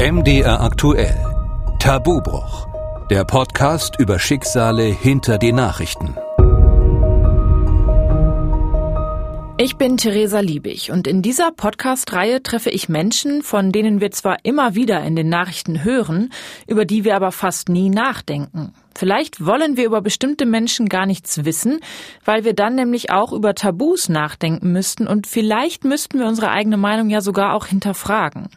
MDR 0.00 0.60
aktuell. 0.60 1.16
Tabubruch. 1.80 2.68
Der 3.10 3.24
Podcast 3.24 3.98
über 3.98 4.20
Schicksale 4.20 4.84
hinter 4.84 5.38
die 5.38 5.50
Nachrichten. 5.50 6.14
Ich 9.58 9.74
bin 9.74 9.96
Theresa 9.96 10.38
Liebig 10.38 10.92
und 10.92 11.08
in 11.08 11.20
dieser 11.20 11.50
Podcast-Reihe 11.50 12.44
treffe 12.44 12.70
ich 12.70 12.88
Menschen, 12.88 13.42
von 13.42 13.72
denen 13.72 14.00
wir 14.00 14.12
zwar 14.12 14.36
immer 14.44 14.76
wieder 14.76 15.02
in 15.02 15.16
den 15.16 15.28
Nachrichten 15.28 15.82
hören, 15.82 16.30
über 16.68 16.84
die 16.84 17.02
wir 17.02 17.16
aber 17.16 17.32
fast 17.32 17.68
nie 17.68 17.90
nachdenken. 17.90 18.74
Vielleicht 18.94 19.44
wollen 19.44 19.76
wir 19.76 19.84
über 19.84 20.00
bestimmte 20.00 20.46
Menschen 20.46 20.88
gar 20.88 21.06
nichts 21.06 21.44
wissen, 21.44 21.80
weil 22.24 22.44
wir 22.44 22.54
dann 22.54 22.76
nämlich 22.76 23.10
auch 23.10 23.32
über 23.32 23.56
Tabus 23.56 24.08
nachdenken 24.08 24.70
müssten 24.70 25.08
und 25.08 25.26
vielleicht 25.26 25.82
müssten 25.82 26.20
wir 26.20 26.26
unsere 26.26 26.52
eigene 26.52 26.76
Meinung 26.76 27.10
ja 27.10 27.20
sogar 27.20 27.52
auch 27.52 27.66
hinterfragen. 27.66 28.48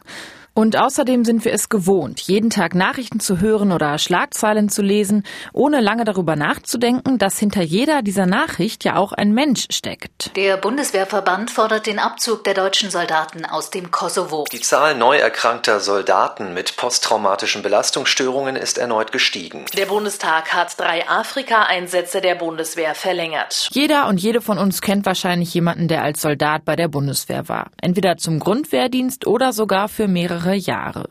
Und 0.54 0.76
außerdem 0.76 1.24
sind 1.24 1.46
wir 1.46 1.52
es 1.54 1.70
gewohnt, 1.70 2.20
jeden 2.20 2.50
Tag 2.50 2.74
Nachrichten 2.74 3.20
zu 3.20 3.40
hören 3.40 3.72
oder 3.72 3.96
Schlagzeilen 3.96 4.68
zu 4.68 4.82
lesen, 4.82 5.24
ohne 5.54 5.80
lange 5.80 6.04
darüber 6.04 6.36
nachzudenken, 6.36 7.16
dass 7.16 7.38
hinter 7.38 7.62
jeder 7.62 8.02
dieser 8.02 8.26
Nachricht 8.26 8.84
ja 8.84 8.96
auch 8.96 9.12
ein 9.12 9.32
Mensch 9.32 9.64
steckt. 9.70 10.36
Der 10.36 10.58
Bundeswehrverband 10.58 11.50
fordert 11.50 11.86
den 11.86 11.98
Abzug 11.98 12.44
der 12.44 12.52
deutschen 12.52 12.90
Soldaten 12.90 13.46
aus 13.46 13.70
dem 13.70 13.90
Kosovo. 13.90 14.44
Die 14.52 14.60
Zahl 14.60 14.94
neu 14.94 15.16
erkrankter 15.16 15.80
Soldaten 15.80 16.52
mit 16.52 16.76
posttraumatischen 16.76 17.62
Belastungsstörungen 17.62 18.56
ist 18.56 18.76
erneut 18.76 19.10
gestiegen. 19.10 19.64
Der 19.74 19.86
Bundestag 19.86 20.52
hat 20.52 20.78
drei 20.78 21.08
Afrika-Einsätze 21.08 22.20
der 22.20 22.34
Bundeswehr 22.34 22.94
verlängert. 22.94 23.70
Jeder 23.72 24.06
und 24.06 24.20
jede 24.20 24.42
von 24.42 24.58
uns 24.58 24.82
kennt 24.82 25.06
wahrscheinlich 25.06 25.54
jemanden, 25.54 25.88
der 25.88 26.02
als 26.02 26.20
Soldat 26.20 26.66
bei 26.66 26.76
der 26.76 26.88
Bundeswehr 26.88 27.48
war. 27.48 27.70
Entweder 27.80 28.18
zum 28.18 28.38
Grundwehrdienst 28.38 29.26
oder 29.26 29.54
sogar 29.54 29.88
für 29.88 30.08
mehrere 30.08 30.41
mehrere 30.42 30.54
Jahre. 30.54 31.08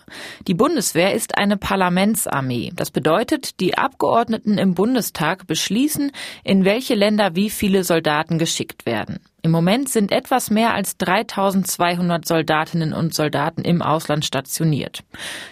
Die 0.48 0.54
Bundeswehr 0.54 1.14
ist 1.14 1.38
eine 1.38 1.58
Parlamentsarmee. 1.58 2.72
Das 2.76 2.92
bedeutet, 2.92 3.60
die 3.60 3.78
Abgeordneten 3.78 4.58
im 4.58 4.74
Bundestag 4.74 5.48
beschließen, 5.48 6.12
in 6.44 6.66
welche 6.66 6.96
Länder 6.96 7.36
wie 7.36 7.50
viele 7.50 7.84
Soldaten 7.84 8.38
geschickt 8.38 8.86
werden. 8.86 9.20
Im 9.44 9.52
Moment 9.52 9.90
sind 9.90 10.12
etwas 10.12 10.52
mehr 10.52 10.74
als 10.74 10.98
3200 10.98 12.28
Soldatinnen 12.28 12.94
und 12.94 13.16
Soldaten 13.16 13.64
im 13.64 13.82
Ausland 13.82 14.24
stationiert. 14.24 15.04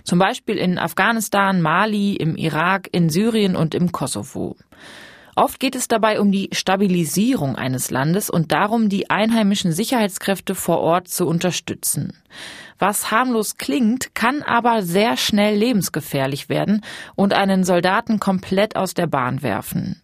Zum 0.03 0.19
Beispiel 0.19 0.58
in 0.58 0.77
Afghanistan, 0.77 1.61
Mali, 1.61 2.16
im 2.16 2.36
Irak, 2.36 2.89
in 2.91 3.09
Syrien 3.09 3.55
und 3.55 3.73
im 3.73 3.91
Kosovo. 3.91 4.55
Oft 5.36 5.59
geht 5.61 5.75
es 5.75 5.88
dabei 5.88 6.19
um 6.19 6.31
die 6.33 6.49
Stabilisierung 6.52 7.55
eines 7.55 7.91
Landes 7.91 8.30
und 8.30 8.52
darum, 8.52 8.89
die 8.89 9.09
einheimischen 9.09 9.71
Sicherheitskräfte 9.71 10.53
vor 10.53 10.80
Ort 10.80 11.08
zu 11.08 11.25
unterstützen. 11.25 12.11
Was 12.80 13.11
harmlos 13.11 13.58
klingt, 13.58 14.16
kann 14.16 14.41
aber 14.41 14.81
sehr 14.81 15.17
schnell 15.17 15.55
lebensgefährlich 15.55 16.49
werden 16.49 16.83
und 17.16 17.33
einen 17.33 17.63
Soldaten 17.63 18.19
komplett 18.19 18.75
aus 18.75 18.94
der 18.94 19.08
Bahn 19.08 19.44
werfen. 19.44 20.02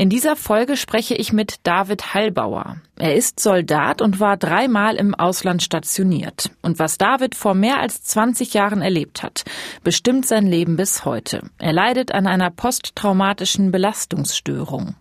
In 0.00 0.08
dieser 0.08 0.34
Folge 0.34 0.78
spreche 0.78 1.14
ich 1.14 1.34
mit 1.34 1.56
David 1.62 2.14
Hallbauer. 2.14 2.78
Er 2.96 3.16
ist 3.16 3.38
Soldat 3.38 4.00
und 4.00 4.18
war 4.18 4.38
dreimal 4.38 4.96
im 4.96 5.14
Ausland 5.14 5.62
stationiert. 5.62 6.50
Und 6.62 6.78
was 6.78 6.96
David 6.96 7.34
vor 7.34 7.52
mehr 7.52 7.80
als 7.80 8.02
20 8.04 8.54
Jahren 8.54 8.80
erlebt 8.80 9.22
hat, 9.22 9.44
bestimmt 9.84 10.24
sein 10.24 10.46
Leben 10.46 10.76
bis 10.76 11.04
heute. 11.04 11.42
Er 11.58 11.74
leidet 11.74 12.12
an 12.12 12.26
einer 12.26 12.50
posttraumatischen 12.50 13.72
Belastungsstörung. 13.72 14.94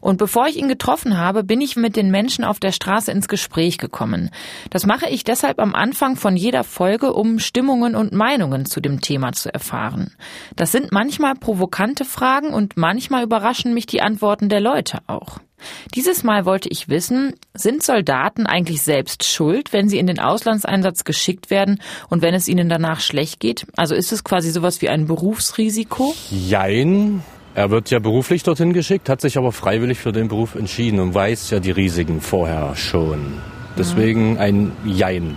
Und 0.00 0.16
bevor 0.16 0.46
ich 0.46 0.56
ihn 0.56 0.68
getroffen 0.68 1.18
habe, 1.18 1.44
bin 1.44 1.60
ich 1.60 1.76
mit 1.76 1.96
den 1.96 2.10
Menschen 2.10 2.44
auf 2.44 2.60
der 2.60 2.72
Straße 2.72 3.10
ins 3.12 3.28
Gespräch 3.28 3.78
gekommen. 3.78 4.30
Das 4.70 4.86
mache 4.86 5.08
ich 5.08 5.24
deshalb 5.24 5.60
am 5.60 5.74
Anfang 5.74 6.16
von 6.16 6.36
jeder 6.36 6.64
Folge, 6.64 7.12
um 7.12 7.38
Stimmungen 7.38 7.94
und 7.94 8.12
Meinungen 8.12 8.66
zu 8.66 8.80
dem 8.80 9.00
Thema 9.00 9.32
zu 9.32 9.52
erfahren. 9.52 10.14
Das 10.56 10.72
sind 10.72 10.92
manchmal 10.92 11.34
provokante 11.34 12.04
Fragen 12.04 12.52
und 12.52 12.76
manchmal 12.76 13.22
überraschen 13.22 13.74
mich 13.74 13.86
die 13.86 14.02
Antworten 14.02 14.48
der 14.48 14.60
Leute 14.60 14.98
auch. 15.06 15.38
Dieses 15.94 16.22
Mal 16.22 16.46
wollte 16.46 16.68
ich 16.70 16.88
wissen, 16.88 17.34
sind 17.54 17.82
Soldaten 17.82 18.46
eigentlich 18.46 18.82
selbst 18.82 19.24
schuld, 19.24 19.72
wenn 19.72 19.88
sie 19.88 19.98
in 19.98 20.06
den 20.06 20.18
Auslandseinsatz 20.18 21.04
geschickt 21.04 21.50
werden 21.50 21.80
und 22.08 22.22
wenn 22.22 22.34
es 22.34 22.48
ihnen 22.48 22.68
danach 22.68 23.00
schlecht 23.00 23.40
geht? 23.40 23.66
Also 23.76 23.94
ist 23.94 24.12
es 24.12 24.24
quasi 24.24 24.50
sowas 24.50 24.80
wie 24.80 24.88
ein 24.88 25.06
Berufsrisiko? 25.06 26.14
Jein. 26.30 27.22
Er 27.54 27.70
wird 27.70 27.90
ja 27.90 27.98
beruflich 27.98 28.44
dorthin 28.44 28.72
geschickt, 28.72 29.08
hat 29.08 29.20
sich 29.20 29.36
aber 29.36 29.50
freiwillig 29.50 29.98
für 29.98 30.12
den 30.12 30.28
Beruf 30.28 30.54
entschieden 30.54 31.00
und 31.00 31.14
weiß 31.14 31.50
ja 31.50 31.58
die 31.58 31.72
Risiken 31.72 32.20
vorher 32.20 32.76
schon. 32.76 33.34
Deswegen 33.76 34.38
ein 34.38 34.72
Jein. 34.84 35.36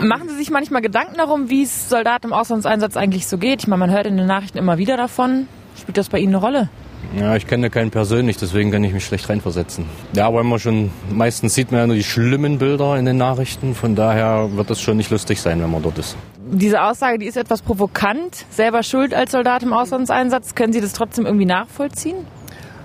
Machen 0.00 0.28
Sie 0.28 0.36
sich 0.36 0.50
manchmal 0.50 0.82
Gedanken 0.82 1.16
darum, 1.18 1.50
wie 1.50 1.62
es 1.62 1.88
Soldaten 1.88 2.28
im 2.28 2.32
Auslandseinsatz 2.32 2.96
eigentlich 2.96 3.26
so 3.26 3.38
geht? 3.38 3.62
Ich 3.62 3.68
meine, 3.68 3.80
man 3.80 3.90
hört 3.90 4.06
in 4.06 4.16
den 4.16 4.26
Nachrichten 4.26 4.58
immer 4.58 4.78
wieder 4.78 4.96
davon. 4.96 5.46
Spielt 5.78 5.96
das 5.96 6.08
bei 6.08 6.18
Ihnen 6.18 6.34
eine 6.34 6.44
Rolle? 6.44 6.70
Ja, 7.18 7.36
ich 7.36 7.46
kenne 7.46 7.68
keinen 7.68 7.90
persönlich, 7.90 8.36
deswegen 8.36 8.70
kann 8.70 8.82
ich 8.84 8.92
mich 8.92 9.04
schlecht 9.04 9.28
reinversetzen. 9.28 9.84
Ja, 10.14 10.28
aber 10.28 10.40
immer 10.40 10.58
schon, 10.58 10.90
meistens 11.10 11.54
sieht 11.54 11.70
man 11.70 11.80
ja 11.80 11.86
nur 11.86 11.96
die 11.96 12.04
schlimmen 12.04 12.58
Bilder 12.58 12.96
in 12.96 13.04
den 13.04 13.16
Nachrichten, 13.16 13.74
von 13.74 13.94
daher 13.94 14.48
wird 14.56 14.70
es 14.70 14.80
schon 14.80 14.96
nicht 14.96 15.10
lustig 15.10 15.40
sein, 15.40 15.60
wenn 15.60 15.70
man 15.70 15.82
dort 15.82 15.98
ist. 15.98 16.16
Diese 16.54 16.82
Aussage, 16.82 17.16
die 17.18 17.26
ist 17.26 17.38
etwas 17.38 17.62
provokant. 17.62 18.44
Selber 18.50 18.82
schuld 18.82 19.14
als 19.14 19.32
Soldat 19.32 19.62
im 19.62 19.72
Auslandseinsatz. 19.72 20.54
Können 20.54 20.74
Sie 20.74 20.82
das 20.82 20.92
trotzdem 20.92 21.24
irgendwie 21.24 21.46
nachvollziehen? 21.46 22.26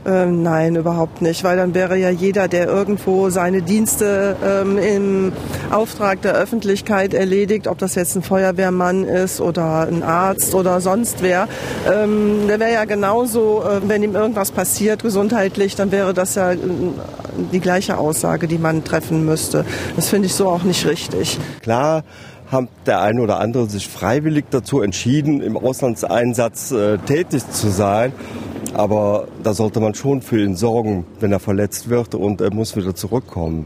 Ähm, 0.06 0.42
nein, 0.42 0.78
überhaupt 0.78 1.22
nicht, 1.22 1.44
weil 1.44 1.58
dann 1.58 1.76
wäre 1.76 1.98
ja 1.98 2.10
jeder, 2.10 2.48
der 2.48 2.68
irgendwo 2.68 3.30
seine 3.30 3.62
Dienste 3.62 4.38
ähm, 4.42 4.78
im 4.78 5.34
Auftrag 5.70 6.22
der 6.22 6.34
Öffentlichkeit 6.34 7.14
erledigt, 7.14 7.68
ob 7.68 7.78
das 7.78 7.96
jetzt 7.96 8.16
ein 8.16 8.22
Feuerwehrmann 8.22 9.04
ist 9.04 9.42
oder 9.42 9.86
ein 9.86 10.04
Arzt 10.04 10.56
oder 10.56 10.80
sonst 10.80 11.22
wer, 11.22 11.50
ähm, 11.92 12.48
der 12.48 12.62
wäre 12.62 12.72
ja 12.72 12.86
genauso, 12.86 13.64
äh, 13.64 13.82
wenn 13.86 14.02
ihm 14.02 14.16
irgendwas 14.16 14.52
passiert 14.52 15.04
gesundheitlich, 15.04 15.76
dann 15.76 15.92
wäre 15.92 16.14
das 16.14 16.36
ja 16.36 16.54
äh, 16.54 16.58
die 17.52 17.60
gleiche 17.60 17.98
Aussage, 17.98 18.48
die 18.48 18.60
man 18.60 18.86
treffen 18.86 19.26
müsste. 19.26 19.66
Das 19.98 20.08
finde 20.08 20.28
ich 20.28 20.36
so 20.36 20.48
auch 20.48 20.64
nicht 20.64 20.86
richtig. 20.88 21.38
Klar 21.62 22.04
hat 22.52 22.70
der 22.86 23.02
eine 23.02 23.22
oder 23.22 23.40
andere 23.40 23.70
sich 23.70 23.88
freiwillig 23.88 24.46
dazu 24.50 24.82
entschieden, 24.82 25.42
im 25.42 25.58
Auslandseinsatz 25.58 26.72
äh, 26.72 26.98
tätig 27.00 27.50
zu 27.50 27.70
sein. 27.70 28.14
Aber 28.74 29.28
da 29.44 29.54
sollte 29.54 29.80
man 29.80 29.96
schon 29.96 30.22
für 30.22 30.42
ihn 30.44 30.56
sorgen, 30.56 31.06
wenn 31.20 31.32
er 31.32 31.40
verletzt 31.40 31.90
wird 31.90 32.16
und 32.16 32.42
er 32.42 32.54
muss 32.54 32.76
wieder 32.76 32.96
zurückkommen. 32.96 33.66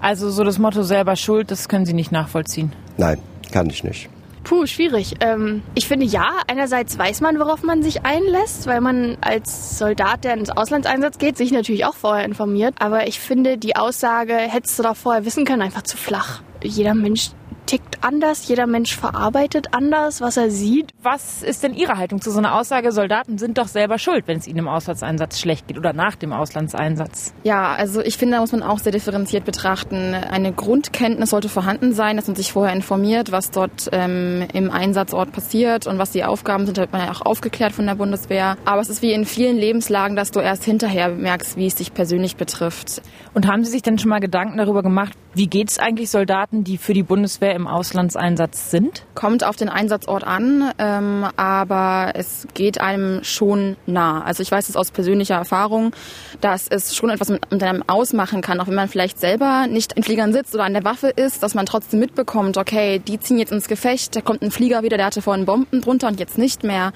Also 0.00 0.30
so 0.30 0.44
das 0.44 0.58
Motto 0.58 0.82
selber 0.82 1.16
schuld, 1.16 1.50
das 1.50 1.68
können 1.68 1.84
Sie 1.84 1.92
nicht 1.92 2.10
nachvollziehen? 2.10 2.72
Nein, 2.96 3.18
kann 3.52 3.68
ich 3.68 3.84
nicht. 3.84 4.08
Puh, 4.44 4.64
schwierig. 4.64 5.16
Ähm, 5.20 5.62
ich 5.74 5.86
finde 5.86 6.06
ja, 6.06 6.30
einerseits 6.46 6.98
weiß 6.98 7.20
man, 7.20 7.38
worauf 7.38 7.62
man 7.62 7.82
sich 7.82 8.04
einlässt, 8.04 8.66
weil 8.66 8.80
man 8.80 9.18
als 9.20 9.78
Soldat, 9.78 10.24
der 10.24 10.34
ins 10.34 10.48
Auslandseinsatz 10.48 11.18
geht, 11.18 11.36
sich 11.36 11.52
natürlich 11.52 11.84
auch 11.84 11.94
vorher 11.94 12.24
informiert. 12.24 12.74
Aber 12.78 13.06
ich 13.06 13.20
finde 13.20 13.58
die 13.58 13.76
Aussage, 13.76 14.34
hättest 14.34 14.78
du 14.78 14.82
doch 14.82 14.96
vorher 14.96 15.26
wissen 15.26 15.44
können, 15.44 15.60
einfach 15.60 15.82
zu 15.82 15.98
flach. 15.98 16.42
Jeder 16.62 16.94
Mensch 16.94 17.30
tickt 17.70 18.02
anders, 18.02 18.48
jeder 18.48 18.66
Mensch 18.66 18.96
verarbeitet 18.96 19.68
anders, 19.70 20.20
was 20.20 20.36
er 20.36 20.50
sieht. 20.50 20.90
Was 21.04 21.44
ist 21.44 21.62
denn 21.62 21.72
Ihre 21.72 21.98
Haltung 21.98 22.20
zu 22.20 22.32
so 22.32 22.38
einer 22.38 22.56
Aussage, 22.56 22.90
Soldaten 22.90 23.38
sind 23.38 23.58
doch 23.58 23.68
selber 23.68 24.00
schuld, 24.00 24.26
wenn 24.26 24.38
es 24.38 24.48
ihnen 24.48 24.58
im 24.58 24.68
Auslandseinsatz 24.68 25.38
schlecht 25.38 25.68
geht 25.68 25.78
oder 25.78 25.92
nach 25.92 26.16
dem 26.16 26.32
Auslandseinsatz? 26.32 27.32
Ja, 27.44 27.72
also 27.74 28.00
ich 28.00 28.16
finde, 28.16 28.34
da 28.34 28.40
muss 28.40 28.50
man 28.50 28.64
auch 28.64 28.80
sehr 28.80 28.90
differenziert 28.90 29.44
betrachten. 29.44 30.14
Eine 30.14 30.52
Grundkenntnis 30.52 31.30
sollte 31.30 31.48
vorhanden 31.48 31.92
sein, 31.92 32.16
dass 32.16 32.26
man 32.26 32.34
sich 32.34 32.50
vorher 32.50 32.74
informiert, 32.74 33.30
was 33.30 33.52
dort 33.52 33.88
ähm, 33.92 34.48
im 34.52 34.72
Einsatzort 34.72 35.30
passiert 35.30 35.86
und 35.86 35.96
was 35.98 36.10
die 36.10 36.24
Aufgaben 36.24 36.66
sind, 36.66 36.76
da 36.76 36.82
wird 36.82 36.92
man 36.92 37.02
ja 37.02 37.12
auch 37.12 37.22
aufgeklärt 37.22 37.72
von 37.72 37.86
der 37.86 37.94
Bundeswehr. 37.94 38.56
Aber 38.64 38.80
es 38.80 38.90
ist 38.90 39.00
wie 39.00 39.12
in 39.12 39.24
vielen 39.24 39.56
Lebenslagen, 39.56 40.16
dass 40.16 40.32
du 40.32 40.40
erst 40.40 40.64
hinterher 40.64 41.10
merkst, 41.10 41.56
wie 41.56 41.66
es 41.66 41.76
dich 41.76 41.94
persönlich 41.94 42.34
betrifft. 42.34 43.00
Und 43.32 43.46
haben 43.46 43.62
Sie 43.62 43.70
sich 43.70 43.82
denn 43.82 43.96
schon 43.96 44.10
mal 44.10 44.18
Gedanken 44.18 44.58
darüber 44.58 44.82
gemacht, 44.82 45.16
wie 45.34 45.46
geht 45.46 45.70
es 45.70 45.78
eigentlich 45.78 46.10
Soldaten, 46.10 46.64
die 46.64 46.76
für 46.76 46.92
die 46.92 47.02
Bundeswehr 47.02 47.54
im 47.54 47.66
Auslandseinsatz 47.66 48.70
sind? 48.70 49.04
Kommt 49.14 49.44
auf 49.44 49.56
den 49.56 49.68
Einsatzort 49.68 50.24
an, 50.24 50.72
ähm, 50.78 51.26
aber 51.36 52.12
es 52.14 52.48
geht 52.54 52.80
einem 52.80 53.22
schon 53.22 53.76
nah. 53.86 54.22
Also 54.22 54.42
ich 54.42 54.50
weiß 54.50 54.68
es 54.68 54.76
aus 54.76 54.90
persönlicher 54.90 55.36
Erfahrung, 55.36 55.94
dass 56.40 56.66
es 56.68 56.96
schon 56.96 57.10
etwas 57.10 57.28
mit, 57.28 57.50
mit 57.50 57.62
einem 57.62 57.84
ausmachen 57.86 58.40
kann, 58.40 58.60
auch 58.60 58.66
wenn 58.66 58.74
man 58.74 58.88
vielleicht 58.88 59.20
selber 59.20 59.66
nicht 59.68 59.92
in 59.92 60.02
Fliegern 60.02 60.32
sitzt 60.32 60.54
oder 60.54 60.64
an 60.64 60.74
der 60.74 60.84
Waffe 60.84 61.08
ist, 61.08 61.42
dass 61.42 61.54
man 61.54 61.66
trotzdem 61.66 62.00
mitbekommt, 62.00 62.56
okay, 62.56 62.98
die 62.98 63.20
ziehen 63.20 63.38
jetzt 63.38 63.52
ins 63.52 63.68
Gefecht, 63.68 64.16
da 64.16 64.20
kommt 64.20 64.42
ein 64.42 64.50
Flieger 64.50 64.82
wieder, 64.82 64.96
der 64.96 65.06
hatte 65.06 65.22
vorhin 65.22 65.46
Bomben 65.46 65.80
drunter 65.80 66.08
und 66.08 66.18
jetzt 66.18 66.38
nicht 66.38 66.64
mehr. 66.64 66.92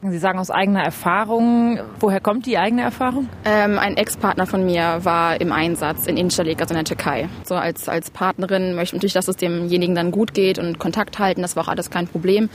Sie 0.00 0.18
sagen 0.18 0.38
aus 0.38 0.50
eigener 0.50 0.84
Erfahrung. 0.84 1.80
Woher 1.98 2.20
kommt 2.20 2.46
die 2.46 2.56
eigene 2.56 2.82
Erfahrung? 2.82 3.28
Ähm, 3.44 3.80
ein 3.80 3.96
Ex-Partner 3.96 4.46
von 4.46 4.64
mir 4.64 5.00
war 5.02 5.40
im 5.40 5.50
Einsatz 5.50 6.06
in 6.06 6.16
Incirlik, 6.16 6.60
also 6.60 6.72
in 6.72 6.76
der 6.76 6.84
Türkei. 6.84 7.28
So 7.42 7.56
als, 7.56 7.88
als 7.88 8.12
Partnerin 8.12 8.76
möchte 8.76 8.94
ich 8.94 9.00
natürlich, 9.00 9.14
dass 9.14 9.26
es 9.26 9.34
demjenigen 9.34 9.96
dann 9.96 10.12
gut 10.12 10.34
geht 10.34 10.60
und 10.60 10.78
Kontakt 10.78 11.18
halten. 11.18 11.42
Das 11.42 11.56
war 11.56 11.64
auch 11.64 11.68
alles 11.68 11.90
kein 11.90 12.06
Problem. 12.06 12.48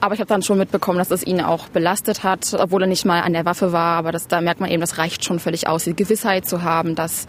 Aber 0.00 0.12
ich 0.12 0.20
habe 0.20 0.28
dann 0.28 0.42
schon 0.42 0.58
mitbekommen, 0.58 0.98
dass 0.98 1.10
es 1.10 1.26
ihn 1.26 1.40
auch 1.40 1.68
belastet 1.68 2.22
hat, 2.22 2.52
obwohl 2.52 2.82
er 2.82 2.88
nicht 2.88 3.06
mal 3.06 3.22
an 3.22 3.32
der 3.32 3.46
Waffe 3.46 3.72
war. 3.72 3.96
Aber 3.96 4.12
das, 4.12 4.28
da 4.28 4.42
merkt 4.42 4.60
man 4.60 4.70
eben, 4.70 4.82
das 4.82 4.98
reicht 4.98 5.24
schon 5.24 5.38
völlig 5.38 5.66
aus, 5.66 5.84
die 5.84 5.96
Gewissheit 5.96 6.46
zu 6.46 6.64
haben, 6.64 6.94
dass 6.94 7.26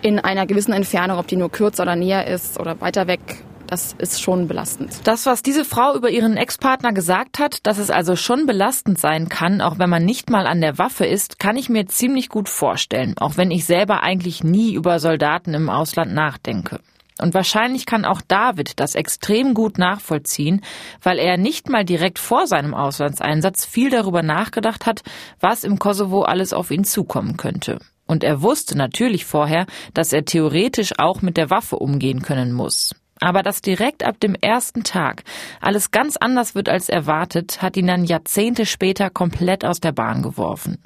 in 0.00 0.18
einer 0.18 0.46
gewissen 0.46 0.72
Entfernung, 0.72 1.18
ob 1.18 1.26
die 1.26 1.36
nur 1.36 1.50
kürzer 1.50 1.82
oder 1.82 1.94
näher 1.94 2.26
ist 2.26 2.58
oder 2.58 2.80
weiter 2.80 3.06
weg, 3.06 3.20
Das 3.66 3.94
ist 3.98 4.22
schon 4.22 4.46
belastend. 4.46 5.00
Das, 5.04 5.26
was 5.26 5.42
diese 5.42 5.64
Frau 5.64 5.94
über 5.96 6.10
ihren 6.10 6.36
Ex-Partner 6.36 6.92
gesagt 6.92 7.38
hat, 7.40 7.66
dass 7.66 7.78
es 7.78 7.90
also 7.90 8.14
schon 8.14 8.46
belastend 8.46 8.98
sein 8.98 9.28
kann, 9.28 9.60
auch 9.60 9.78
wenn 9.78 9.90
man 9.90 10.04
nicht 10.04 10.30
mal 10.30 10.46
an 10.46 10.60
der 10.60 10.78
Waffe 10.78 11.04
ist, 11.04 11.38
kann 11.40 11.56
ich 11.56 11.68
mir 11.68 11.86
ziemlich 11.86 12.28
gut 12.28 12.48
vorstellen, 12.48 13.14
auch 13.18 13.36
wenn 13.36 13.50
ich 13.50 13.64
selber 13.64 14.02
eigentlich 14.02 14.44
nie 14.44 14.74
über 14.74 15.00
Soldaten 15.00 15.54
im 15.54 15.68
Ausland 15.68 16.14
nachdenke. 16.14 16.80
Und 17.20 17.32
wahrscheinlich 17.34 17.86
kann 17.86 18.04
auch 18.04 18.20
David 18.20 18.78
das 18.78 18.94
extrem 18.94 19.54
gut 19.54 19.78
nachvollziehen, 19.78 20.60
weil 21.02 21.18
er 21.18 21.38
nicht 21.38 21.68
mal 21.68 21.84
direkt 21.84 22.18
vor 22.18 22.46
seinem 22.46 22.74
Auslandseinsatz 22.74 23.64
viel 23.64 23.90
darüber 23.90 24.22
nachgedacht 24.22 24.86
hat, 24.86 25.02
was 25.40 25.64
im 25.64 25.78
Kosovo 25.78 26.22
alles 26.22 26.52
auf 26.52 26.70
ihn 26.70 26.84
zukommen 26.84 27.36
könnte. 27.36 27.78
Und 28.06 28.22
er 28.22 28.42
wusste 28.42 28.76
natürlich 28.76 29.24
vorher, 29.24 29.66
dass 29.94 30.12
er 30.12 30.24
theoretisch 30.24 30.92
auch 30.98 31.22
mit 31.22 31.36
der 31.36 31.50
Waffe 31.50 31.76
umgehen 31.76 32.22
können 32.22 32.52
muss. 32.52 32.94
Aber 33.20 33.42
dass 33.42 33.62
direkt 33.62 34.04
ab 34.04 34.20
dem 34.20 34.34
ersten 34.34 34.84
Tag 34.84 35.22
alles 35.60 35.90
ganz 35.90 36.16
anders 36.16 36.54
wird 36.54 36.68
als 36.68 36.88
erwartet, 36.88 37.62
hat 37.62 37.76
ihn 37.76 37.86
dann 37.86 38.04
Jahrzehnte 38.04 38.66
später 38.66 39.10
komplett 39.10 39.64
aus 39.64 39.80
der 39.80 39.92
Bahn 39.92 40.22
geworfen. 40.22 40.78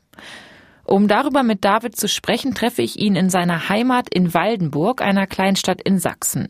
Um 0.91 1.07
darüber 1.07 1.45
mit 1.45 1.65
David 1.65 1.95
zu 1.97 2.09
sprechen, 2.09 2.53
treffe 2.53 2.83
ich 2.83 2.99
ihn 2.99 3.15
in 3.15 3.31
seiner 3.31 3.69
Heimat 3.69 4.13
in 4.13 4.35
Waldenburg, 4.35 5.03
einer 5.03 5.29
Kleinstadt 5.29 5.81
in 5.81 6.01
Sachsen. 6.01 6.49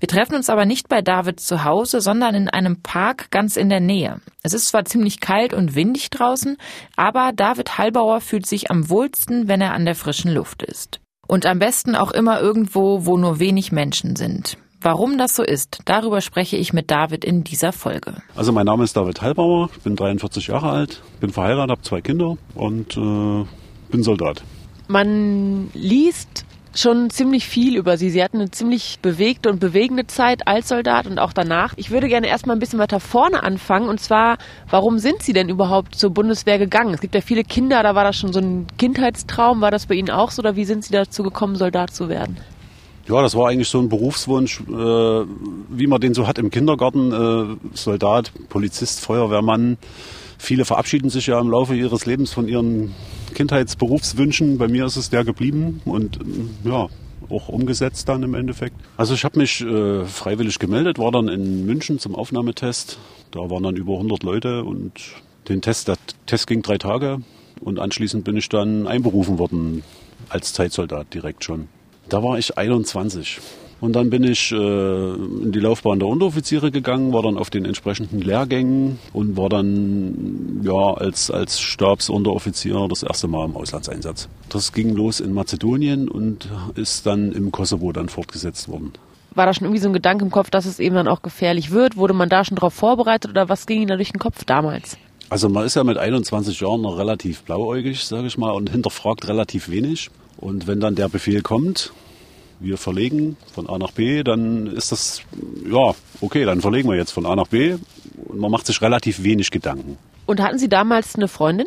Wir 0.00 0.06
treffen 0.06 0.34
uns 0.34 0.50
aber 0.50 0.66
nicht 0.66 0.88
bei 0.88 1.00
David 1.00 1.40
zu 1.40 1.64
Hause, 1.64 2.02
sondern 2.02 2.34
in 2.34 2.50
einem 2.50 2.82
Park 2.82 3.30
ganz 3.30 3.56
in 3.56 3.70
der 3.70 3.80
Nähe. 3.80 4.20
Es 4.42 4.52
ist 4.52 4.68
zwar 4.68 4.84
ziemlich 4.84 5.20
kalt 5.20 5.54
und 5.54 5.74
windig 5.74 6.10
draußen, 6.10 6.58
aber 6.94 7.32
David 7.34 7.78
Hallbauer 7.78 8.20
fühlt 8.20 8.44
sich 8.44 8.70
am 8.70 8.90
wohlsten, 8.90 9.48
wenn 9.48 9.62
er 9.62 9.72
an 9.72 9.86
der 9.86 9.94
frischen 9.94 10.32
Luft 10.32 10.62
ist. 10.62 11.00
Und 11.26 11.46
am 11.46 11.58
besten 11.58 11.94
auch 11.94 12.10
immer 12.10 12.38
irgendwo, 12.38 13.06
wo 13.06 13.16
nur 13.16 13.38
wenig 13.38 13.72
Menschen 13.72 14.14
sind. 14.14 14.58
Warum 14.82 15.18
das 15.18 15.36
so 15.36 15.42
ist, 15.42 15.80
darüber 15.84 16.22
spreche 16.22 16.56
ich 16.56 16.72
mit 16.72 16.90
David 16.90 17.22
in 17.22 17.44
dieser 17.44 17.72
Folge. 17.72 18.22
Also 18.34 18.50
mein 18.50 18.64
Name 18.64 18.84
ist 18.84 18.96
David 18.96 19.20
Hallbauer, 19.20 19.68
ich 19.76 19.82
bin 19.82 19.94
43 19.94 20.46
Jahre 20.46 20.70
alt, 20.70 21.02
bin 21.20 21.30
verheiratet, 21.30 21.70
habe 21.70 21.82
zwei 21.82 22.00
Kinder 22.00 22.38
und 22.54 22.96
äh, 22.96 23.44
bin 23.90 24.02
Soldat. 24.02 24.42
Man 24.88 25.68
liest 25.74 26.46
schon 26.74 27.10
ziemlich 27.10 27.46
viel 27.46 27.76
über 27.76 27.98
sie. 27.98 28.08
Sie 28.08 28.22
hatten 28.22 28.38
eine 28.38 28.50
ziemlich 28.50 29.00
bewegte 29.02 29.50
und 29.50 29.60
bewegende 29.60 30.06
Zeit 30.06 30.46
als 30.46 30.68
Soldat 30.68 31.06
und 31.06 31.18
auch 31.18 31.34
danach. 31.34 31.74
Ich 31.76 31.90
würde 31.90 32.08
gerne 32.08 32.28
erstmal 32.28 32.56
ein 32.56 32.60
bisschen 32.60 32.78
weiter 32.78 33.00
vorne 33.00 33.42
anfangen 33.42 33.88
und 33.88 34.00
zwar, 34.00 34.38
warum 34.70 34.98
sind 34.98 35.22
Sie 35.22 35.34
denn 35.34 35.50
überhaupt 35.50 35.94
zur 35.94 36.10
Bundeswehr 36.10 36.58
gegangen? 36.58 36.94
Es 36.94 37.00
gibt 37.00 37.14
ja 37.14 37.20
viele 37.20 37.44
Kinder, 37.44 37.82
da 37.82 37.94
war 37.94 38.04
das 38.04 38.16
schon 38.16 38.32
so 38.32 38.40
ein 38.40 38.66
Kindheitstraum. 38.78 39.60
War 39.60 39.70
das 39.70 39.86
bei 39.86 39.94
Ihnen 39.96 40.10
auch 40.10 40.30
so 40.30 40.40
oder 40.40 40.56
wie 40.56 40.64
sind 40.64 40.84
Sie 40.84 40.92
dazu 40.92 41.22
gekommen, 41.22 41.56
Soldat 41.56 41.92
zu 41.92 42.08
werden? 42.08 42.38
Ja, 43.10 43.22
das 43.22 43.34
war 43.34 43.48
eigentlich 43.48 43.68
so 43.68 43.80
ein 43.80 43.88
Berufswunsch, 43.88 44.60
äh, 44.60 44.72
wie 44.72 45.88
man 45.88 46.00
den 46.00 46.14
so 46.14 46.28
hat 46.28 46.38
im 46.38 46.50
Kindergarten. 46.50 47.10
Äh, 47.12 47.76
Soldat, 47.76 48.30
Polizist, 48.48 49.00
Feuerwehrmann. 49.00 49.78
Viele 50.38 50.64
verabschieden 50.64 51.10
sich 51.10 51.26
ja 51.26 51.40
im 51.40 51.50
Laufe 51.50 51.74
ihres 51.74 52.06
Lebens 52.06 52.32
von 52.32 52.46
ihren 52.46 52.94
Kindheitsberufswünschen. 53.34 54.58
Bei 54.58 54.68
mir 54.68 54.86
ist 54.86 54.94
es 54.94 55.10
der 55.10 55.24
geblieben 55.24 55.82
und 55.86 56.20
ja, 56.62 56.86
auch 57.28 57.48
umgesetzt 57.48 58.08
dann 58.08 58.22
im 58.22 58.34
Endeffekt. 58.34 58.76
Also 58.96 59.14
ich 59.14 59.24
habe 59.24 59.40
mich 59.40 59.60
äh, 59.60 60.04
freiwillig 60.04 60.60
gemeldet, 60.60 61.00
war 61.00 61.10
dann 61.10 61.26
in 61.26 61.66
München 61.66 61.98
zum 61.98 62.14
Aufnahmetest. 62.14 63.00
Da 63.32 63.50
waren 63.50 63.64
dann 63.64 63.74
über 63.74 63.94
100 63.94 64.22
Leute 64.22 64.62
und 64.62 64.92
den 65.48 65.62
Test, 65.62 65.88
der 65.88 65.96
Test 66.26 66.46
ging 66.46 66.62
drei 66.62 66.78
Tage 66.78 67.18
und 67.60 67.80
anschließend 67.80 68.22
bin 68.22 68.36
ich 68.36 68.48
dann 68.48 68.86
einberufen 68.86 69.38
worden 69.40 69.82
als 70.28 70.52
Zeitsoldat 70.52 71.12
direkt 71.12 71.42
schon. 71.42 71.66
Da 72.10 72.24
war 72.24 72.38
ich 72.38 72.58
21. 72.58 73.40
Und 73.80 73.94
dann 73.94 74.10
bin 74.10 74.24
ich 74.24 74.50
äh, 74.52 74.56
in 74.56 75.52
die 75.52 75.60
Laufbahn 75.60 76.00
der 76.00 76.08
Unteroffiziere 76.08 76.70
gegangen, 76.72 77.12
war 77.12 77.22
dann 77.22 77.38
auf 77.38 77.50
den 77.50 77.64
entsprechenden 77.64 78.20
Lehrgängen 78.20 78.98
und 79.12 79.36
war 79.36 79.48
dann 79.48 80.60
ja 80.64 80.94
als, 80.94 81.30
als 81.30 81.60
Stabsunteroffizier 81.60 82.86
das 82.88 83.04
erste 83.04 83.28
Mal 83.28 83.46
im 83.46 83.56
Auslandseinsatz. 83.56 84.28
Das 84.48 84.72
ging 84.72 84.94
los 84.94 85.20
in 85.20 85.32
Mazedonien 85.32 86.08
und 86.08 86.48
ist 86.74 87.06
dann 87.06 87.32
im 87.32 87.52
Kosovo 87.52 87.92
dann 87.92 88.08
fortgesetzt 88.08 88.68
worden. 88.68 88.92
War 89.36 89.46
da 89.46 89.54
schon 89.54 89.66
irgendwie 89.66 89.80
so 89.80 89.88
ein 89.88 89.94
Gedanke 89.94 90.24
im 90.24 90.32
Kopf, 90.32 90.50
dass 90.50 90.66
es 90.66 90.80
eben 90.80 90.96
dann 90.96 91.06
auch 91.06 91.22
gefährlich 91.22 91.70
wird? 91.70 91.96
Wurde 91.96 92.12
man 92.12 92.28
da 92.28 92.44
schon 92.44 92.56
darauf 92.56 92.74
vorbereitet 92.74 93.30
oder 93.30 93.48
was 93.48 93.66
ging 93.66 93.78
Ihnen 93.78 93.88
da 93.88 93.96
durch 93.96 94.10
den 94.10 94.18
Kopf 94.18 94.44
damals? 94.44 94.98
Also 95.30 95.48
man 95.48 95.64
ist 95.64 95.76
ja 95.76 95.84
mit 95.84 95.96
21 95.96 96.60
Jahren 96.60 96.82
noch 96.82 96.98
relativ 96.98 97.42
blauäugig, 97.44 98.04
sage 98.04 98.26
ich 98.26 98.36
mal, 98.36 98.50
und 98.50 98.68
hinterfragt 98.68 99.28
relativ 99.28 99.70
wenig. 99.70 100.10
Und 100.40 100.66
wenn 100.66 100.80
dann 100.80 100.94
der 100.94 101.08
Befehl 101.08 101.42
kommt, 101.42 101.92
wir 102.60 102.76
verlegen 102.76 103.36
von 103.52 103.68
A 103.68 103.78
nach 103.78 103.92
B, 103.92 104.22
dann 104.22 104.66
ist 104.66 104.92
das, 104.92 105.22
ja, 105.70 105.94
okay, 106.20 106.44
dann 106.44 106.60
verlegen 106.60 106.88
wir 106.88 106.96
jetzt 106.96 107.10
von 107.12 107.26
A 107.26 107.36
nach 107.36 107.48
B 107.48 107.76
und 108.26 108.38
man 108.38 108.50
macht 108.50 108.66
sich 108.66 108.80
relativ 108.82 109.22
wenig 109.22 109.50
Gedanken. 109.50 109.98
Und 110.26 110.40
hatten 110.40 110.58
Sie 110.58 110.68
damals 110.68 111.16
eine 111.16 111.28
Freundin? 111.28 111.66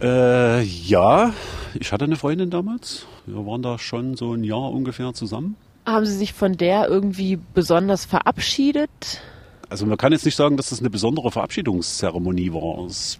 Äh, 0.00 0.62
ja, 0.62 1.32
ich 1.78 1.92
hatte 1.92 2.04
eine 2.04 2.16
Freundin 2.16 2.50
damals. 2.50 3.06
Wir 3.26 3.46
waren 3.46 3.62
da 3.62 3.78
schon 3.78 4.16
so 4.16 4.34
ein 4.34 4.44
Jahr 4.44 4.70
ungefähr 4.72 5.14
zusammen. 5.14 5.56
Haben 5.86 6.06
Sie 6.06 6.16
sich 6.16 6.32
von 6.32 6.56
der 6.56 6.88
irgendwie 6.88 7.38
besonders 7.54 8.04
verabschiedet? 8.04 9.20
Also 9.68 9.86
man 9.86 9.96
kann 9.96 10.12
jetzt 10.12 10.24
nicht 10.24 10.36
sagen, 10.36 10.56
dass 10.56 10.70
das 10.70 10.80
eine 10.80 10.90
besondere 10.90 11.30
Verabschiedungszeremonie 11.30 12.52
war. 12.52 12.84
Es 12.86 13.18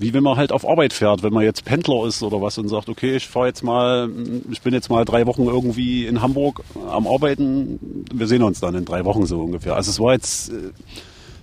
wie 0.00 0.14
wenn 0.14 0.22
man 0.22 0.38
halt 0.38 0.50
auf 0.50 0.66
Arbeit 0.66 0.94
fährt, 0.94 1.22
wenn 1.22 1.32
man 1.34 1.44
jetzt 1.44 1.66
Pendler 1.66 2.06
ist 2.06 2.22
oder 2.22 2.40
was 2.40 2.56
und 2.56 2.68
sagt, 2.68 2.88
okay, 2.88 3.16
ich 3.16 3.28
fahre 3.28 3.48
jetzt 3.48 3.62
mal, 3.62 4.08
ich 4.50 4.62
bin 4.62 4.72
jetzt 4.72 4.88
mal 4.88 5.04
drei 5.04 5.26
Wochen 5.26 5.44
irgendwie 5.44 6.06
in 6.06 6.22
Hamburg 6.22 6.62
am 6.88 7.06
Arbeiten, 7.06 8.06
wir 8.12 8.26
sehen 8.26 8.42
uns 8.42 8.60
dann 8.60 8.74
in 8.74 8.86
drei 8.86 9.04
Wochen 9.04 9.26
so 9.26 9.42
ungefähr. 9.42 9.76
Also 9.76 9.90
es 9.90 10.00
war 10.00 10.14
jetzt 10.14 10.48
äh, 10.48 10.70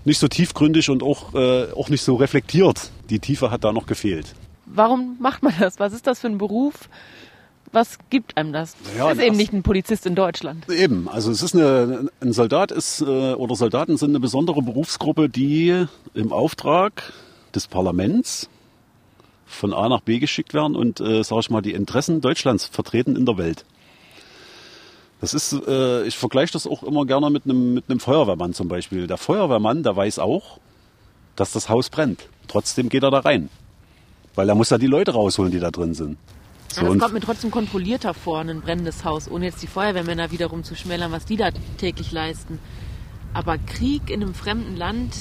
nicht 0.05 0.17
so 0.17 0.27
tiefgründig 0.27 0.89
und 0.89 1.03
auch, 1.03 1.35
äh, 1.35 1.71
auch 1.73 1.89
nicht 1.89 2.01
so 2.01 2.15
reflektiert. 2.15 2.89
Die 3.11 3.19
Tiefe 3.19 3.51
hat 3.51 3.63
da 3.63 3.71
noch 3.71 3.85
gefehlt. 3.85 4.33
Warum 4.65 5.17
macht 5.19 5.43
man 5.43 5.53
das? 5.59 5.79
Was 5.79 5.93
ist 5.93 6.07
das 6.07 6.19
für 6.19 6.27
ein 6.27 6.39
Beruf? 6.39 6.89
Was 7.71 7.99
gibt 8.09 8.37
einem 8.37 8.53
das? 8.53 8.75
Ja, 8.97 9.11
ist 9.11 9.21
eben 9.21 9.37
nicht 9.37 9.53
ein 9.53 9.61
Polizist 9.61 10.07
in 10.07 10.15
Deutschland. 10.15 10.67
Eben, 10.67 11.07
also 11.07 11.29
es 11.29 11.43
ist 11.43 11.53
eine, 11.53 12.09
ein 12.21 12.33
Soldat 12.33 12.71
ist 12.71 13.01
äh, 13.01 13.33
oder 13.33 13.55
Soldaten 13.55 13.97
sind 13.97 14.09
eine 14.09 14.19
besondere 14.19 14.63
Berufsgruppe, 14.63 15.29
die 15.29 15.85
im 16.15 16.31
Auftrag 16.31 17.13
des 17.57 17.67
Parlaments 17.67 18.49
von 19.45 19.73
A 19.73 19.89
nach 19.89 20.01
B 20.01 20.19
geschickt 20.19 20.53
werden 20.53 20.75
und, 20.75 20.99
äh, 20.99 21.23
sage 21.23 21.41
ich 21.41 21.49
mal, 21.49 21.61
die 21.61 21.73
Interessen 21.73 22.21
Deutschlands 22.21 22.65
vertreten 22.65 23.15
in 23.15 23.25
der 23.25 23.37
Welt. 23.37 23.65
Das 25.19 25.33
ist, 25.33 25.53
äh, 25.67 26.03
ich 26.03 26.15
vergleiche 26.15 26.53
das 26.53 26.67
auch 26.67 26.83
immer 26.83 27.05
gerne 27.05 27.29
mit 27.29 27.45
einem 27.45 27.73
mit 27.73 27.89
einem 27.89 27.99
Feuerwehrmann 27.99 28.53
zum 28.53 28.67
Beispiel. 28.67 29.07
Der 29.07 29.17
Feuerwehrmann, 29.17 29.81
der 29.81 29.95
weiß 29.95 30.19
auch, 30.19 30.59
dass 31.35 31.51
das 31.51 31.69
Haus 31.69 31.89
brennt. 31.89 32.27
Trotzdem 32.47 32.89
geht 32.89 33.03
er 33.03 33.09
da 33.09 33.19
rein, 33.19 33.49
weil 34.35 34.47
er 34.47 34.55
muss 34.55 34.69
ja 34.69 34.77
die 34.77 34.87
Leute 34.87 35.11
rausholen, 35.11 35.51
die 35.51 35.59
da 35.59 35.71
drin 35.71 35.95
sind. 35.95 36.17
So 36.67 36.81
ja, 36.81 36.89
das 36.89 36.99
kommt 36.99 37.13
mir 37.13 37.21
trotzdem 37.21 37.49
kontrollierter 37.49 38.13
vor, 38.13 38.39
ein 38.39 38.61
brennendes 38.61 39.05
Haus, 39.05 39.29
ohne 39.31 39.45
jetzt 39.45 39.63
die 39.63 39.67
Feuerwehrmänner 39.67 40.31
wiederum 40.31 40.63
zu 40.63 40.75
schmälern, 40.75 41.11
was 41.11 41.25
die 41.25 41.37
da 41.37 41.49
täglich 41.77 42.11
leisten. 42.11 42.59
Aber 43.33 43.57
Krieg 43.57 44.09
in 44.09 44.21
einem 44.21 44.35
fremden 44.35 44.75
Land 44.75 45.15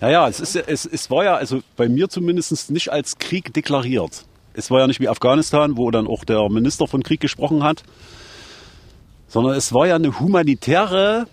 ja, 0.00 0.10
ja, 0.10 0.28
es, 0.28 0.40
ist, 0.40 0.56
es, 0.56 0.84
es 0.84 1.10
war 1.10 1.24
ja, 1.24 1.36
also 1.36 1.60
bei 1.76 1.88
mir 1.88 2.08
zumindest 2.08 2.70
nicht 2.70 2.92
als 2.92 3.18
Krieg 3.18 3.54
deklariert. 3.54 4.24
Es 4.52 4.70
war 4.70 4.80
ja 4.80 4.86
nicht 4.86 5.00
wie 5.00 5.08
Afghanistan, 5.08 5.76
wo 5.76 5.90
dann 5.90 6.06
auch 6.06 6.24
der 6.24 6.48
Minister 6.50 6.86
von 6.86 7.02
Krieg 7.02 7.20
gesprochen 7.20 7.62
hat, 7.62 7.82
sondern 9.28 9.54
es 9.54 9.72
war 9.72 9.86
ja 9.86 9.96
eine 9.96 10.18
humanitäre, 10.20 11.26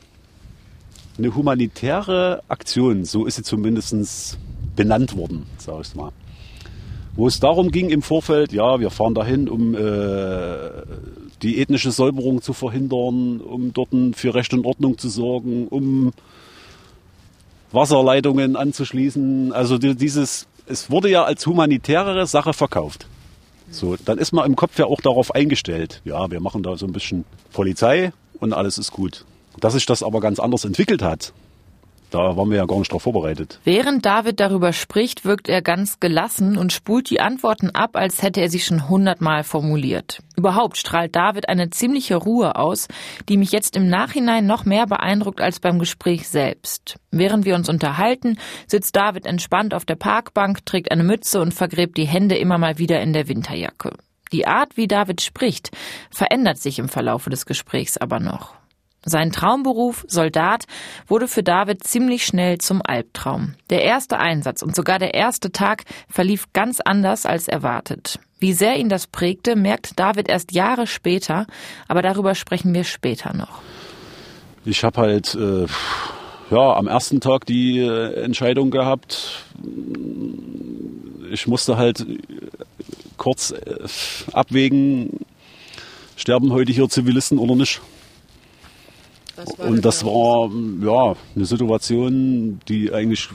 eine 1.17 1.35
humanitäre 1.35 2.41
Aktion. 2.47 3.05
So 3.05 3.25
ist 3.25 3.35
sie 3.35 3.43
zumindest 3.43 4.37
benannt 4.75 5.15
worden, 5.15 5.45
sage 5.57 5.81
ich 5.83 5.95
mal. 5.95 6.11
Wo 7.15 7.27
es 7.27 7.39
darum 7.39 7.69
ging 7.69 7.89
im 7.89 8.01
Vorfeld, 8.01 8.53
ja, 8.53 8.79
wir 8.79 8.89
fahren 8.89 9.13
dahin, 9.13 9.47
um 9.47 9.75
äh, 9.75 10.69
die 11.43 11.59
ethnische 11.61 11.91
Säuberung 11.91 12.41
zu 12.41 12.53
verhindern, 12.53 13.39
um 13.39 13.71
dort 13.71 13.89
für 14.15 14.33
Recht 14.33 14.53
und 14.53 14.65
Ordnung 14.65 14.97
zu 14.97 15.09
sorgen, 15.09 15.67
um 15.67 16.11
Wasserleitungen 17.73 18.55
anzuschließen. 18.55 19.53
Also 19.53 19.77
dieses, 19.77 20.47
es 20.67 20.89
wurde 20.89 21.09
ja 21.09 21.23
als 21.23 21.45
humanitäre 21.45 22.25
Sache 22.27 22.53
verkauft. 22.53 23.07
So, 23.71 23.95
dann 23.95 24.17
ist 24.17 24.31
man 24.33 24.45
im 24.45 24.55
Kopf 24.55 24.77
ja 24.77 24.85
auch 24.85 25.01
darauf 25.01 25.33
eingestellt. 25.33 26.01
Ja, 26.05 26.29
wir 26.29 26.39
machen 26.39 26.63
da 26.63 26.77
so 26.77 26.85
ein 26.85 26.93
bisschen 26.93 27.25
Polizei 27.51 28.13
und 28.39 28.53
alles 28.53 28.77
ist 28.77 28.91
gut. 28.91 29.25
Dass 29.59 29.73
sich 29.73 29.85
das 29.85 30.03
aber 30.03 30.19
ganz 30.19 30.39
anders 30.39 30.65
entwickelt 30.65 31.01
hat, 31.01 31.33
da 32.13 32.37
waren 32.37 32.49
wir 32.49 32.57
ja 32.57 32.65
gar 32.65 32.77
nicht 32.77 32.91
darauf 32.91 33.03
vorbereitet. 33.03 33.59
Während 33.63 34.05
David 34.05 34.39
darüber 34.39 34.71
spricht, 34.71 35.25
wirkt 35.25 35.49
er 35.49 35.61
ganz 35.61 35.99
gelassen 35.99 36.57
und 36.57 36.71
spult 36.71 37.09
die 37.09 37.19
Antworten 37.19 37.71
ab, 37.71 37.95
als 37.95 38.21
hätte 38.21 38.41
er 38.41 38.49
sie 38.49 38.59
schon 38.59 38.87
hundertmal 38.87 39.43
formuliert. 39.43 40.21
Überhaupt 40.35 40.77
strahlt 40.77 41.15
David 41.15 41.49
eine 41.49 41.71
ziemliche 41.71 42.15
Ruhe 42.15 42.55
aus, 42.55 42.87
die 43.29 43.37
mich 43.37 43.51
jetzt 43.51 43.75
im 43.75 43.87
Nachhinein 43.87 44.45
noch 44.45 44.65
mehr 44.65 44.85
beeindruckt 44.85 45.41
als 45.41 45.59
beim 45.59 45.79
Gespräch 45.79 46.27
selbst. 46.27 46.97
Während 47.09 47.45
wir 47.45 47.55
uns 47.55 47.67
unterhalten, 47.67 48.37
sitzt 48.67 48.95
David 48.95 49.25
entspannt 49.25 49.73
auf 49.73 49.85
der 49.85 49.95
Parkbank, 49.95 50.65
trägt 50.65 50.91
eine 50.91 51.03
Mütze 51.03 51.41
und 51.41 51.53
vergräbt 51.53 51.97
die 51.97 52.07
Hände 52.07 52.35
immer 52.35 52.57
mal 52.57 52.77
wieder 52.77 53.01
in 53.01 53.13
der 53.13 53.27
Winterjacke. 53.27 53.91
Die 54.31 54.47
Art, 54.47 54.77
wie 54.77 54.87
David 54.87 55.21
spricht, 55.21 55.71
verändert 56.09 56.57
sich 56.57 56.79
im 56.79 56.89
Verlaufe 56.89 57.29
des 57.29 57.45
Gesprächs 57.45 57.97
aber 57.97 58.19
noch. 58.19 58.55
Sein 59.05 59.31
Traumberuf, 59.31 60.05
Soldat, 60.07 60.65
wurde 61.07 61.27
für 61.27 61.43
David 61.43 61.83
ziemlich 61.83 62.25
schnell 62.25 62.57
zum 62.57 62.81
Albtraum. 62.83 63.55
Der 63.69 63.83
erste 63.83 64.17
Einsatz 64.17 64.61
und 64.61 64.75
sogar 64.75 64.99
der 64.99 65.13
erste 65.13 65.51
Tag 65.51 65.83
verlief 66.09 66.45
ganz 66.53 66.79
anders 66.79 67.25
als 67.25 67.47
erwartet. 67.47 68.19
Wie 68.39 68.53
sehr 68.53 68.77
ihn 68.77 68.89
das 68.89 69.07
prägte, 69.07 69.55
merkt 69.55 69.99
David 69.99 70.29
erst 70.29 70.53
Jahre 70.53 70.87
später, 70.87 71.47
aber 71.87 72.01
darüber 72.01 72.35
sprechen 72.35 72.73
wir 72.73 72.83
später 72.83 73.33
noch. 73.33 73.61
Ich 74.65 74.83
habe 74.83 75.01
halt 75.01 75.35
äh, 75.35 75.65
ja, 76.49 76.73
am 76.73 76.87
ersten 76.87 77.19
Tag 77.19 77.45
die 77.45 77.79
äh, 77.79 78.21
Entscheidung 78.23 78.71
gehabt. 78.71 79.45
Ich 81.31 81.47
musste 81.47 81.77
halt 81.77 82.05
kurz 83.17 83.51
äh, 83.51 83.87
abwägen, 84.31 85.19
sterben 86.15 86.51
heute 86.51 86.71
hier 86.71 86.87
Zivilisten 86.89 87.37
oder 87.37 87.55
nicht. 87.55 87.81
Und 89.57 89.83
das 89.83 90.05
war 90.05 90.51
ja 90.83 91.15
eine 91.35 91.45
Situation, 91.45 92.59
die 92.67 92.93
eigentlich 92.93 93.29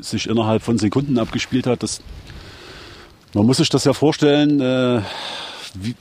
sich 0.00 0.28
innerhalb 0.28 0.62
von 0.62 0.78
Sekunden 0.78 1.18
abgespielt 1.18 1.66
hat. 1.66 1.82
Das, 1.82 2.00
man 3.34 3.46
muss 3.46 3.56
sich 3.56 3.68
das 3.68 3.84
ja 3.84 3.92
vorstellen, 3.92 4.60
äh, 4.60 5.02
wie, 5.74 5.94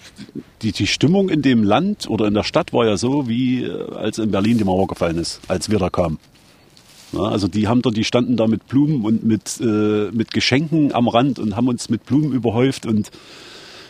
die, 0.62 0.72
die 0.72 0.88
Stimmung 0.88 1.30
in 1.30 1.42
dem 1.42 1.64
Land 1.64 2.10
oder 2.10 2.28
in 2.28 2.34
der 2.34 2.44
Stadt 2.44 2.74
war 2.74 2.86
ja 2.86 2.98
so, 2.98 3.28
wie 3.28 3.64
äh, 3.64 3.94
als 3.96 4.20
in 4.20 4.32
Berlin 4.32 4.58
die 4.58 4.64
Mauer 4.64 4.88
gefallen 4.88 5.18
ist, 5.18 5.40
als 5.48 5.70
wir 5.70 5.80
da 5.80 5.90
kamen. 5.90 6.20
Ja, 7.14 7.24
also 7.24 7.48
die 7.48 7.68
haben 7.68 7.82
da, 7.82 7.90
die 7.90 8.04
standen 8.04 8.38
da 8.38 8.48
mit 8.48 8.68
Blumen 8.68 9.04
und 9.04 9.24
mit, 9.24 9.60
äh, 9.60 10.12
mit 10.12 10.32
Geschenken 10.32 10.94
am 10.94 11.08
Rand 11.08 11.40
und 11.40 11.56
haben 11.56 11.68
uns 11.68 11.90
mit 11.90 12.06
Blumen 12.06 12.32
überhäuft 12.32 12.86
und 12.86 13.12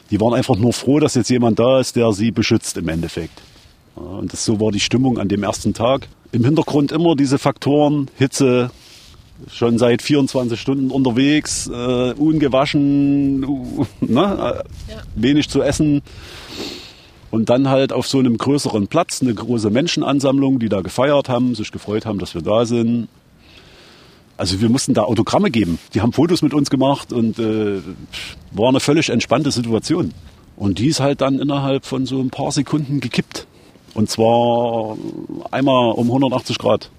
die 0.09 0.19
waren 0.19 0.33
einfach 0.33 0.57
nur 0.57 0.73
froh, 0.73 0.99
dass 0.99 1.15
jetzt 1.15 1.29
jemand 1.29 1.59
da 1.59 1.79
ist, 1.79 1.95
der 1.95 2.11
sie 2.13 2.31
beschützt 2.31 2.77
im 2.77 2.89
Endeffekt. 2.89 3.41
Und 3.95 4.31
das, 4.33 4.45
so 4.45 4.59
war 4.59 4.71
die 4.71 4.79
Stimmung 4.79 5.17
an 5.17 5.27
dem 5.27 5.43
ersten 5.43 5.73
Tag. 5.73 6.07
Im 6.31 6.45
Hintergrund 6.45 6.91
immer 6.91 7.15
diese 7.15 7.37
Faktoren, 7.37 8.09
Hitze, 8.17 8.71
schon 9.51 9.77
seit 9.77 10.01
24 10.01 10.59
Stunden 10.59 10.91
unterwegs, 10.91 11.67
äh, 11.67 12.13
ungewaschen, 12.13 13.43
uh, 13.43 13.85
ne, 14.01 14.63
äh, 14.87 14.91
ja. 14.91 15.01
wenig 15.15 15.49
zu 15.49 15.61
essen. 15.61 16.01
Und 17.31 17.49
dann 17.49 17.69
halt 17.69 17.93
auf 17.93 18.07
so 18.07 18.19
einem 18.19 18.37
größeren 18.37 18.87
Platz 18.87 19.21
eine 19.21 19.33
große 19.33 19.69
Menschenansammlung, 19.69 20.59
die 20.59 20.67
da 20.67 20.81
gefeiert 20.81 21.29
haben, 21.29 21.55
sich 21.55 21.71
gefreut 21.71 22.05
haben, 22.05 22.19
dass 22.19 22.35
wir 22.35 22.41
da 22.41 22.65
sind. 22.65 23.07
Also 24.35 24.59
wir 24.59 24.69
mussten 24.69 24.93
da 24.93 25.03
Autogramme 25.03 25.49
geben. 25.49 25.79
Die 25.93 26.01
haben 26.01 26.11
Fotos 26.11 26.41
mit 26.41 26.53
uns 26.53 26.69
gemacht 26.69 27.13
und 27.13 27.39
äh, 27.39 27.79
war 28.51 28.69
eine 28.69 28.81
völlig 28.81 29.09
entspannte 29.09 29.51
Situation. 29.51 30.13
Und 30.57 30.79
die 30.79 30.87
ist 30.87 30.99
halt 30.99 31.21
dann 31.21 31.39
innerhalb 31.39 31.85
von 31.85 32.05
so 32.05 32.19
ein 32.19 32.31
paar 32.31 32.51
Sekunden 32.51 32.99
gekippt. 32.99 33.47
Und 33.93 34.09
zwar 34.09 34.97
einmal 35.51 35.91
um 35.93 36.07
180 36.07 36.57
Grad. 36.57 36.89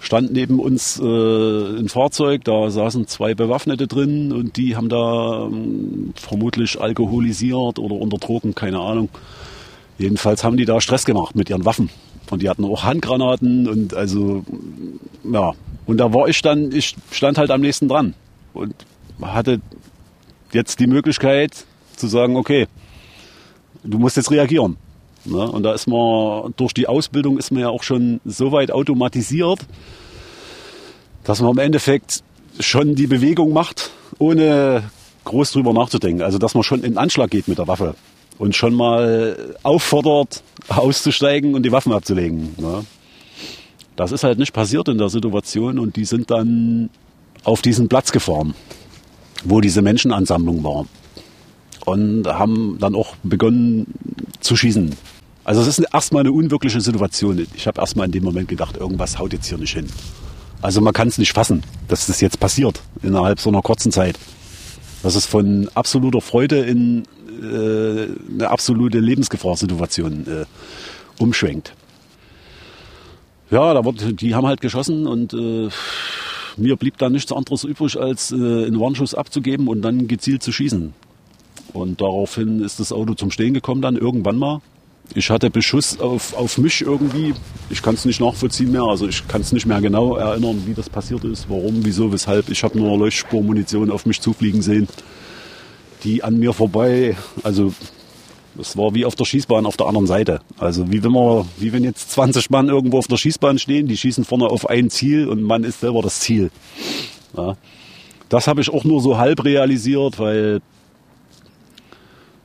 Stand 0.00 0.32
neben 0.32 0.60
uns 0.60 1.00
äh, 1.00 1.02
ein 1.02 1.88
Fahrzeug, 1.88 2.44
da 2.44 2.70
saßen 2.70 3.08
zwei 3.08 3.34
Bewaffnete 3.34 3.88
drin 3.88 4.32
und 4.32 4.56
die 4.56 4.76
haben 4.76 4.88
da 4.88 5.46
ähm, 5.46 6.12
vermutlich 6.14 6.80
alkoholisiert 6.80 7.80
oder 7.80 7.96
unter 7.96 8.18
Drogen, 8.18 8.54
keine 8.54 8.78
Ahnung. 8.78 9.08
Jedenfalls 9.98 10.44
haben 10.44 10.56
die 10.56 10.64
da 10.64 10.80
Stress 10.80 11.04
gemacht 11.04 11.34
mit 11.34 11.50
ihren 11.50 11.64
Waffen. 11.64 11.90
Und 12.30 12.42
die 12.42 12.48
hatten 12.48 12.64
auch 12.64 12.84
Handgranaten 12.84 13.66
und 13.66 13.94
also, 13.94 14.44
ja. 15.24 15.52
Und 15.86 15.96
da 15.98 16.12
war 16.12 16.28
ich 16.28 16.42
dann, 16.42 16.70
ich 16.72 16.94
stand 17.10 17.38
halt 17.38 17.50
am 17.50 17.62
nächsten 17.62 17.88
dran 17.88 18.14
und 18.52 18.74
hatte 19.20 19.60
jetzt 20.52 20.78
die 20.78 20.86
Möglichkeit 20.86 21.64
zu 21.96 22.06
sagen, 22.06 22.36
okay, 22.36 22.68
du 23.82 23.98
musst 23.98 24.16
jetzt 24.16 24.30
reagieren. 24.30 24.76
Ne? 25.30 25.50
Und 25.50 25.62
da 25.62 25.72
ist 25.74 25.86
man, 25.86 26.54
durch 26.56 26.72
die 26.72 26.86
Ausbildung 26.86 27.38
ist 27.38 27.50
man 27.50 27.62
ja 27.62 27.68
auch 27.68 27.82
schon 27.82 28.20
so 28.24 28.52
weit 28.52 28.70
automatisiert, 28.70 29.60
dass 31.24 31.40
man 31.40 31.52
im 31.52 31.58
Endeffekt 31.58 32.22
schon 32.60 32.94
die 32.94 33.06
Bewegung 33.06 33.52
macht, 33.52 33.90
ohne 34.18 34.90
groß 35.24 35.52
drüber 35.52 35.72
nachzudenken. 35.72 36.22
Also 36.22 36.38
dass 36.38 36.54
man 36.54 36.62
schon 36.62 36.82
in 36.82 36.98
Anschlag 36.98 37.30
geht 37.30 37.48
mit 37.48 37.58
der 37.58 37.68
Waffe 37.68 37.94
und 38.38 38.56
schon 38.56 38.74
mal 38.74 39.54
auffordert, 39.62 40.42
auszusteigen 40.68 41.54
und 41.54 41.64
die 41.64 41.72
Waffen 41.72 41.92
abzulegen. 41.92 42.54
Ne? 42.56 42.84
Das 43.96 44.12
ist 44.12 44.24
halt 44.24 44.38
nicht 44.38 44.52
passiert 44.52 44.88
in 44.88 44.98
der 44.98 45.08
Situation 45.08 45.78
und 45.78 45.96
die 45.96 46.04
sind 46.04 46.30
dann 46.30 46.88
auf 47.44 47.62
diesen 47.62 47.88
Platz 47.88 48.12
gefahren, 48.12 48.54
wo 49.44 49.60
diese 49.60 49.82
Menschenansammlung 49.82 50.62
war 50.62 50.86
und 51.84 52.26
haben 52.26 52.76
dann 52.80 52.94
auch 52.94 53.16
begonnen 53.22 53.86
zu 54.40 54.56
schießen. 54.56 54.94
Also 55.48 55.62
es 55.62 55.78
ist 55.78 55.78
erstmal 55.94 56.24
eine 56.24 56.32
unwirkliche 56.32 56.78
Situation. 56.78 57.46
Ich 57.54 57.66
habe 57.66 57.80
erstmal 57.80 58.04
in 58.04 58.12
dem 58.12 58.22
Moment 58.22 58.48
gedacht, 58.48 58.76
irgendwas 58.76 59.18
haut 59.18 59.32
jetzt 59.32 59.46
hier 59.46 59.56
nicht 59.56 59.72
hin. 59.72 59.86
Also 60.60 60.82
man 60.82 60.92
kann 60.92 61.08
es 61.08 61.16
nicht 61.16 61.32
fassen, 61.32 61.62
dass 61.88 62.06
das 62.06 62.20
jetzt 62.20 62.38
passiert 62.38 62.82
innerhalb 63.02 63.40
so 63.40 63.48
einer 63.48 63.62
kurzen 63.62 63.90
Zeit. 63.90 64.18
Das 65.02 65.16
ist 65.16 65.24
von 65.24 65.70
absoluter 65.72 66.20
Freude 66.20 66.58
in 66.58 67.04
äh, 67.40 68.08
eine 68.30 68.50
absolute 68.50 68.98
Lebensgefahrsituation 68.98 70.26
äh, 70.26 70.44
umschwenkt. 71.18 71.72
Ja, 73.50 73.72
da 73.72 73.86
wurde, 73.86 74.12
die 74.12 74.34
haben 74.34 74.46
halt 74.46 74.60
geschossen 74.60 75.06
und 75.06 75.32
äh, 75.32 75.70
mir 76.58 76.76
blieb 76.76 76.98
da 76.98 77.08
nichts 77.08 77.32
anderes 77.32 77.64
übrig, 77.64 77.98
als 77.98 78.32
äh, 78.32 78.34
einen 78.34 78.78
Warnschuss 78.78 79.14
abzugeben 79.14 79.66
und 79.68 79.80
dann 79.80 80.08
gezielt 80.08 80.42
zu 80.42 80.52
schießen. 80.52 80.92
Und 81.72 82.02
daraufhin 82.02 82.60
ist 82.62 82.80
das 82.80 82.92
Auto 82.92 83.14
zum 83.14 83.30
Stehen 83.30 83.54
gekommen 83.54 83.80
dann 83.80 83.96
irgendwann 83.96 84.36
mal. 84.36 84.60
Ich 85.14 85.30
hatte 85.30 85.50
Beschuss 85.50 85.98
auf, 86.00 86.34
auf 86.34 86.58
mich 86.58 86.82
irgendwie. 86.82 87.34
Ich 87.70 87.82
kann 87.82 87.94
es 87.94 88.04
nicht 88.04 88.20
nachvollziehen 88.20 88.70
mehr. 88.70 88.82
Also 88.82 89.08
ich 89.08 89.26
kann 89.26 89.40
es 89.40 89.52
nicht 89.52 89.66
mehr 89.66 89.80
genau 89.80 90.16
erinnern, 90.16 90.62
wie 90.66 90.74
das 90.74 90.90
passiert 90.90 91.24
ist, 91.24 91.48
warum, 91.48 91.84
wieso, 91.84 92.12
weshalb. 92.12 92.50
Ich 92.50 92.62
habe 92.62 92.78
nur 92.78 92.96
Leuchtspurmunition 92.98 93.90
auf 93.90 94.06
mich 94.06 94.20
zufliegen 94.20 94.62
sehen, 94.62 94.88
die 96.04 96.22
an 96.22 96.38
mir 96.38 96.52
vorbei. 96.52 97.16
Also 97.42 97.72
es 98.58 98.76
war 98.76 98.94
wie 98.94 99.04
auf 99.04 99.14
der 99.14 99.24
Schießbahn 99.24 99.66
auf 99.66 99.76
der 99.76 99.86
anderen 99.86 100.06
Seite. 100.06 100.40
Also 100.58 100.90
wie 100.90 101.02
wenn 101.02 101.12
man, 101.12 101.48
wie 101.58 101.72
wenn 101.72 101.84
jetzt 101.84 102.10
20 102.12 102.50
Mann 102.50 102.68
irgendwo 102.68 102.98
auf 102.98 103.06
der 103.06 103.16
Schießbahn 103.16 103.58
stehen, 103.58 103.88
die 103.88 103.96
schießen 103.96 104.24
vorne 104.24 104.46
auf 104.46 104.68
ein 104.68 104.90
Ziel 104.90 105.28
und 105.28 105.42
man 105.42 105.64
ist 105.64 105.80
selber 105.80 106.02
das 106.02 106.20
Ziel. 106.20 106.50
Ja. 107.36 107.56
Das 108.28 108.46
habe 108.46 108.60
ich 108.60 108.70
auch 108.70 108.84
nur 108.84 109.00
so 109.00 109.16
halb 109.16 109.44
realisiert, 109.44 110.18
weil 110.18 110.60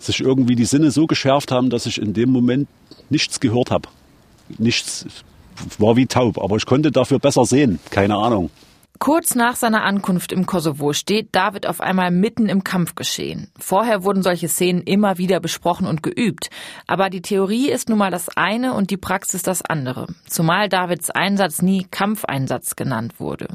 sich 0.06 0.22
irgendwie 0.22 0.56
die 0.56 0.66
Sinne 0.66 0.92
so 0.92 1.08
geschärft 1.08 1.52
haben, 1.52 1.70
dass 1.70 1.86
ich 1.86 2.02
in 2.02 2.14
dem 2.14 2.32
Moment 2.32 2.68
nichts 3.10 3.40
gehört 3.40 3.72
habe. 3.72 3.90
Nichts 4.58 5.06
war 5.78 5.96
wie 5.96 6.06
taub, 6.06 6.42
aber 6.42 6.58
ich 6.58 6.66
konnte 6.66 6.92
dafür 6.92 7.20
besser 7.20 7.46
sehen. 7.46 7.80
Keine 7.90 8.16
Ahnung. 8.16 8.50
Kurz 9.00 9.36
nach 9.36 9.56
seiner 9.56 9.84
Ankunft 9.84 10.32
im 10.32 10.46
Kosovo 10.46 10.94
steht 10.94 11.30
David 11.34 11.68
auf 11.68 11.82
einmal 11.82 12.10
mitten 12.10 12.48
im 12.48 12.64
Kampfgeschehen. 12.64 13.52
Vorher 13.60 14.04
wurden 14.04 14.24
solche 14.24 14.48
Szenen 14.48 14.82
immer 14.82 15.18
wieder 15.18 15.42
besprochen 15.42 15.88
und 15.88 16.04
geübt. 16.04 16.50
Aber 16.88 17.10
die 17.10 17.22
Theorie 17.22 17.70
ist 17.70 17.90
nun 17.90 17.98
mal 17.98 18.12
das 18.12 18.30
eine 18.30 18.74
und 18.74 18.92
die 18.92 18.98
Praxis 18.98 19.42
das 19.42 19.62
andere. 19.62 20.08
Zumal 20.26 20.70
Davids 20.70 21.10
Einsatz 21.10 21.62
nie 21.62 21.86
Kampfeinsatz 21.92 22.76
genannt 22.78 23.20
wurde. 23.20 23.48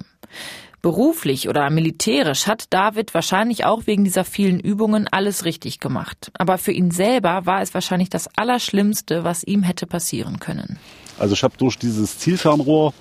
Beruflich 0.81 1.49
oder 1.49 1.69
militärisch 1.71 2.47
hat 2.47 2.67
David 2.71 3.13
wahrscheinlich 3.13 3.65
auch 3.65 3.87
wegen 3.87 4.05
dieser 4.05 4.25
vielen 4.25 4.61
Übungen 4.61 5.09
alles 5.09 5.45
richtig 5.45 5.81
gemacht. 5.81 6.31
Aber 6.35 6.57
für 6.57 6.73
ihn 6.73 6.93
selber 6.93 7.47
war 7.47 7.63
es 7.63 7.75
wahrscheinlich 7.75 8.11
das 8.11 8.29
Allerschlimmste, 8.37 9.25
was 9.25 9.43
ihm 9.43 9.65
hätte 9.65 9.87
passieren 9.87 10.39
können. 10.39 10.79
Also 11.19 11.35
ich 11.35 11.43
habe 11.43 11.57
durch 11.59 11.77
dieses 11.79 12.19
Zielfernrohr 12.19 12.95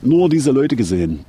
nur 0.00 0.28
diese 0.28 0.50
Leute 0.50 0.74
gesehen. 0.74 1.24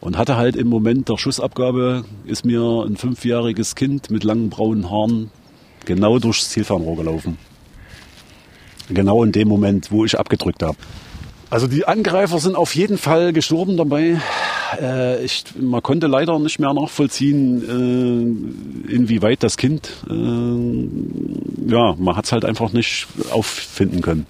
Und 0.00 0.18
hatte 0.18 0.36
halt 0.36 0.54
im 0.54 0.68
Moment 0.68 1.08
der 1.08 1.16
Schussabgabe, 1.16 2.04
ist 2.26 2.44
mir 2.44 2.84
ein 2.86 2.96
fünfjähriges 2.96 3.74
Kind 3.74 4.10
mit 4.10 4.22
langen 4.22 4.50
braunen 4.50 4.90
Haaren 4.90 5.30
genau 5.84 6.18
durchs 6.18 6.50
Zielfernrohr 6.50 6.96
gelaufen. 6.96 7.38
Genau 8.88 9.24
in 9.24 9.32
dem 9.32 9.48
Moment, 9.48 9.90
wo 9.90 10.04
ich 10.04 10.18
abgedrückt 10.18 10.62
habe. 10.62 10.76
Also 11.48 11.68
die 11.68 11.86
Angreifer 11.86 12.38
sind 12.40 12.56
auf 12.56 12.74
jeden 12.74 12.98
Fall 12.98 13.32
gestorben 13.32 13.76
dabei. 13.76 14.20
Äh, 14.80 15.24
ich, 15.24 15.44
man 15.60 15.82
konnte 15.82 16.08
leider 16.08 16.38
nicht 16.40 16.58
mehr 16.58 16.74
nachvollziehen, 16.74 17.62
äh, 18.88 18.92
inwieweit 18.92 19.44
das 19.44 19.56
Kind, 19.56 19.90
äh, 20.10 21.70
ja, 21.70 21.94
man 21.98 22.16
hat 22.16 22.24
es 22.24 22.32
halt 22.32 22.44
einfach 22.44 22.72
nicht 22.72 23.06
auffinden 23.30 24.02
können. 24.02 24.26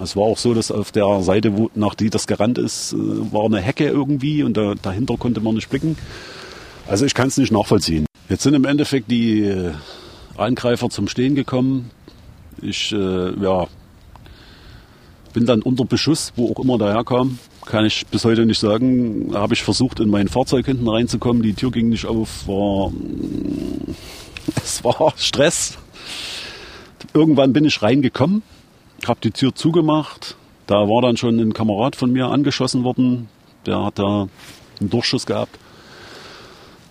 Es 0.00 0.16
war 0.16 0.22
auch 0.22 0.38
so, 0.38 0.54
dass 0.54 0.70
auf 0.70 0.92
der 0.92 1.22
Seite, 1.22 1.58
wo, 1.58 1.70
nach 1.74 1.94
die 1.94 2.08
das 2.08 2.26
gerannt 2.26 2.56
ist, 2.56 2.94
äh, 2.94 2.96
war 3.32 3.44
eine 3.44 3.60
Hecke 3.60 3.86
irgendwie 3.86 4.42
und 4.42 4.56
da, 4.56 4.74
dahinter 4.80 5.16
konnte 5.18 5.40
man 5.40 5.56
nicht 5.56 5.68
blicken. 5.68 5.98
Also 6.86 7.04
ich 7.04 7.14
kann 7.14 7.28
es 7.28 7.36
nicht 7.36 7.52
nachvollziehen. 7.52 8.06
Jetzt 8.30 8.44
sind 8.44 8.54
im 8.54 8.64
Endeffekt 8.64 9.10
die 9.10 9.40
äh, 9.42 9.72
Angreifer 10.36 10.88
zum 10.88 11.08
Stehen 11.08 11.34
gekommen. 11.34 11.90
Ich 12.62 12.92
äh, 12.92 13.42
ja, 13.42 13.66
bin 15.32 15.46
dann 15.46 15.62
unter 15.62 15.84
Beschuss, 15.84 16.32
wo 16.36 16.52
auch 16.52 16.62
immer 16.62 16.78
daher 16.78 17.04
kam. 17.04 17.38
Kann 17.64 17.84
ich 17.84 18.06
bis 18.06 18.24
heute 18.24 18.46
nicht 18.46 18.58
sagen. 18.58 19.30
Habe 19.34 19.54
ich 19.54 19.62
versucht, 19.62 20.00
in 20.00 20.08
mein 20.08 20.28
Fahrzeug 20.28 20.66
hinten 20.66 20.88
reinzukommen. 20.88 21.42
Die 21.42 21.54
Tür 21.54 21.70
ging 21.70 21.88
nicht 21.90 22.06
auf. 22.06 22.48
War, 22.48 22.92
es 24.62 24.82
war 24.82 25.12
Stress. 25.16 25.78
Irgendwann 27.14 27.52
bin 27.52 27.64
ich 27.64 27.82
reingekommen, 27.82 28.42
habe 29.06 29.20
die 29.22 29.30
Tür 29.30 29.54
zugemacht. 29.54 30.36
Da 30.66 30.74
war 30.88 31.00
dann 31.02 31.16
schon 31.16 31.38
ein 31.38 31.54
Kamerad 31.54 31.96
von 31.96 32.12
mir 32.12 32.26
angeschossen 32.26 32.84
worden. 32.84 33.28
Der 33.66 33.84
hat 33.84 33.98
da 33.98 34.28
einen 34.80 34.90
Durchschuss 34.90 35.24
gehabt. 35.24 35.58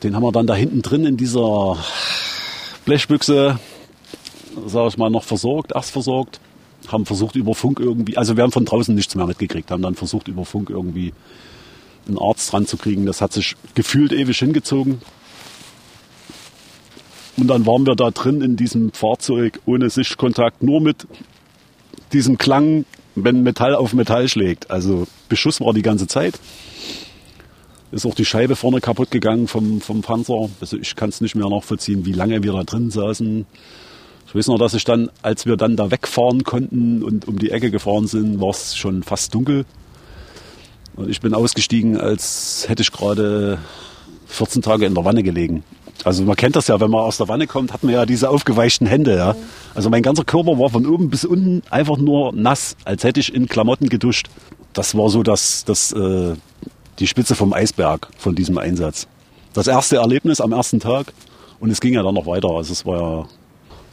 Den 0.04 0.16
haben 0.16 0.24
wir 0.24 0.32
dann 0.32 0.48
da 0.48 0.56
hinten 0.56 0.82
drin 0.82 1.06
in 1.06 1.18
dieser 1.18 1.78
Blechbüchse, 2.86 3.60
sag 4.66 4.90
ich 4.90 4.98
mal, 4.98 5.10
noch 5.10 5.24
versorgt, 5.24 5.74
erst 5.74 5.92
versorgt. 5.92 6.40
Haben 6.88 7.06
versucht 7.06 7.36
über 7.36 7.56
Funk 7.56 7.80
irgendwie, 7.80 8.18
also 8.18 8.38
wir 8.38 8.44
haben 8.44 8.52
von 8.52 8.66
draußen 8.66 8.94
nichts 8.94 9.16
mehr 9.16 9.26
mitgekriegt, 9.26 9.72
haben 9.72 9.82
dann 9.82 9.96
versucht 9.96 10.28
über 10.28 10.46
Funk 10.46 10.70
irgendwie 10.70 11.14
einen 12.08 12.18
Arzt 12.18 12.54
ranzukriegen. 12.54 13.06
Das 13.06 13.22
hat 13.22 13.34
sich 13.34 13.56
gefühlt 13.76 14.14
ewig 14.14 14.38
hingezogen. 14.38 15.02
Und 17.38 17.48
dann 17.48 17.66
waren 17.66 17.86
wir 17.86 17.96
da 17.96 18.10
drin 18.12 18.42
in 18.42 18.56
diesem 18.56 18.92
Fahrzeug 18.92 19.60
ohne 19.66 19.90
Sichtkontakt, 19.90 20.64
nur 20.64 20.82
mit 20.82 21.08
diesem 22.14 22.38
Klang, 22.38 22.86
wenn 23.16 23.44
Metall 23.44 23.76
auf 23.76 23.94
Metall 23.94 24.28
schlägt. 24.28 24.72
Also 24.72 25.08
Beschuss 25.30 25.62
war 25.62 25.74
die 25.74 25.82
ganze 25.82 26.08
Zeit. 26.08 26.40
Ist 27.92 28.06
auch 28.06 28.16
die 28.16 28.26
Scheibe 28.26 28.56
vorne 28.56 28.82
kaputt 28.82 29.12
gegangen 29.12 29.48
vom, 29.48 29.82
vom 29.82 30.02
Panzer. 30.02 30.50
Also 30.60 30.78
ich 30.78 30.96
kann 30.96 31.10
es 31.10 31.22
nicht 31.22 31.36
mehr 31.36 31.50
nachvollziehen, 31.50 32.06
wie 32.06 32.12
lange 32.12 32.44
wir 32.44 32.54
da 32.54 32.64
drin 32.64 32.92
saßen. 32.92 33.46
Ich 34.28 34.36
weiß 34.36 34.48
noch, 34.48 34.58
dass 34.58 34.74
ich 34.74 34.84
dann, 34.84 35.10
als 35.22 35.46
wir 35.46 35.56
dann 35.56 35.78
da 35.78 35.90
wegfahren 35.90 36.44
konnten 36.44 37.02
und 37.02 37.28
um 37.28 37.40
die 37.40 37.52
Ecke 37.52 37.72
gefahren 37.72 38.08
sind, 38.08 38.42
war 38.42 38.50
es 38.50 38.76
schon 38.76 39.04
fast 39.04 39.34
dunkel. 39.34 39.66
Und 40.98 41.10
ich 41.10 41.22
bin 41.22 41.34
ausgestiegen, 41.34 41.98
als 41.98 42.66
hätte 42.68 42.82
ich 42.82 42.92
gerade 42.92 43.58
14 44.28 44.62
Tage 44.62 44.86
in 44.86 44.96
der 44.96 45.06
Wanne 45.06 45.24
gelegen. 45.24 45.64
Also 46.04 46.24
man 46.24 46.36
kennt 46.36 46.56
das 46.56 46.68
ja, 46.68 46.80
wenn 46.80 46.92
man 46.92 47.02
aus 47.02 47.18
der 47.18 47.30
Wanne 47.30 47.48
kommt, 47.48 47.72
hat 47.72 47.84
man 47.84 47.94
ja 47.94 48.06
diese 48.06 48.30
aufgeweichten 48.30 48.86
Hände. 48.86 49.16
Ja. 49.16 49.36
Also 49.74 49.90
mein 49.90 50.04
ganzer 50.04 50.26
Körper 50.26 50.60
war 50.60 50.70
von 50.70 50.86
oben 50.86 51.10
bis 51.10 51.24
unten 51.24 51.64
einfach 51.70 51.98
nur 51.98 52.34
nass, 52.34 52.76
als 52.84 53.04
hätte 53.04 53.20
ich 53.20 53.34
in 53.34 53.48
Klamotten 53.48 53.88
geduscht. 53.88 54.28
Das 54.74 54.96
war 54.98 55.10
so 55.10 55.24
das, 55.24 55.64
das, 55.64 55.94
äh, 55.94 56.36
die 57.00 57.08
Spitze 57.08 57.36
vom 57.36 57.54
Eisberg 57.54 58.10
von 58.18 58.36
diesem 58.36 58.58
Einsatz. 58.58 59.08
Das 59.54 59.68
erste 59.68 59.98
Erlebnis 59.98 60.42
am 60.42 60.52
ersten 60.52 60.80
Tag 60.80 61.14
und 61.60 61.72
es 61.72 61.80
ging 61.80 61.94
ja 61.94 62.04
dann 62.04 62.14
noch 62.14 62.28
weiter. 62.28 62.50
Also 62.50 62.74
es 62.74 62.86
war 62.86 63.02
ja, 63.02 63.28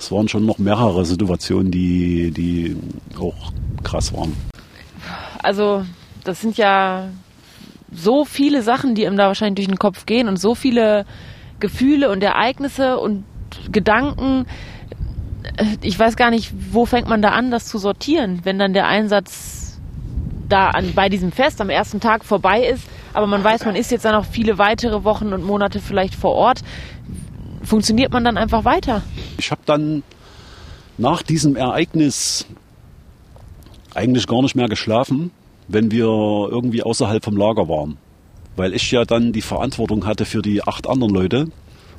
es 0.05 0.13
waren 0.13 0.29
schon 0.29 0.45
noch 0.45 0.59
mehrere 0.59 1.05
Situationen, 1.05 1.71
die, 1.71 2.31
die 2.31 2.77
auch 3.19 3.53
krass 3.83 4.13
waren. 4.13 4.37
Also 5.43 5.85
das 6.25 6.41
sind 6.41 6.57
ja 6.59 7.09
so 7.91 8.25
viele 8.25 8.63
Sachen, 8.63 8.95
die 8.95 9.05
ihm 9.05 9.17
da 9.17 9.29
wahrscheinlich 9.29 9.67
durch 9.67 9.69
den 9.69 9.79
Kopf 9.79 10.05
gehen 10.05 10.29
und 10.29 10.39
so 10.39 10.55
viele 10.55 11.07
Gefühle 11.59 12.11
und 12.11 12.23
Ereignisse 12.23 12.99
und 12.99 13.25
Gedanken. 13.71 14.47
Ich 15.81 15.99
weiß 15.99 16.17
gar 16.17 16.31
nicht, 16.31 16.53
wo 16.73 16.85
fängt 16.87 17.09
man 17.09 17.23
da 17.23 17.31
an, 17.31 17.51
das 17.51 17.67
zu 17.67 17.79
sortieren, 17.79 18.41
wenn 18.45 18.59
dann 18.59 18.73
der 18.73 18.87
Einsatz 18.87 19.81
da 20.49 20.71
an, 20.71 20.93
bei 20.95 21.09
diesem 21.09 21.33
Fest 21.33 21.61
am 21.61 21.71
ersten 21.71 22.01
Tag 22.01 22.25
vorbei 22.25 22.67
ist, 22.67 22.87
aber 23.15 23.27
man 23.27 23.43
weiß, 23.43 23.65
man 23.65 23.77
ist 23.77 23.91
jetzt 23.91 24.05
dann 24.05 24.15
noch 24.15 24.27
viele 24.27 24.59
weitere 24.59 25.05
Wochen 25.05 25.33
und 25.33 25.45
Monate 25.45 25.81
vielleicht 25.81 26.15
vor 26.15 26.33
Ort. 26.33 26.61
Funktioniert 27.65 28.13
man 28.13 28.25
dann 28.25 28.37
einfach 28.37 28.65
weiter? 28.65 29.03
Ich 29.39 29.51
habe 29.51 29.63
dann 29.67 30.03
nach 30.99 31.23
diesem 31.23 31.57
Ereignis 31.57 32.47
eigentlich 33.95 34.27
gar 34.27 34.43
nicht 34.43 34.55
mehr 34.55 34.69
geschlafen, 34.69 35.31
wenn 35.69 35.91
wir 35.91 36.05
irgendwie 36.05 36.83
außerhalb 36.83 37.25
vom 37.25 37.37
Lager 37.37 37.69
waren 37.69 37.97
weil 38.57 38.75
ich 38.75 38.91
ja 38.91 39.05
dann 39.05 39.33
die 39.33 39.43
Verantwortung 39.43 40.07
hatte 40.07 40.25
für 40.25 40.43
die 40.43 40.63
acht 40.63 40.89
anderen 40.89 41.13
Leute. 41.13 41.49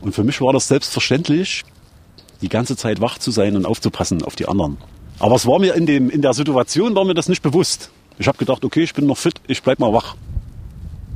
Und 0.01 0.13
für 0.13 0.23
mich 0.23 0.41
war 0.41 0.53
das 0.53 0.67
selbstverständlich, 0.67 1.63
die 2.41 2.49
ganze 2.49 2.75
Zeit 2.75 3.01
wach 3.01 3.17
zu 3.17 3.31
sein 3.31 3.55
und 3.55 3.65
aufzupassen 3.65 4.23
auf 4.23 4.35
die 4.35 4.47
anderen. 4.47 4.77
Aber 5.19 5.35
es 5.35 5.45
war 5.45 5.59
mir 5.59 5.75
in, 5.75 5.85
dem, 5.85 6.09
in 6.09 6.21
der 6.21 6.33
Situation 6.33 6.95
war 6.95 7.05
mir 7.05 7.13
das 7.13 7.29
nicht 7.29 7.41
bewusst. 7.41 7.91
Ich 8.17 8.27
habe 8.27 8.37
gedacht, 8.37 8.63
okay, 8.63 8.83
ich 8.83 8.93
bin 8.93 9.05
noch 9.05 9.17
fit, 9.17 9.35
ich 9.47 9.63
bleib 9.63 9.79
mal 9.79 9.93
wach. 9.93 10.15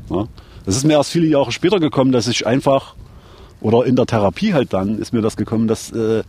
Ja. 0.09 0.27
Das 0.65 0.75
ist 0.75 0.85
mir 0.85 0.93
erst 0.93 1.11
viele 1.11 1.27
Jahre 1.27 1.51
später 1.51 1.79
gekommen, 1.79 2.11
dass 2.11 2.27
ich 2.27 2.45
einfach, 2.45 2.95
oder 3.61 3.85
in 3.85 3.95
der 3.95 4.05
Therapie 4.05 4.53
halt 4.53 4.73
dann, 4.73 4.99
ist 4.99 5.13
mir 5.13 5.21
das 5.21 5.35
gekommen, 5.35 5.67
dass, 5.67 5.91
äh, 5.91 6.23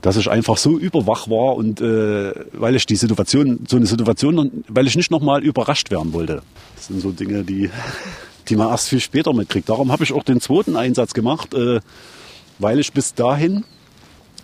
dass 0.00 0.16
ich 0.16 0.30
einfach 0.30 0.56
so 0.56 0.78
überwach 0.78 1.28
war 1.28 1.56
und 1.56 1.80
äh, 1.80 2.32
weil 2.52 2.76
ich 2.76 2.86
die 2.86 2.96
Situation, 2.96 3.60
so 3.68 3.76
eine 3.76 3.86
Situation, 3.86 4.64
weil 4.68 4.86
ich 4.86 4.96
nicht 4.96 5.10
nochmal 5.10 5.42
überrascht 5.42 5.90
werden 5.90 6.12
wollte. 6.12 6.42
Das 6.76 6.88
sind 6.88 7.00
so 7.00 7.12
Dinge, 7.12 7.44
die, 7.44 7.70
die 8.48 8.56
man 8.56 8.68
erst 8.68 8.88
viel 8.88 9.00
später 9.00 9.32
mitkriegt. 9.32 9.68
Darum 9.68 9.92
habe 9.92 10.04
ich 10.04 10.12
auch 10.12 10.24
den 10.24 10.40
zweiten 10.40 10.76
Einsatz 10.76 11.14
gemacht, 11.14 11.54
äh, 11.54 11.80
weil 12.58 12.78
ich 12.78 12.92
bis 12.92 13.14
dahin 13.14 13.64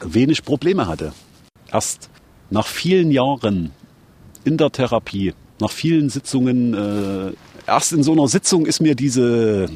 wenig 0.00 0.44
Probleme 0.44 0.86
hatte. 0.86 1.12
Erst 1.70 2.08
nach 2.50 2.66
vielen 2.66 3.10
Jahren 3.10 3.72
in 4.44 4.56
der 4.56 4.70
Therapie, 4.70 5.34
nach 5.60 5.70
vielen 5.70 6.08
Sitzungen, 6.08 6.72
äh, 6.72 7.32
erst 7.66 7.92
in 7.92 8.02
so 8.02 8.12
einer 8.12 8.28
Sitzung 8.28 8.64
ist 8.64 8.80
mir 8.80 8.94
diese 8.94 9.68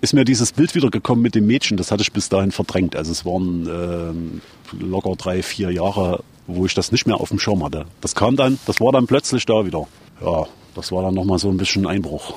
ist 0.00 0.14
mir 0.14 0.24
dieses 0.24 0.52
Bild 0.52 0.74
wieder 0.74 0.90
gekommen 0.90 1.22
mit 1.22 1.34
dem 1.34 1.46
Mädchen. 1.46 1.76
Das 1.76 1.90
hatte 1.90 2.02
ich 2.02 2.12
bis 2.12 2.28
dahin 2.28 2.52
verdrängt. 2.52 2.96
Also 2.96 3.12
es 3.12 3.24
waren 3.24 3.66
äh, 3.66 4.84
locker 4.84 5.14
drei, 5.16 5.42
vier 5.42 5.70
Jahre, 5.70 6.22
wo 6.46 6.66
ich 6.66 6.74
das 6.74 6.92
nicht 6.92 7.06
mehr 7.06 7.16
auf 7.16 7.28
dem 7.28 7.38
Schirm 7.38 7.62
hatte. 7.62 7.86
Das 8.00 8.14
kam 8.14 8.36
dann, 8.36 8.58
das 8.66 8.80
war 8.80 8.92
dann 8.92 9.06
plötzlich 9.06 9.46
da 9.46 9.64
wieder. 9.64 9.86
Ja, 10.22 10.46
das 10.74 10.92
war 10.92 11.02
dann 11.02 11.14
nochmal 11.14 11.38
so 11.38 11.48
ein 11.48 11.56
bisschen 11.56 11.86
Einbruch 11.86 12.34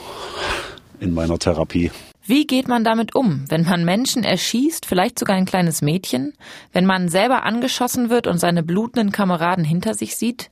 in 1.00 1.14
meiner 1.14 1.38
Therapie. 1.40 1.92
Wie 2.26 2.48
geht 2.48 2.70
man 2.70 2.86
damit 2.86 3.16
um, 3.16 3.44
wenn 3.50 3.64
man 3.64 3.84
Menschen 3.84 4.24
erschießt, 4.24 4.86
vielleicht 4.86 5.20
sogar 5.20 5.36
ein 5.36 5.46
kleines 5.46 5.82
Mädchen, 5.82 6.34
wenn 6.72 6.86
man 6.86 7.10
selber 7.10 7.44
angeschossen 7.44 8.10
wird 8.10 8.28
und 8.28 8.38
seine 8.40 8.64
blutenden 8.64 9.12
Kameraden 9.12 9.66
hinter 9.66 9.94
sich 9.94 10.16
sieht? 10.16 10.50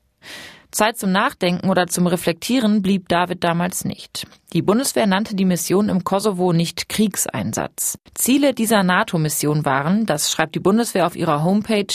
Zeit 0.71 0.97
zum 0.97 1.11
Nachdenken 1.11 1.69
oder 1.69 1.87
zum 1.87 2.07
Reflektieren 2.07 2.81
blieb 2.81 3.09
David 3.09 3.43
damals 3.43 3.85
nicht. 3.85 4.25
Die 4.53 4.61
Bundeswehr 4.61 5.07
nannte 5.07 5.35
die 5.35 5.45
Mission 5.45 5.87
im 5.87 6.03
Kosovo 6.03 6.51
nicht 6.51 6.89
Kriegseinsatz. 6.89 7.97
Ziele 8.15 8.53
dieser 8.53 8.83
NATO-Mission 8.83 9.63
waren, 9.63 10.05
das 10.05 10.31
schreibt 10.31 10.55
die 10.55 10.59
Bundeswehr 10.59 11.07
auf 11.07 11.15
ihrer 11.15 11.43
Homepage, 11.43 11.93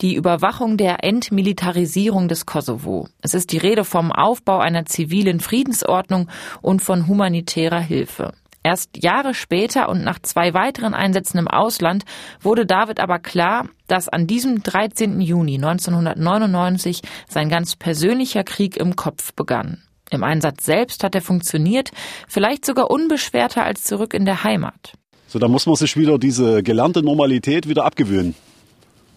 die 0.00 0.14
Überwachung 0.14 0.78
der 0.78 1.04
Entmilitarisierung 1.04 2.28
des 2.28 2.46
Kosovo. 2.46 3.08
Es 3.20 3.34
ist 3.34 3.52
die 3.52 3.58
Rede 3.58 3.84
vom 3.84 4.10
Aufbau 4.10 4.58
einer 4.58 4.86
zivilen 4.86 5.40
Friedensordnung 5.40 6.30
und 6.62 6.80
von 6.80 7.08
humanitärer 7.08 7.80
Hilfe. 7.80 8.32
Erst 8.62 9.02
Jahre 9.02 9.34
später 9.34 9.88
und 9.88 10.02
nach 10.02 10.18
zwei 10.18 10.52
weiteren 10.52 10.94
Einsätzen 10.94 11.38
im 11.38 11.48
Ausland 11.48 12.04
wurde 12.40 12.66
David 12.66 13.00
aber 13.00 13.18
klar, 13.18 13.68
dass 13.86 14.08
an 14.08 14.26
diesem 14.26 14.62
13. 14.62 15.20
Juni 15.20 15.54
1999 15.54 17.02
sein 17.28 17.48
ganz 17.48 17.76
persönlicher 17.76 18.44
Krieg 18.44 18.76
im 18.76 18.96
Kopf 18.96 19.32
begann. 19.34 19.82
Im 20.10 20.24
Einsatz 20.24 20.64
selbst 20.64 21.04
hat 21.04 21.14
er 21.14 21.22
funktioniert, 21.22 21.90
vielleicht 22.26 22.64
sogar 22.64 22.90
unbeschwerter 22.90 23.64
als 23.64 23.84
zurück 23.84 24.14
in 24.14 24.24
der 24.24 24.42
Heimat. 24.42 24.94
So, 25.28 25.38
da 25.38 25.48
muss 25.48 25.66
man 25.66 25.76
sich 25.76 25.96
wieder 25.96 26.18
diese 26.18 26.62
gelernte 26.62 27.02
Normalität 27.02 27.68
wieder 27.68 27.84
abgewöhnen. 27.84 28.34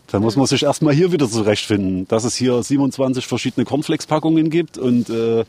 Da 0.07 0.19
muss 0.19 0.35
man 0.35 0.45
sich 0.45 0.63
erstmal 0.63 0.93
hier 0.93 1.13
wieder 1.13 1.29
zurechtfinden, 1.29 2.05
dass 2.09 2.25
es 2.25 2.35
hier 2.35 2.61
27 2.61 3.25
verschiedene 3.25 3.65
Cornflakes-Packungen 3.65 4.49
gibt 4.49 4.77
und 4.77 5.09
äh, 5.09 5.45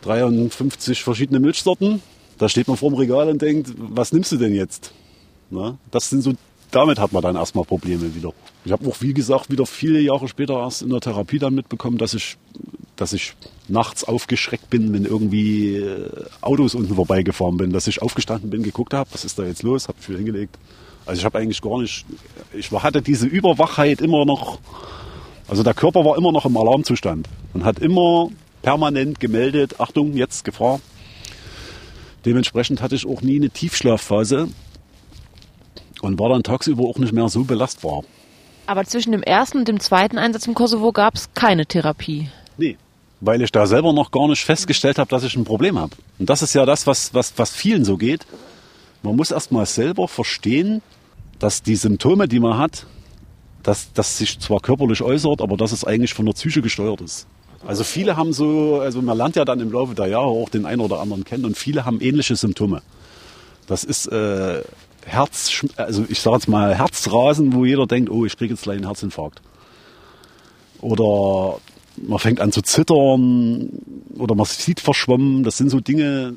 53 0.00 1.04
verschiedene 1.04 1.38
Milchsorten 1.38 2.00
da 2.38 2.48
steht 2.48 2.68
man 2.68 2.76
vorm 2.76 2.94
Regal 2.94 3.28
und 3.28 3.42
denkt, 3.42 3.72
was 3.76 4.12
nimmst 4.12 4.32
du 4.32 4.36
denn 4.36 4.54
jetzt? 4.54 4.92
Na, 5.50 5.78
das 5.90 6.10
sind 6.10 6.22
so, 6.22 6.32
damit 6.70 6.98
hat 6.98 7.12
man 7.12 7.22
dann 7.22 7.36
erstmal 7.36 7.64
Probleme 7.64 8.14
wieder. 8.14 8.32
Ich 8.64 8.72
habe 8.72 8.88
auch, 8.88 8.96
wie 9.00 9.12
gesagt, 9.12 9.50
wieder 9.50 9.66
viele 9.66 10.00
Jahre 10.00 10.28
später 10.28 10.54
erst 10.54 10.82
in 10.82 10.90
der 10.90 11.00
Therapie 11.00 11.38
dann 11.38 11.54
mitbekommen, 11.54 11.98
dass 11.98 12.14
ich, 12.14 12.38
dass 12.96 13.12
ich 13.12 13.34
nachts 13.68 14.04
aufgeschreckt 14.04 14.70
bin, 14.70 14.92
wenn 14.92 15.04
irgendwie 15.04 15.76
äh, 15.76 16.08
Autos 16.40 16.74
unten 16.74 16.94
vorbeigefahren 16.94 17.56
bin, 17.56 17.72
dass 17.72 17.86
ich 17.86 18.00
aufgestanden 18.00 18.50
bin, 18.50 18.62
geguckt 18.62 18.94
habe, 18.94 19.10
was 19.12 19.24
ist 19.24 19.38
da 19.38 19.44
jetzt 19.44 19.62
los, 19.62 19.88
habe 19.88 19.98
ich 20.00 20.08
wieder 20.08 20.18
hingelegt. 20.18 20.56
Also 21.04 21.18
ich 21.18 21.24
habe 21.24 21.38
eigentlich 21.38 21.60
gar 21.60 21.80
nicht, 21.80 22.06
ich 22.54 22.70
hatte 22.70 23.02
diese 23.02 23.26
Überwachheit 23.26 24.00
immer 24.00 24.24
noch, 24.24 24.58
also 25.48 25.62
der 25.62 25.74
Körper 25.74 26.04
war 26.04 26.16
immer 26.16 26.32
noch 26.32 26.46
im 26.46 26.56
Alarmzustand 26.56 27.28
und 27.54 27.64
hat 27.64 27.80
immer 27.80 28.30
permanent 28.62 29.18
gemeldet, 29.18 29.80
Achtung, 29.80 30.14
jetzt 30.14 30.44
Gefahr, 30.44 30.80
Dementsprechend 32.24 32.80
hatte 32.82 32.94
ich 32.94 33.06
auch 33.06 33.22
nie 33.22 33.36
eine 33.36 33.50
Tiefschlafphase 33.50 34.48
und 36.02 36.18
war 36.18 36.28
dann 36.28 36.42
tagsüber 36.42 36.84
auch 36.84 36.98
nicht 36.98 37.12
mehr 37.12 37.28
so 37.28 37.44
belastbar. 37.44 38.02
Aber 38.66 38.84
zwischen 38.84 39.12
dem 39.12 39.22
ersten 39.22 39.58
und 39.58 39.68
dem 39.68 39.80
zweiten 39.80 40.18
Einsatz 40.18 40.46
im 40.46 40.54
Kosovo 40.54 40.92
gab 40.92 41.14
es 41.14 41.34
keine 41.34 41.66
Therapie. 41.66 42.28
Nee, 42.58 42.76
weil 43.20 43.42
ich 43.42 43.50
da 43.50 43.66
selber 43.66 43.92
noch 43.92 44.10
gar 44.10 44.28
nicht 44.28 44.44
festgestellt 44.44 44.98
habe, 44.98 45.10
dass 45.10 45.24
ich 45.24 45.36
ein 45.36 45.44
Problem 45.44 45.78
habe. 45.78 45.96
Und 46.18 46.30
das 46.30 46.42
ist 46.42 46.54
ja 46.54 46.64
das, 46.64 46.86
was, 46.86 47.12
was, 47.14 47.32
was 47.36 47.50
vielen 47.50 47.84
so 47.84 47.96
geht. 47.96 48.26
Man 49.02 49.16
muss 49.16 49.30
erst 49.30 49.50
mal 49.50 49.66
selber 49.66 50.06
verstehen, 50.06 50.80
dass 51.38 51.62
die 51.62 51.74
Symptome, 51.74 52.28
die 52.28 52.38
man 52.38 52.56
hat, 52.58 52.86
dass 53.62 53.92
das 53.92 54.18
sich 54.18 54.38
zwar 54.38 54.60
körperlich 54.60 55.02
äußert, 55.02 55.40
aber 55.40 55.56
dass 55.56 55.72
es 55.72 55.84
eigentlich 55.84 56.14
von 56.14 56.26
der 56.26 56.32
Psyche 56.32 56.62
gesteuert 56.62 57.00
ist. 57.00 57.26
Also 57.66 57.84
viele 57.84 58.16
haben 58.16 58.32
so, 58.32 58.80
also 58.80 59.02
man 59.02 59.16
lernt 59.16 59.36
ja 59.36 59.44
dann 59.44 59.60
im 59.60 59.70
Laufe 59.70 59.94
der 59.94 60.06
Jahre 60.06 60.26
auch 60.26 60.48
den 60.48 60.66
einen 60.66 60.80
oder 60.80 61.00
anderen 61.00 61.24
kennen 61.24 61.44
und 61.44 61.56
viele 61.56 61.84
haben 61.84 62.00
ähnliche 62.00 62.34
Symptome. 62.34 62.82
Das 63.66 63.84
ist 63.84 64.06
äh, 64.06 64.62
Herz, 65.04 65.64
also 65.76 66.04
ich 66.08 66.20
sage 66.20 66.36
jetzt 66.36 66.48
mal 66.48 66.74
Herzrasen, 66.74 67.52
wo 67.54 67.64
jeder 67.64 67.86
denkt, 67.86 68.10
oh, 68.10 68.24
ich 68.24 68.36
kriege 68.36 68.54
jetzt 68.54 68.64
gleich 68.64 68.76
einen 68.76 68.86
Herzinfarkt. 68.86 69.40
Oder 70.80 71.58
man 71.96 72.18
fängt 72.18 72.40
an 72.40 72.50
zu 72.50 72.62
zittern 72.62 73.68
oder 74.18 74.34
man 74.34 74.46
sieht 74.46 74.80
verschwommen. 74.80 75.44
Das 75.44 75.56
sind 75.56 75.70
so 75.70 75.80
Dinge, 75.80 76.34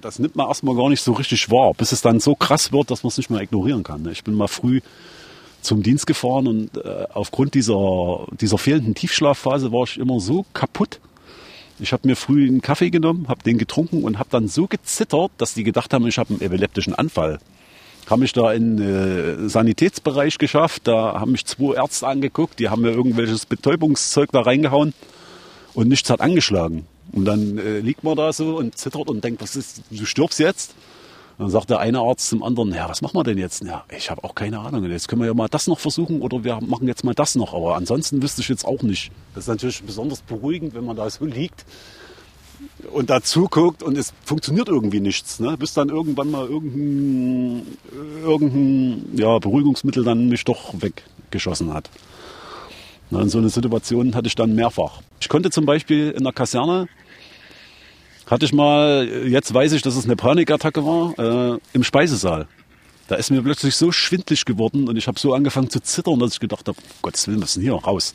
das 0.00 0.18
nimmt 0.18 0.34
man 0.34 0.48
erstmal 0.48 0.74
gar 0.74 0.88
nicht 0.88 1.02
so 1.02 1.12
richtig 1.12 1.50
wahr, 1.50 1.72
bis 1.76 1.92
es 1.92 2.02
dann 2.02 2.18
so 2.18 2.34
krass 2.34 2.72
wird, 2.72 2.90
dass 2.90 3.04
man 3.04 3.08
es 3.08 3.18
nicht 3.18 3.30
mehr 3.30 3.40
ignorieren 3.40 3.82
kann. 3.82 4.08
Ich 4.10 4.24
bin 4.24 4.34
mal 4.34 4.48
früh 4.48 4.80
zum 5.66 5.82
Dienst 5.82 6.06
gefahren 6.06 6.46
und 6.46 6.76
äh, 6.76 7.06
aufgrund 7.12 7.54
dieser, 7.54 8.26
dieser 8.40 8.58
fehlenden 8.58 8.94
Tiefschlafphase 8.94 9.72
war 9.72 9.84
ich 9.84 9.98
immer 9.98 10.20
so 10.20 10.46
kaputt. 10.52 11.00
Ich 11.78 11.92
habe 11.92 12.08
mir 12.08 12.16
früh 12.16 12.46
einen 12.46 12.62
Kaffee 12.62 12.90
genommen, 12.90 13.28
habe 13.28 13.42
den 13.42 13.58
getrunken 13.58 14.02
und 14.02 14.18
habe 14.18 14.30
dann 14.30 14.48
so 14.48 14.66
gezittert, 14.66 15.30
dass 15.36 15.52
die 15.54 15.64
gedacht 15.64 15.92
haben, 15.92 16.06
ich 16.06 16.18
habe 16.18 16.30
einen 16.30 16.40
epileptischen 16.40 16.94
Anfall. 16.94 17.38
Haben 18.08 18.20
mich 18.20 18.32
da 18.32 18.52
in 18.52 18.80
äh, 18.80 19.48
Sanitätsbereich 19.48 20.38
geschafft, 20.38 20.82
da 20.86 21.20
haben 21.20 21.32
mich 21.32 21.44
zwei 21.44 21.74
Ärzte 21.74 22.06
angeguckt, 22.06 22.60
die 22.60 22.68
haben 22.68 22.82
mir 22.82 22.92
irgendwelches 22.92 23.44
Betäubungszeug 23.44 24.30
da 24.32 24.42
reingehauen 24.42 24.94
und 25.74 25.88
nichts 25.88 26.08
hat 26.08 26.20
angeschlagen. 26.20 26.86
Und 27.12 27.24
dann 27.24 27.58
äh, 27.58 27.80
liegt 27.80 28.04
man 28.04 28.16
da 28.16 28.32
so 28.32 28.56
und 28.56 28.78
zittert 28.78 29.08
und 29.08 29.22
denkt, 29.24 29.42
was 29.42 29.56
ist, 29.56 29.82
du 29.90 30.06
stirbst 30.06 30.38
jetzt? 30.38 30.74
Dann 31.38 31.50
sagt 31.50 31.68
der 31.68 31.80
eine 31.80 31.98
Arzt 31.98 32.28
zum 32.28 32.42
anderen, 32.42 32.72
ja, 32.72 32.88
was 32.88 33.02
machen 33.02 33.16
wir 33.16 33.24
denn 33.24 33.36
jetzt? 33.36 33.62
Ja, 33.62 33.84
ich 33.94 34.10
habe 34.10 34.24
auch 34.24 34.34
keine 34.34 34.60
Ahnung. 34.60 34.84
Jetzt 34.90 35.06
können 35.08 35.20
wir 35.20 35.26
ja 35.26 35.34
mal 35.34 35.48
das 35.48 35.66
noch 35.66 35.78
versuchen 35.78 36.22
oder 36.22 36.44
wir 36.44 36.60
machen 36.62 36.88
jetzt 36.88 37.04
mal 37.04 37.14
das 37.14 37.34
noch. 37.34 37.52
Aber 37.52 37.76
ansonsten 37.76 38.22
wüsste 38.22 38.40
ich 38.40 38.48
jetzt 38.48 38.64
auch 38.64 38.82
nicht. 38.82 39.10
Das 39.34 39.44
ist 39.44 39.48
natürlich 39.48 39.82
besonders 39.82 40.22
beruhigend, 40.22 40.74
wenn 40.74 40.86
man 40.86 40.96
da 40.96 41.10
so 41.10 41.26
liegt 41.26 41.66
und 42.92 43.10
da 43.10 43.20
zuguckt 43.20 43.82
und 43.82 43.98
es 43.98 44.14
funktioniert 44.24 44.68
irgendwie 44.68 45.00
nichts. 45.00 45.38
Ne? 45.38 45.56
Bis 45.58 45.74
dann 45.74 45.90
irgendwann 45.90 46.30
mal 46.30 46.46
irgendein, 46.46 47.66
irgendein 48.22 49.18
ja, 49.18 49.38
Beruhigungsmittel 49.38 50.04
dann 50.04 50.28
mich 50.28 50.44
doch 50.44 50.72
weggeschossen 50.80 51.72
hat. 51.74 51.90
Und 53.10 53.28
so 53.28 53.38
eine 53.38 53.50
Situation 53.50 54.14
hatte 54.14 54.26
ich 54.26 54.34
dann 54.34 54.54
mehrfach. 54.54 55.00
Ich 55.20 55.28
konnte 55.28 55.50
zum 55.50 55.66
Beispiel 55.66 56.10
in 56.10 56.24
der 56.24 56.32
Kaserne, 56.32 56.88
hatte 58.26 58.44
ich 58.44 58.52
mal, 58.52 59.08
jetzt 59.26 59.52
weiß 59.52 59.72
ich, 59.72 59.82
dass 59.82 59.96
es 59.96 60.04
eine 60.04 60.16
Panikattacke 60.16 60.84
war, 60.84 61.54
äh, 61.54 61.58
im 61.72 61.84
Speisesaal. 61.84 62.48
Da 63.08 63.14
ist 63.14 63.30
mir 63.30 63.42
plötzlich 63.42 63.76
so 63.76 63.92
schwindlig 63.92 64.44
geworden 64.44 64.88
und 64.88 64.96
ich 64.96 65.06
habe 65.06 65.18
so 65.18 65.32
angefangen 65.32 65.70
zu 65.70 65.80
zittern, 65.80 66.18
dass 66.18 66.34
ich 66.34 66.40
gedacht 66.40 66.66
habe, 66.66 66.76
Gottes 67.02 67.26
Willen, 67.28 67.40
was 67.40 67.50
ist 67.50 67.56
denn 67.56 67.62
hier? 67.62 67.74
Raus. 67.74 68.14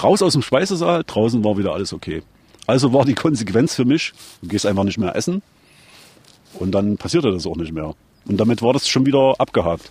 Raus 0.00 0.22
aus 0.22 0.34
dem 0.34 0.42
Speisesaal, 0.42 1.02
draußen 1.04 1.42
war 1.42 1.58
wieder 1.58 1.72
alles 1.72 1.92
okay. 1.92 2.22
Also 2.66 2.92
war 2.92 3.04
die 3.04 3.14
Konsequenz 3.14 3.74
für 3.74 3.84
mich, 3.84 4.12
du 4.42 4.48
gehst 4.48 4.66
einfach 4.66 4.84
nicht 4.84 4.98
mehr 4.98 5.16
essen 5.16 5.42
und 6.54 6.72
dann 6.72 6.96
passierte 6.96 7.32
das 7.32 7.46
auch 7.46 7.56
nicht 7.56 7.72
mehr. 7.72 7.94
Und 8.26 8.38
damit 8.38 8.62
war 8.62 8.72
das 8.72 8.88
schon 8.88 9.06
wieder 9.06 9.34
abgehakt. 9.38 9.90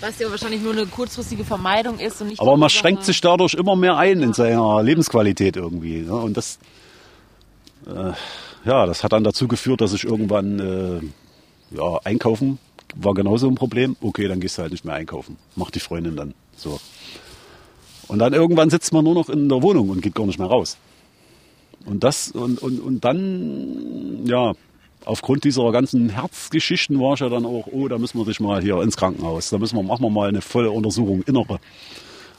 Was 0.00 0.18
ja 0.18 0.30
wahrscheinlich 0.30 0.62
nur 0.62 0.72
eine 0.72 0.86
kurzfristige 0.86 1.44
Vermeidung 1.44 1.98
ist 1.98 2.20
und 2.22 2.28
nicht. 2.28 2.40
Aber 2.40 2.56
man 2.56 2.70
schränkt 2.70 3.04
sich 3.04 3.20
dadurch 3.20 3.52
immer 3.52 3.76
mehr 3.76 3.96
ein 3.96 4.22
in 4.22 4.32
seiner 4.32 4.82
Lebensqualität 4.82 5.56
irgendwie. 5.56 5.98
Ne? 5.98 6.14
Und 6.14 6.36
das, 6.38 6.58
äh, 7.86 8.12
ja, 8.64 8.86
das 8.86 9.02
hat 9.04 9.12
dann 9.12 9.24
dazu 9.24 9.48
geführt, 9.48 9.80
dass 9.80 9.92
ich 9.92 10.04
irgendwann 10.04 10.58
äh, 10.58 11.76
ja, 11.76 11.98
einkaufen 12.04 12.58
war 12.94 13.14
genauso 13.14 13.48
ein 13.48 13.54
Problem. 13.54 13.96
Okay, 14.00 14.28
dann 14.28 14.40
gehst 14.40 14.58
du 14.58 14.62
halt 14.62 14.72
nicht 14.72 14.84
mehr 14.84 14.94
einkaufen. 14.94 15.36
Macht 15.56 15.74
die 15.74 15.80
Freundin 15.80 16.16
dann. 16.16 16.34
So. 16.56 16.80
Und 18.08 18.18
dann 18.18 18.32
irgendwann 18.32 18.70
sitzt 18.70 18.92
man 18.92 19.04
nur 19.04 19.14
noch 19.14 19.28
in 19.28 19.48
der 19.48 19.62
Wohnung 19.62 19.90
und 19.90 20.02
geht 20.02 20.14
gar 20.14 20.26
nicht 20.26 20.38
mehr 20.38 20.48
raus. 20.48 20.76
Und 21.86 22.04
das, 22.04 22.32
und, 22.32 22.60
und, 22.60 22.80
und 22.80 23.04
dann, 23.04 24.26
ja, 24.26 24.52
aufgrund 25.04 25.44
dieser 25.44 25.70
ganzen 25.72 26.10
Herzgeschichten 26.10 27.00
war 27.00 27.14
ich 27.14 27.20
ja 27.20 27.28
dann 27.28 27.46
auch, 27.46 27.68
oh, 27.70 27.88
da 27.88 27.98
müssen 27.98 28.18
wir 28.18 28.26
dich 28.26 28.40
mal 28.40 28.60
hier 28.60 28.82
ins 28.82 28.96
Krankenhaus. 28.96 29.50
Da 29.50 29.58
müssen 29.58 29.76
wir, 29.76 29.82
machen 29.82 30.02
wir 30.02 30.10
mal 30.10 30.28
eine 30.28 30.42
volle 30.42 30.70
Untersuchung, 30.70 31.22
innere. 31.22 31.60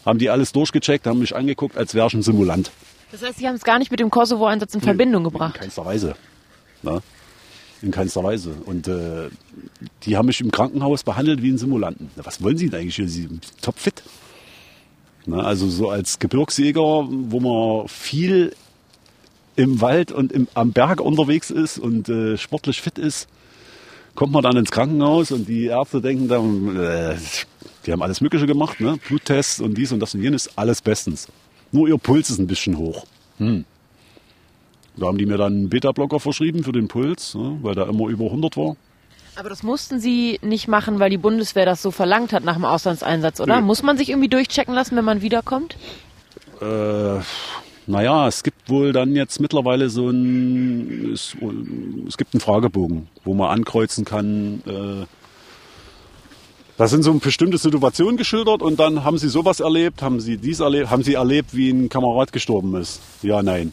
Haben 0.06 0.20
die 0.20 0.30
alles 0.30 0.52
durchgecheckt, 0.52 1.08
haben 1.08 1.20
mich 1.20 1.36
angeguckt, 1.36 1.78
als 1.78 1.96
wäre 1.96 2.08
ich 2.08 2.14
ein 2.14 2.24
Simulant. 2.24 2.72
Das 3.12 3.22
heißt, 3.22 3.40
Sie 3.40 3.48
haben 3.48 3.56
es 3.56 3.64
gar 3.64 3.80
nicht 3.80 3.92
mit 3.92 4.00
dem 4.00 4.10
Kosovo-Einsatz 4.10 4.74
in 4.74 4.80
nee, 4.80 4.86
Verbindung 4.86 5.24
gebracht? 5.24 5.56
In 5.56 5.62
keinster 5.62 5.86
Weise. 5.86 6.16
Na? 6.82 7.02
In 7.82 7.92
keinster 7.92 8.24
Weise. 8.24 8.56
Und 8.66 8.88
äh, 8.88 9.30
die 10.04 10.16
haben 10.16 10.28
mich 10.28 10.40
im 10.40 10.52
Krankenhaus 10.52 11.04
behandelt 11.04 11.42
wie 11.42 11.50
einen 11.50 11.58
Simulanten. 11.58 12.10
Na, 12.16 12.26
was 12.26 12.42
wollen 12.42 12.58
Sie 12.58 12.70
denn 12.70 12.80
eigentlich 12.80 12.96
hier? 12.96 13.10
Sie 13.10 13.24
sind 13.24 13.62
topfit. 13.62 14.04
Na, 15.26 15.42
also 15.42 15.68
so 15.68 15.90
als 15.90 16.20
Gebirgsjäger, 16.20 17.08
wo 17.10 17.40
man 17.40 17.88
viel 17.88 18.56
im 19.56 19.82
Wald 19.82 20.12
und 20.12 20.32
im, 20.32 20.48
am 20.54 20.72
Berg 20.72 21.02
unterwegs 21.02 21.52
ist 21.52 21.78
und 21.78 22.08
äh, 22.08 22.38
sportlich 22.38 22.82
fit 22.82 22.98
ist, 22.98 23.28
kommt 24.16 24.32
man 24.32 24.44
dann 24.44 24.58
ins 24.58 24.72
Krankenhaus 24.72 25.32
und 25.32 25.48
die 25.48 25.66
Ärzte 25.66 26.02
denken 26.02 26.28
dann, 26.28 26.78
äh, 26.78 27.16
die 27.86 27.92
haben 27.92 28.02
alles 28.02 28.22
Mögliche 28.22 28.46
gemacht, 28.46 28.80
ne? 28.80 28.98
Bluttests 29.08 29.60
und 29.60 29.78
dies 29.78 29.92
und 29.92 30.00
das 30.00 30.16
und 30.16 30.22
jenes, 30.22 30.58
alles 30.58 30.82
bestens. 30.82 31.28
Nur 31.72 31.88
ihr 31.88 31.98
Puls 31.98 32.30
ist 32.30 32.40
ein 32.40 32.48
bisschen 32.48 32.78
hoch. 32.78 33.06
Hm. 33.38 33.66
Da 34.98 35.08
haben 35.08 35.18
die 35.18 35.26
mir 35.26 35.38
dann 35.38 35.54
einen 35.54 35.70
Beta-Blocker 35.70 36.20
verschrieben 36.20 36.64
für 36.64 36.74
den 36.74 36.88
Puls, 36.88 37.36
ne? 37.36 37.58
weil 37.62 37.76
der 37.76 37.88
immer 37.88 38.08
über 38.10 38.26
100 38.26 38.58
war. 38.58 38.76
Aber 39.36 39.50
das 39.50 39.64
mussten 39.64 40.00
Sie 40.00 40.40
nicht 40.42 40.68
machen, 40.68 41.00
weil 41.00 41.10
die 41.10 41.18
Bundeswehr 41.18 41.66
das 41.66 41.82
so 41.82 41.92
verlangt 41.92 42.34
hat 42.34 42.44
nach 42.44 42.56
dem 42.56 42.66
Auslandseinsatz, 42.66 43.40
oder? 43.40 43.62
Nee. 43.62 43.66
Muss 43.66 43.82
man 43.82 43.98
sich 43.98 44.10
irgendwie 44.10 44.28
durchchecken 44.28 44.74
lassen, 44.74 44.98
wenn 44.98 45.06
man 45.06 45.22
wiederkommt? 45.22 45.78
Äh, 46.62 47.20
naja, 47.88 48.28
es 48.28 48.44
gibt 48.44 48.70
wohl 48.70 48.92
dann 48.92 49.16
jetzt 49.16 49.40
mittlerweile 49.40 49.90
so 49.90 50.10
ein, 50.10 51.12
es, 51.14 51.36
es 52.08 52.18
gibt 52.18 52.34
einen 52.34 52.42
Fragebogen, 52.42 53.08
wo 53.24 53.34
man 53.34 53.50
ankreuzen 53.50 54.04
kann, 54.04 54.62
äh, 54.68 55.06
da 56.82 56.88
sind 56.88 57.04
so 57.04 57.14
bestimmte 57.14 57.60
Situationen 57.60 58.18
geschildert 58.18 58.64
und 58.64 58.80
dann 58.80 59.04
haben 59.04 59.20
Sie 59.20 59.30
sowas 59.30 59.60
erlebt, 59.60 60.02
haben 60.02 60.20
Sie 60.20 60.38
dies 60.38 60.62
erlebt, 60.62 60.90
haben 60.90 61.04
Sie 61.04 61.14
erlebt, 61.14 61.56
wie 61.56 61.70
ein 61.70 61.90
Kamerad 61.90 62.34
gestorben 62.34 62.74
ist? 62.74 63.02
Ja, 63.22 63.44
nein. 63.44 63.72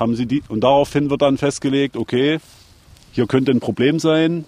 Haben 0.00 0.16
Sie 0.16 0.26
die, 0.26 0.42
und 0.48 0.62
daraufhin 0.62 1.08
wird 1.08 1.22
dann 1.22 1.38
festgelegt, 1.38 1.96
okay, 1.96 2.40
hier 3.12 3.28
könnte 3.28 3.52
ein 3.52 3.60
Problem 3.60 4.00
sein. 4.00 4.44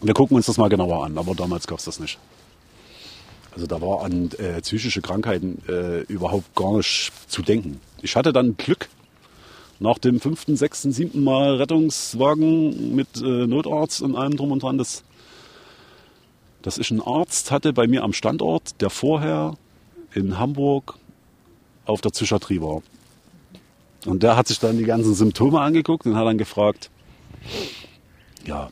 Wir 0.00 0.14
gucken 0.14 0.36
uns 0.36 0.46
das 0.46 0.56
mal 0.56 0.68
genauer 0.68 1.04
an, 1.04 1.18
aber 1.18 1.34
damals 1.34 1.66
gab 1.66 1.80
es 1.80 1.86
das 1.86 1.98
nicht. 1.98 2.16
Also 3.52 3.66
da 3.66 3.82
war 3.82 4.04
an 4.04 4.30
äh, 4.38 4.60
psychische 4.60 5.02
Krankheiten 5.02 5.60
äh, 5.68 6.02
überhaupt 6.02 6.54
gar 6.54 6.76
nicht 6.76 7.10
zu 7.26 7.42
denken. 7.42 7.80
Ich 8.02 8.14
hatte 8.14 8.32
dann 8.32 8.56
Glück. 8.56 8.88
Nach 9.80 9.98
dem 9.98 10.20
fünften, 10.20 10.56
sechsten, 10.56 10.92
siebten 10.92 11.24
Mal 11.24 11.56
Rettungswagen 11.56 12.94
mit 12.94 13.08
äh, 13.16 13.48
Notarzt 13.48 14.00
und 14.00 14.14
allem 14.14 14.36
drum 14.36 14.52
und 14.52 14.62
dran, 14.62 14.78
dass, 14.78 15.02
dass 16.66 16.78
ich 16.78 16.90
einen 16.90 17.00
Arzt 17.00 17.52
hatte 17.52 17.72
bei 17.72 17.86
mir 17.86 18.02
am 18.02 18.12
Standort, 18.12 18.80
der 18.80 18.90
vorher 18.90 19.54
in 20.12 20.36
Hamburg 20.36 20.98
auf 21.84 22.00
der 22.00 22.10
Psychiatrie 22.10 22.60
war. 22.60 22.82
Und 24.04 24.24
der 24.24 24.36
hat 24.36 24.48
sich 24.48 24.58
dann 24.58 24.76
die 24.76 24.82
ganzen 24.82 25.14
Symptome 25.14 25.60
angeguckt 25.60 26.06
und 26.06 26.16
hat 26.16 26.26
dann 26.26 26.38
gefragt, 26.38 26.90
ja, 28.44 28.68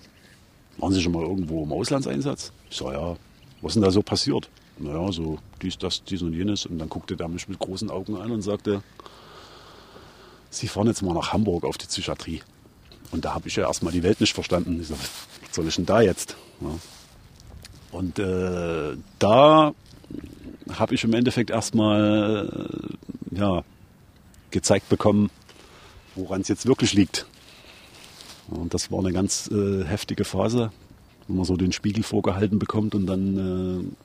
waren 0.79 0.93
Sie 0.93 1.01
schon 1.01 1.13
mal 1.13 1.23
irgendwo 1.23 1.63
im 1.63 1.73
Auslandseinsatz? 1.73 2.51
Ich 2.69 2.79
sage, 2.79 2.95
ja, 2.95 3.17
was 3.63 3.71
ist 3.71 3.75
denn 3.77 3.85
da 3.85 3.93
so 3.93 4.03
passiert? 4.03 4.51
naja, 4.77 5.13
so 5.13 5.39
dies, 5.63 5.79
das, 5.79 6.03
dies 6.03 6.23
und 6.23 6.33
jenes. 6.33 6.67
Und 6.67 6.81
dann 6.81 6.89
guckte 6.89 7.17
der 7.17 7.29
mich 7.29 7.47
mit 7.49 7.61
großen 7.61 7.91
Augen 7.91 8.17
an 8.17 8.33
und 8.33 8.43
sagte, 8.43 8.83
Sie 10.51 10.67
fahren 10.67 10.89
jetzt 10.89 11.03
mal 11.03 11.15
nach 11.15 11.33
Hamburg 11.33 11.63
auf 11.63 11.79
die 11.79 11.87
Psychiatrie. 11.87 12.43
Und 13.13 13.25
da 13.25 13.35
habe 13.35 13.47
ich 13.47 13.55
ja 13.55 13.69
erstmal 13.69 13.93
die 13.93 14.03
Welt 14.03 14.21
nicht 14.21 14.35
verstanden. 14.35 14.81
Ich 14.81 14.89
so, 14.89 14.95
was 14.95 15.55
soll 15.55 15.69
ich 15.69 15.77
denn 15.77 15.87
da 15.87 16.01
jetzt? 16.01 16.37
Ja. 16.61 16.71
Und 17.95 18.19
äh, 18.19 18.97
da 19.21 19.73
habe 20.73 20.95
ich 20.97 21.05
im 21.05 21.15
Endeffekt 21.15 21.51
erstmal 21.51 22.51
äh, 23.31 23.39
ja, 23.39 23.63
gezeigt 24.51 24.89
bekommen, 24.89 25.31
woran 26.17 26.41
es 26.41 26.49
jetzt 26.49 26.67
wirklich 26.67 26.93
liegt. 26.95 27.27
Und 28.49 28.75
das 28.75 28.91
war 28.91 28.99
eine 28.99 29.13
ganz 29.13 29.49
äh, 29.53 29.85
heftige 29.85 30.25
Phase, 30.25 30.73
wo 31.29 31.35
man 31.35 31.45
so 31.45 31.57
den 31.57 31.71
Spiegel 31.71 32.03
vorgehalten 32.03 32.59
bekommt 32.59 32.97
und 32.97 33.07
dann 33.07 33.39
äh, 33.39 34.04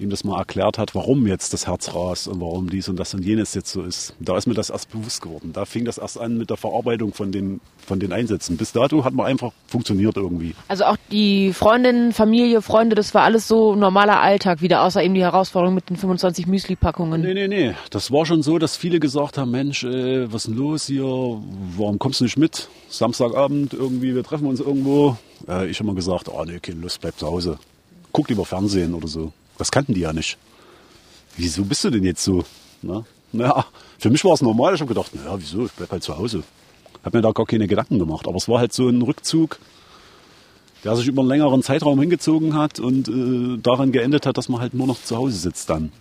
ihm 0.00 0.10
das 0.10 0.24
mal 0.24 0.38
erklärt 0.38 0.78
hat, 0.78 0.94
warum 0.94 1.26
jetzt 1.26 1.52
das 1.52 1.66
Herz 1.66 1.94
rast 1.94 2.28
und 2.28 2.40
warum 2.40 2.70
dies 2.70 2.88
und 2.88 2.96
das 2.96 3.14
und 3.14 3.24
jenes 3.24 3.54
jetzt 3.54 3.70
so 3.70 3.82
ist. 3.82 4.14
Da 4.18 4.36
ist 4.36 4.46
mir 4.46 4.54
das 4.54 4.70
erst 4.70 4.90
bewusst 4.90 5.22
geworden. 5.22 5.52
Da 5.52 5.64
fing 5.64 5.84
das 5.84 5.98
erst 5.98 6.18
an 6.18 6.38
mit 6.38 6.50
der 6.50 6.56
Verarbeitung 6.56 7.12
von 7.12 7.32
den, 7.32 7.60
von 7.86 8.00
den 8.00 8.12
Einsätzen. 8.12 8.56
Bis 8.56 8.72
dato 8.72 9.04
hat 9.04 9.14
man 9.14 9.26
einfach 9.26 9.52
funktioniert 9.66 10.16
irgendwie. 10.16 10.54
Also 10.68 10.84
auch 10.84 10.96
die 11.10 11.52
Freundin, 11.52 12.12
Familie, 12.12 12.62
Freunde, 12.62 12.96
das 12.96 13.14
war 13.14 13.22
alles 13.22 13.46
so 13.46 13.74
normaler 13.74 14.20
Alltag 14.20 14.62
wieder, 14.62 14.82
außer 14.82 15.02
eben 15.02 15.14
die 15.14 15.22
Herausforderung 15.22 15.74
mit 15.74 15.90
den 15.90 15.96
25 15.96 16.46
Müsli-Packungen. 16.46 17.20
Nee, 17.20 17.34
nee, 17.34 17.48
nee. 17.48 17.74
Das 17.90 18.10
war 18.10 18.26
schon 18.26 18.42
so, 18.42 18.58
dass 18.58 18.76
viele 18.76 19.00
gesagt 19.00 19.38
haben, 19.38 19.50
Mensch, 19.50 19.84
äh, 19.84 20.32
was 20.32 20.44
ist 20.44 20.48
denn 20.48 20.56
los 20.56 20.86
hier? 20.86 21.04
Warum 21.04 21.98
kommst 21.98 22.20
du 22.20 22.24
nicht 22.24 22.36
mit? 22.36 22.68
Samstagabend 22.88 23.74
irgendwie, 23.74 24.14
wir 24.14 24.24
treffen 24.24 24.46
uns 24.46 24.60
irgendwo. 24.60 25.16
Äh, 25.48 25.68
ich 25.68 25.78
habe 25.78 25.88
mal 25.88 25.94
gesagt, 25.94 26.28
oh 26.28 26.44
nee, 26.44 26.58
keine 26.60 26.80
Lust, 26.80 27.00
bleib 27.00 27.18
zu 27.18 27.26
Hause. 27.26 27.58
Guck 28.12 28.28
lieber 28.28 28.44
Fernsehen 28.44 28.94
oder 28.94 29.08
so. 29.08 29.32
Das 29.60 29.70
kannten 29.70 29.94
die 29.94 30.00
ja 30.00 30.12
nicht. 30.12 30.38
Wieso 31.36 31.64
bist 31.64 31.84
du 31.84 31.90
denn 31.90 32.04
jetzt 32.04 32.24
so? 32.24 32.44
Na, 32.82 33.04
naja, 33.30 33.64
für 33.98 34.10
mich 34.10 34.24
war 34.24 34.32
es 34.32 34.42
normal. 34.42 34.74
Ich 34.74 34.80
habe 34.80 34.92
gedacht, 34.92 35.14
naja, 35.14 35.36
wieso? 35.38 35.66
Ich 35.66 35.72
bleib 35.72 35.90
halt 35.92 36.02
zu 36.02 36.16
Hause. 36.16 36.42
Habe 37.04 37.18
mir 37.18 37.22
da 37.22 37.30
gar 37.30 37.46
keine 37.46 37.68
Gedanken 37.68 37.98
gemacht. 37.98 38.26
Aber 38.26 38.36
es 38.36 38.48
war 38.48 38.58
halt 38.58 38.72
so 38.72 38.88
ein 38.88 39.00
Rückzug 39.02 39.58
der 40.84 40.96
sich 40.96 41.06
über 41.06 41.22
einen 41.22 41.28
längeren 41.28 41.62
Zeitraum 41.62 42.00
hingezogen 42.00 42.54
hat 42.54 42.80
und 42.80 43.08
äh, 43.08 43.58
daran 43.62 43.92
geendet 43.92 44.26
hat, 44.26 44.38
dass 44.38 44.48
man 44.48 44.60
halt 44.60 44.74
nur 44.74 44.86
noch 44.86 45.02
zu 45.02 45.16
Hause 45.16 45.36
sitzt 45.36 45.68
dann. 45.68 45.92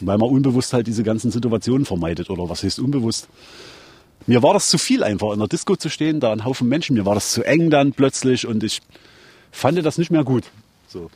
Weil 0.00 0.18
man 0.18 0.28
unbewusst 0.28 0.72
halt 0.72 0.86
diese 0.86 1.02
ganzen 1.02 1.30
Situationen 1.30 1.84
vermeidet 1.84 2.30
oder 2.30 2.48
was 2.48 2.62
heißt 2.62 2.78
unbewusst. 2.78 3.28
Mir 4.26 4.42
war 4.42 4.54
das 4.54 4.68
zu 4.68 4.78
viel 4.78 5.02
einfach, 5.02 5.32
in 5.32 5.38
der 5.38 5.48
Disco 5.48 5.76
zu 5.76 5.90
stehen, 5.90 6.20
da 6.20 6.32
ein 6.32 6.44
Haufen 6.44 6.68
Menschen, 6.68 6.94
mir 6.94 7.04
war 7.04 7.14
das 7.14 7.32
zu 7.32 7.42
eng 7.42 7.70
dann 7.70 7.92
plötzlich 7.92 8.46
und 8.46 8.62
ich 8.62 8.80
fand 9.50 9.84
das 9.84 9.98
nicht 9.98 10.10
mehr 10.10 10.24
gut. 10.24 10.44
So. 10.88 11.10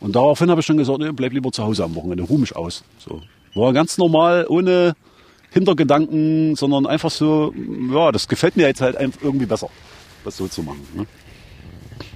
Und 0.00 0.14
daraufhin 0.14 0.50
habe 0.50 0.60
ich 0.60 0.66
schon 0.66 0.76
gesagt, 0.76 0.98
nee, 0.98 1.10
bleib 1.12 1.32
lieber 1.32 1.50
zu 1.52 1.62
Hause 1.62 1.84
am 1.84 1.94
Wochenende, 1.94 2.24
ruh 2.24 2.38
mich 2.38 2.54
aus. 2.54 2.84
So. 2.98 3.20
War 3.54 3.72
ganz 3.72 3.96
normal, 3.98 4.46
ohne 4.48 4.94
Hintergedanken, 5.50 6.54
sondern 6.54 6.86
einfach 6.86 7.10
so, 7.10 7.54
ja, 7.92 8.12
das 8.12 8.28
gefällt 8.28 8.56
mir 8.56 8.66
jetzt 8.66 8.82
halt 8.82 8.96
irgendwie 9.22 9.46
besser, 9.46 9.70
das 10.24 10.36
so 10.36 10.46
zu 10.48 10.62
machen. 10.62 10.86
Ne? 10.94 11.06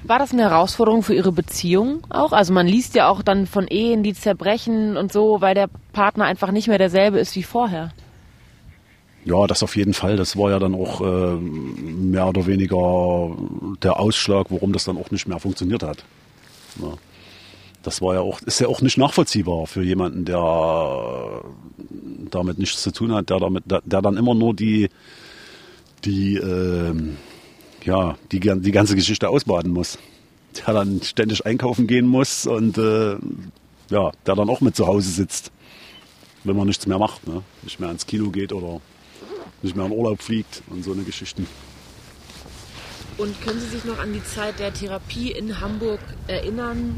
War 0.04 0.18
das 0.18 0.32
eine 0.32 0.42
Herausforderung 0.42 1.02
für 1.02 1.14
Ihre 1.14 1.32
Beziehung 1.32 2.02
auch? 2.10 2.32
Also 2.32 2.52
man 2.52 2.66
liest 2.66 2.94
ja 2.94 3.08
auch 3.08 3.22
dann 3.22 3.46
von 3.46 3.66
Ehen, 3.66 4.02
die 4.02 4.12
zerbrechen 4.12 4.96
und 4.96 5.12
so, 5.12 5.40
weil 5.40 5.54
der 5.54 5.68
Partner 5.92 6.24
einfach 6.24 6.50
nicht 6.50 6.68
mehr 6.68 6.78
derselbe 6.78 7.18
ist 7.18 7.34
wie 7.36 7.42
vorher. 7.42 7.92
Ja, 9.24 9.46
das 9.46 9.62
auf 9.62 9.76
jeden 9.76 9.92
Fall. 9.92 10.16
Das 10.16 10.36
war 10.36 10.50
ja 10.50 10.58
dann 10.58 10.74
auch 10.74 11.00
äh, 11.02 11.36
mehr 11.36 12.26
oder 12.26 12.46
weniger 12.46 13.36
der 13.82 14.00
Ausschlag, 14.00 14.46
warum 14.50 14.72
das 14.72 14.84
dann 14.84 14.96
auch 14.96 15.10
nicht 15.10 15.28
mehr 15.28 15.38
funktioniert 15.38 15.82
hat. 15.82 16.04
Ja. 16.80 16.94
Das 17.82 18.02
war 18.02 18.14
ja 18.14 18.20
auch, 18.20 18.40
ist 18.42 18.60
ja 18.60 18.68
auch 18.68 18.82
nicht 18.82 18.98
nachvollziehbar 18.98 19.66
für 19.66 19.82
jemanden, 19.82 20.24
der 20.24 21.42
damit 22.30 22.58
nichts 22.58 22.82
zu 22.82 22.92
tun 22.92 23.12
hat, 23.12 23.30
der 23.30 23.40
damit, 23.40 23.64
der 23.66 24.02
dann 24.02 24.16
immer 24.16 24.34
nur 24.34 24.54
die, 24.54 24.90
die, 26.04 26.36
äh, 26.36 26.94
ja, 27.84 28.16
die, 28.32 28.40
die 28.40 28.72
ganze 28.72 28.96
Geschichte 28.96 29.28
ausbaden 29.28 29.72
muss. 29.72 29.98
Der 30.66 30.74
dann 30.74 31.00
ständig 31.02 31.46
einkaufen 31.46 31.86
gehen 31.86 32.06
muss 32.06 32.44
und 32.44 32.76
äh, 32.76 33.16
ja, 33.88 34.10
der 34.26 34.34
dann 34.34 34.50
auch 34.50 34.60
mit 34.60 34.74
zu 34.74 34.86
Hause 34.86 35.08
sitzt, 35.08 35.52
wenn 36.44 36.56
man 36.56 36.66
nichts 36.66 36.86
mehr 36.86 36.98
macht, 36.98 37.26
ne? 37.26 37.42
nicht 37.62 37.78
mehr 37.78 37.90
ins 37.90 38.04
Kino 38.04 38.30
geht 38.30 38.52
oder 38.52 38.80
nicht 39.62 39.76
mehr 39.76 39.86
in 39.86 39.92
Urlaub 39.92 40.20
fliegt 40.20 40.62
und 40.68 40.84
so 40.84 40.92
eine 40.92 41.04
Geschichten. 41.04 41.46
Und 43.18 43.40
können 43.42 43.60
Sie 43.60 43.68
sich 43.68 43.84
noch 43.84 43.98
an 43.98 44.12
die 44.12 44.24
Zeit 44.24 44.58
der 44.58 44.72
Therapie 44.72 45.30
in 45.32 45.60
Hamburg 45.60 46.00
erinnern? 46.26 46.94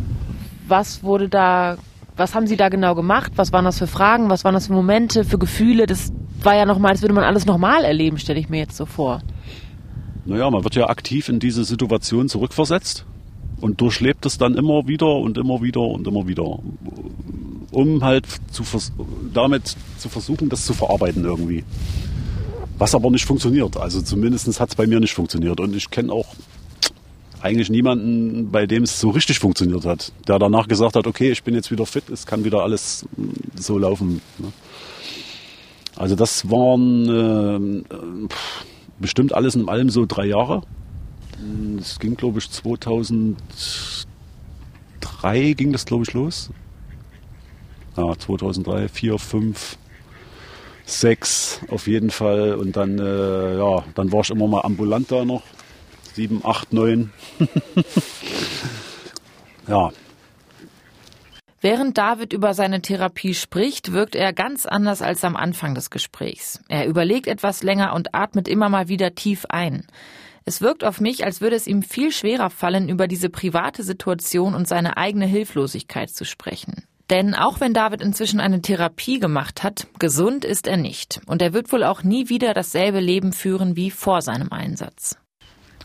Was 0.66 1.03
wurde 1.03 1.29
da, 1.29 1.77
was 2.16 2.35
haben 2.35 2.46
Sie 2.46 2.57
da 2.57 2.68
genau 2.68 2.94
gemacht? 2.94 3.33
Was 3.37 3.53
waren 3.53 3.64
das 3.64 3.79
für 3.79 3.87
Fragen? 3.87 4.31
Was 4.31 4.44
waren 4.44 4.55
das 4.55 4.66
für 4.68 4.72
Momente, 4.72 5.25
für 5.25 5.38
Gefühle? 5.38 5.87
Das 5.87 6.12
war 6.42 6.57
ja 6.57 6.64
nochmal, 6.66 6.92
als 6.92 7.03
würde 7.03 7.14
man 7.14 7.25
alles 7.25 7.46
nochmal 7.46 7.85
erleben, 7.85 8.18
stelle 8.18 8.40
ich 8.40 8.48
mir 8.48 8.59
jetzt 8.59 8.77
so 8.77 8.87
vor. 8.87 9.22
Naja, 10.25 10.51
man 10.51 10.62
wird 10.64 10.75
ja 10.75 10.88
aktiv 10.88 11.29
in 11.29 11.40
diese 11.40 11.64
Situation 11.64 12.29
zurückversetzt 12.29 13.05
und 13.61 13.81
durchlebt 13.81 14.25
es 14.27 14.38
dann 14.38 14.55
immer 14.55 14.87
wieder 14.87 15.16
und 15.16 15.38
immer 15.38 15.62
wieder 15.62 15.81
und 15.81 16.07
immer 16.07 16.27
wieder, 16.27 16.59
um 17.72 18.05
halt 18.05 18.27
zu 18.51 18.62
damit 19.33 19.77
zu 19.98 20.09
versuchen, 20.09 20.48
das 20.48 20.64
zu 20.64 20.75
verarbeiten 20.75 21.25
irgendwie. 21.25 21.64
Was 22.79 22.94
aber 22.94 23.11
nicht 23.11 23.25
funktioniert. 23.25 23.77
Also 23.77 24.01
zumindest 24.01 24.61
hat 24.61 24.70
es 24.70 24.75
bei 24.75 24.87
mir 24.87 25.01
nicht 25.01 25.14
funktioniert. 25.14 25.61
Und 25.61 25.75
ich 25.77 25.90
kenne 25.90 26.12
auch 26.12 26.35
eigentlich 27.42 27.70
niemanden, 27.70 28.50
bei 28.50 28.66
dem 28.66 28.85
es 28.85 29.00
so 29.00 29.11
richtig 29.11 29.40
funktioniert 29.40 29.85
hat, 29.85 30.12
der 30.28 30.38
danach 30.38 30.68
gesagt 30.68 30.96
hat, 30.96 31.07
okay, 31.07 31.33
ich 31.33 31.42
bin 31.42 31.55
jetzt 31.55 31.70
wieder 31.70 31.87
fit, 31.87 32.09
es 32.09 32.24
kann 32.24 32.44
wieder 32.44 32.62
alles 32.62 33.05
so 33.57 33.78
laufen. 33.78 34.22
Ne? 34.38 34.52
Also 35.96 36.14
das 36.14 36.48
waren 36.50 37.81
äh, 37.90 38.28
bestimmt 38.98 39.35
alles 39.35 39.55
in 39.57 39.68
allem 39.68 39.90
so 39.90 40.07
drei 40.07 40.26
Jahre. 40.26 40.62
Es 41.78 41.98
ging, 41.98 42.16
glaube 42.16 42.38
ich, 42.38 42.48
2003 42.50 43.37
ging 45.55 45.72
das, 45.72 45.85
glaube 45.85 46.05
ich, 46.05 46.12
los. 46.12 46.50
Ja, 47.96 48.16
2003, 48.16 48.88
4, 48.88 49.18
5, 49.18 49.76
6 50.87 51.61
auf 51.68 51.88
jeden 51.88 52.11
Fall. 52.11 52.55
Und 52.55 52.76
dann, 52.76 52.98
äh, 52.98 53.59
ja, 53.59 53.85
dann 53.94 54.12
war 54.12 54.20
ich 54.20 54.31
immer 54.31 54.46
mal 54.46 54.62
ambulant 54.62 55.11
da 55.11 55.24
noch. 55.24 55.42
7, 56.14 56.42
8, 56.44 56.72
9. 56.72 57.12
ja, 59.68 59.90
Während 61.64 61.96
David 61.96 62.33
über 62.33 62.55
seine 62.55 62.83
Therapie 62.83 63.35
spricht, 63.35 63.92
wirkt 63.92 64.16
er 64.16 64.33
ganz 64.33 64.66
anders 64.66 65.01
als 65.01 65.22
am 65.22 65.37
Anfang 65.37 65.77
des 65.77 65.90
Gesprächs. 65.90 66.61
Er 66.68 66.88
überlegt 66.88 67.29
etwas 67.29 67.62
länger 67.62 67.94
und 67.94 68.16
atmet 68.16 68.48
immer 68.48 68.68
mal 68.68 68.88
wieder 68.88 69.14
tief 69.14 69.46
ein. 69.48 69.87
Es 70.44 70.61
wirkt 70.61 70.83
auf 70.83 71.01
mich, 71.01 71.25
als 71.25 71.40
würde 71.40 71.55
es 71.55 71.68
ihm 71.68 71.85
viel 71.85 72.11
schwerer 72.11 72.51
fallen, 72.51 72.88
über 72.88 73.07
diese 73.07 73.31
private 73.31 73.85
Situation 73.85 74.57
und 74.57 74.66
seine 74.66 74.96
eigene 74.96 75.27
Hilflosigkeit 75.27 76.11
zu 76.11 76.25
sprechen. 76.25 76.83
Denn 77.11 77.37
auch 77.37 77.61
wenn 77.61 77.75
David 77.75 78.03
inzwischen 78.03 78.40
eine 78.40 78.61
Therapie 78.61 79.20
gemacht 79.20 79.62
hat, 79.62 79.87
gesund 80.01 80.44
ist 80.44 80.66
er 80.66 80.77
nicht. 80.77 81.20
Und 81.27 81.42
er 81.42 81.53
wird 81.53 81.72
wohl 81.72 81.85
auch 81.85 82.03
nie 82.03 82.29
wieder 82.29 82.55
dasselbe 82.55 82.98
Leben 82.98 83.33
führen 83.33 83.77
wie 83.77 83.92
vor 83.92 84.20
seinem 84.20 84.51
Einsatz. 84.51 85.16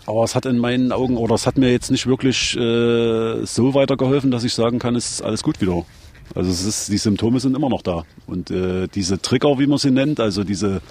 Aber 0.08 0.24
es 0.24 0.36
hat 0.36 0.46
in 0.46 0.58
meinen 0.58 0.94
Augen, 0.94 1.18
oder 1.18 1.36
es 1.36 1.46
hat 1.46 1.58
mir 1.58 1.70
jetzt 1.70 1.92
nicht 1.92 2.08
wirklich 2.08 2.56
äh, 2.56 3.46
so 3.46 3.74
weitergeholfen, 3.74 4.32
dass 4.32 4.46
ich 4.46 4.54
sagen 4.54 4.80
kann, 4.80 4.96
es 4.96 5.12
ist 5.12 5.22
alles 5.22 5.44
gut 5.44 5.60
wieder. 5.60 5.86
Also 6.34 6.50
es 6.50 6.64
ist, 6.64 6.90
die 6.90 6.98
Symptome 6.98 7.42
sind 7.42 7.58
immer 7.58 7.70
noch 7.70 7.82
da. 7.82 8.04
Und 8.26 8.50
äh, 8.50 8.88
diese 8.88 9.22
Trigger, 9.22 9.60
wie 9.60 9.68
man 9.68 9.78
sie 9.78 9.92
nennt, 9.92 10.22
also 10.22 10.46
diese 10.46 10.82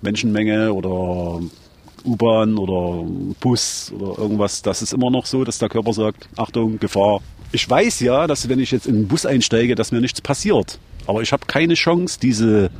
Menschenmenge 0.00 0.72
oder 0.72 1.40
U-Bahn 2.04 2.56
oder 2.56 3.04
Bus 3.40 3.92
oder 3.98 4.16
irgendwas, 4.22 4.62
das 4.62 4.80
ist 4.80 4.92
immer 4.92 5.10
noch 5.10 5.26
so, 5.26 5.42
dass 5.42 5.58
der 5.58 5.68
Körper 5.68 5.92
sagt, 5.92 6.28
Achtung, 6.36 6.78
Gefahr. 6.78 7.20
Ich 7.50 7.68
weiß 7.68 7.98
ja, 7.98 8.28
dass 8.28 8.48
wenn 8.48 8.60
ich 8.60 8.70
jetzt 8.70 8.86
in 8.86 8.94
den 8.94 9.08
Bus 9.08 9.26
einsteige, 9.26 9.74
dass 9.74 9.90
mir 9.90 10.00
nichts 10.00 10.20
passiert. 10.20 10.78
Aber 11.08 11.20
ich 11.20 11.32
habe 11.32 11.46
keine 11.46 11.74
Chance, 11.74 12.20
diese, 12.22 12.70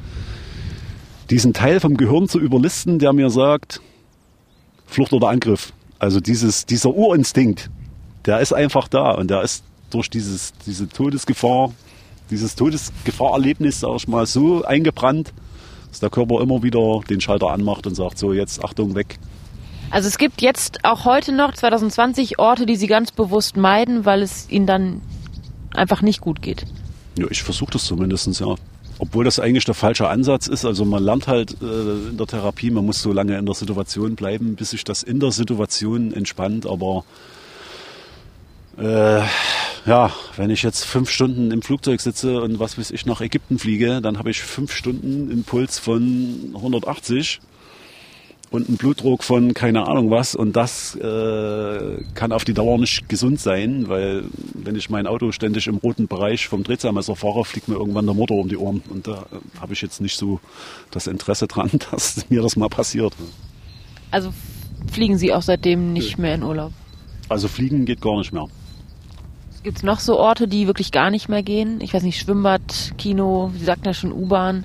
diesen 1.28 1.54
Teil 1.54 1.80
vom 1.80 1.96
Gehirn 1.96 2.28
zu 2.28 2.38
überlisten, 2.38 3.00
der 3.00 3.12
mir 3.12 3.30
sagt, 3.30 3.80
Flucht 4.90 5.12
oder 5.12 5.28
Angriff. 5.28 5.72
Also 5.98 6.20
dieses, 6.20 6.66
dieser 6.66 6.90
Urinstinkt, 6.90 7.70
der 8.26 8.40
ist 8.40 8.52
einfach 8.52 8.88
da 8.88 9.12
und 9.12 9.30
der 9.30 9.42
ist 9.42 9.64
durch 9.90 10.10
dieses, 10.10 10.52
diese 10.66 10.88
Todesgefahr, 10.88 11.72
dieses 12.30 12.54
Todesgefahrerlebnis, 12.56 13.80
sag 13.80 13.96
ich 13.96 14.08
mal, 14.08 14.26
so 14.26 14.64
eingebrannt, 14.64 15.32
dass 15.88 16.00
der 16.00 16.10
Körper 16.10 16.40
immer 16.40 16.62
wieder 16.62 17.00
den 17.08 17.20
Schalter 17.20 17.48
anmacht 17.48 17.86
und 17.86 17.94
sagt, 17.94 18.18
so 18.18 18.32
jetzt 18.32 18.64
Achtung, 18.64 18.94
weg. 18.94 19.18
Also 19.90 20.06
es 20.06 20.18
gibt 20.18 20.40
jetzt 20.40 20.84
auch 20.84 21.04
heute 21.04 21.32
noch 21.32 21.52
2020 21.52 22.38
Orte, 22.38 22.64
die 22.64 22.76
Sie 22.76 22.86
ganz 22.86 23.10
bewusst 23.10 23.56
meiden, 23.56 24.04
weil 24.04 24.22
es 24.22 24.48
Ihnen 24.48 24.66
dann 24.66 25.02
einfach 25.74 26.02
nicht 26.02 26.20
gut 26.20 26.42
geht. 26.42 26.64
Ja, 27.18 27.26
ich 27.28 27.42
versuche 27.42 27.72
das 27.72 27.84
zumindest, 27.84 28.40
ja. 28.40 28.54
Obwohl 29.02 29.24
das 29.24 29.40
eigentlich 29.40 29.64
der 29.64 29.74
falsche 29.74 30.08
Ansatz 30.08 30.46
ist. 30.46 30.66
Also 30.66 30.84
man 30.84 31.02
lernt 31.02 31.26
halt 31.26 31.56
äh, 31.62 32.10
in 32.10 32.18
der 32.18 32.26
Therapie, 32.26 32.70
man 32.70 32.84
muss 32.84 33.00
so 33.00 33.14
lange 33.14 33.38
in 33.38 33.46
der 33.46 33.54
Situation 33.54 34.14
bleiben, 34.14 34.56
bis 34.56 34.70
sich 34.70 34.84
das 34.84 35.02
in 35.02 35.20
der 35.20 35.32
Situation 35.32 36.12
entspannt. 36.12 36.66
Aber 36.66 37.04
äh, 38.76 39.22
ja, 39.86 40.12
wenn 40.36 40.50
ich 40.50 40.62
jetzt 40.62 40.84
fünf 40.84 41.08
Stunden 41.08 41.50
im 41.50 41.62
Flugzeug 41.62 42.02
sitze 42.02 42.42
und 42.42 42.60
was 42.60 42.76
weiß 42.76 42.90
ich 42.90 43.06
nach 43.06 43.22
Ägypten 43.22 43.58
fliege, 43.58 44.02
dann 44.02 44.18
habe 44.18 44.30
ich 44.30 44.42
fünf 44.42 44.70
Stunden 44.70 45.30
Impuls 45.30 45.78
von 45.78 46.52
180 46.54 47.40
und 48.50 48.68
einen 48.68 48.76
Blutdruck 48.76 49.22
von 49.22 49.54
keine 49.54 49.86
Ahnung 49.86 50.10
was 50.10 50.34
und 50.34 50.56
das 50.56 50.96
äh, 50.96 52.02
kann 52.14 52.32
auf 52.32 52.44
die 52.44 52.54
Dauer 52.54 52.78
nicht 52.78 53.08
gesund 53.08 53.40
sein, 53.40 53.88
weil 53.88 54.24
wenn 54.54 54.74
ich 54.74 54.90
mein 54.90 55.06
Auto 55.06 55.30
ständig 55.32 55.66
im 55.68 55.76
roten 55.76 56.08
Bereich 56.08 56.48
vom 56.48 56.64
Drehzahlmesser 56.64 57.14
fahre, 57.14 57.44
fliegt 57.44 57.68
mir 57.68 57.76
irgendwann 57.76 58.06
der 58.06 58.14
Motor 58.14 58.38
um 58.38 58.48
die 58.48 58.56
Ohren 58.56 58.82
und 58.90 59.06
da 59.06 59.26
äh, 59.32 59.60
habe 59.60 59.72
ich 59.72 59.82
jetzt 59.82 60.00
nicht 60.00 60.16
so 60.16 60.40
das 60.90 61.06
Interesse 61.06 61.46
dran, 61.46 61.70
dass 61.90 62.28
mir 62.28 62.42
das 62.42 62.56
mal 62.56 62.68
passiert. 62.68 63.14
Also 64.10 64.32
fliegen 64.90 65.16
Sie 65.16 65.32
auch 65.32 65.42
seitdem 65.42 65.92
nicht 65.92 66.18
mehr 66.18 66.34
in 66.34 66.42
Urlaub? 66.42 66.72
Also 67.28 67.46
fliegen 67.46 67.84
geht 67.84 68.00
gar 68.00 68.18
nicht 68.18 68.32
mehr. 68.32 68.48
Gibt 69.62 69.76
es 69.76 69.82
noch 69.82 70.00
so 70.00 70.18
Orte, 70.18 70.48
die 70.48 70.66
wirklich 70.66 70.90
gar 70.90 71.10
nicht 71.10 71.28
mehr 71.28 71.42
gehen? 71.42 71.80
Ich 71.82 71.92
weiß 71.92 72.02
nicht, 72.02 72.18
Schwimmbad, 72.18 72.94
Kino, 72.96 73.52
Sie 73.56 73.64
sagten 73.64 73.84
ja 73.84 73.94
schon 73.94 74.10
U-Bahn. 74.10 74.64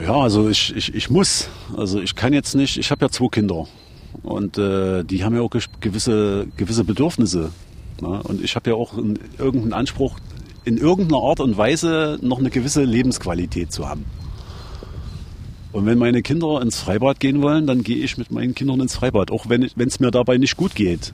Ja, 0.00 0.14
also 0.14 0.48
ich, 0.48 0.74
ich, 0.76 0.94
ich 0.94 1.10
muss. 1.10 1.48
Also 1.76 2.00
ich 2.00 2.14
kann 2.14 2.32
jetzt 2.32 2.54
nicht, 2.54 2.76
ich 2.76 2.90
habe 2.90 3.04
ja 3.04 3.10
zwei 3.10 3.28
Kinder 3.28 3.66
und 4.22 4.58
äh, 4.58 5.04
die 5.04 5.24
haben 5.24 5.34
ja 5.34 5.42
auch 5.42 5.50
gewisse, 5.80 6.46
gewisse 6.56 6.84
Bedürfnisse. 6.84 7.50
Ne? 8.00 8.22
Und 8.24 8.42
ich 8.42 8.56
habe 8.56 8.70
ja 8.70 8.76
auch 8.76 8.96
in, 8.98 9.18
irgendeinen 9.38 9.72
Anspruch, 9.72 10.18
in 10.64 10.76
irgendeiner 10.76 11.22
Art 11.22 11.40
und 11.40 11.56
Weise 11.56 12.18
noch 12.20 12.38
eine 12.38 12.50
gewisse 12.50 12.84
Lebensqualität 12.84 13.72
zu 13.72 13.88
haben. 13.88 14.04
Und 15.72 15.86
wenn 15.86 15.98
meine 15.98 16.22
Kinder 16.22 16.60
ins 16.62 16.80
Freibad 16.80 17.20
gehen 17.20 17.42
wollen, 17.42 17.66
dann 17.66 17.82
gehe 17.82 17.98
ich 17.98 18.16
mit 18.16 18.30
meinen 18.30 18.54
Kindern 18.54 18.80
ins 18.80 18.94
Freibad, 18.94 19.30
auch 19.30 19.48
wenn 19.48 19.62
es 19.62 20.00
mir 20.00 20.10
dabei 20.10 20.38
nicht 20.38 20.56
gut 20.56 20.74
geht. 20.74 21.12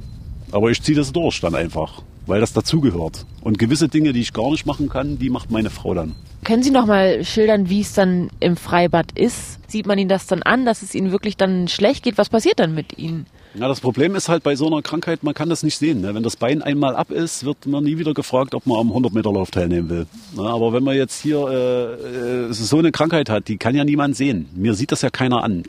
Aber 0.53 0.71
ich 0.71 0.83
ziehe 0.83 0.97
das 0.97 1.13
durch 1.13 1.41
dann 1.41 1.55
einfach, 1.55 2.03
weil 2.27 2.41
das 2.41 2.53
dazugehört. 2.53 3.27
Und 3.41 3.59
gewisse 3.59 3.89
Dinge, 3.89 4.13
die 4.13 4.21
ich 4.21 4.33
gar 4.33 4.51
nicht 4.51 4.67
machen 4.67 4.89
kann, 4.89 5.19
die 5.19 5.31
macht 5.31 5.51
meine 5.51 5.71
Frau 5.71 5.95
dann. 5.95 6.15
Können 6.45 6.63
Sie 6.63 6.71
noch 6.71 6.87
mal 6.87 7.25
schildern, 7.25 7.69
wie 7.69 7.81
es 7.81 7.95
dann 7.95 8.29
im 8.41 8.57
Freibad 8.57 9.13
ist? 9.13 9.59
Sieht 9.71 9.87
man 9.87 9.99
Ihnen 9.99 10.09
das 10.09 10.27
dann 10.27 10.43
an, 10.43 10.67
dass 10.67 10.83
es 10.83 10.95
Ihnen 10.95 11.11
wirklich 11.11 11.37
dann 11.37 11.69
schlecht 11.69 12.05
geht? 12.05 12.19
Was 12.19 12.29
passiert 12.29 12.59
dann 12.61 12.75
mit 12.75 12.99
Ihnen? 12.99 13.27
Ja, 13.55 13.69
das 13.69 13.81
Problem 13.81 14.15
ist 14.15 14.29
halt 14.29 14.43
bei 14.43 14.57
so 14.57 14.67
einer 14.67 14.81
Krankheit, 14.81 15.23
man 15.23 15.35
kann 15.35 15.51
das 15.51 15.63
nicht 15.63 15.77
sehen. 15.77 16.01
Ne? 16.01 16.15
Wenn 16.15 16.23
das 16.23 16.37
Bein 16.37 16.63
einmal 16.63 16.97
ab 16.97 17.11
ist, 17.11 17.45
wird 17.45 17.67
man 17.67 17.85
nie 17.85 17.99
wieder 17.99 18.15
gefragt, 18.15 18.55
ob 18.55 18.67
man 18.67 18.79
am 18.79 18.91
100-Meter-Lauf 18.91 19.51
teilnehmen 19.51 19.91
will. 19.91 20.07
Na, 20.35 20.45
aber 20.45 20.73
wenn 20.73 20.83
man 20.83 20.97
jetzt 20.97 21.21
hier 21.21 21.49
äh, 21.49 22.49
äh, 22.49 22.53
so 22.53 22.79
eine 22.79 22.93
Krankheit 22.93 23.29
hat, 23.29 23.49
die 23.49 23.59
kann 23.59 23.75
ja 23.75 23.85
niemand 23.85 24.17
sehen. 24.17 24.49
Mir 24.55 24.75
sieht 24.75 24.91
das 24.91 25.03
ja 25.03 25.11
keiner 25.11 25.45
an. 25.45 25.65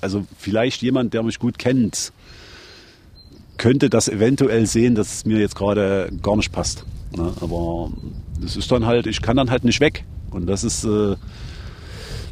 Also 0.00 0.24
vielleicht 0.38 0.82
jemand, 0.82 1.14
der 1.14 1.24
mich 1.24 1.38
gut 1.40 1.58
kennt, 1.58 2.12
könnte 3.58 3.90
das 3.90 4.08
eventuell 4.08 4.66
sehen, 4.66 4.94
dass 4.94 5.12
es 5.12 5.24
mir 5.26 5.38
jetzt 5.38 5.56
gerade 5.56 6.10
gar 6.22 6.36
nicht 6.36 6.52
passt. 6.52 6.84
Ne? 7.16 7.32
Aber 7.40 7.90
das 8.40 8.56
ist 8.56 8.70
dann 8.70 8.86
halt, 8.86 9.06
ich 9.06 9.22
kann 9.22 9.36
dann 9.36 9.50
halt 9.50 9.64
nicht 9.64 9.80
weg. 9.80 10.04
Und 10.30 10.46
das 10.46 10.64
ist, 10.64 10.84
äh, 10.84 11.16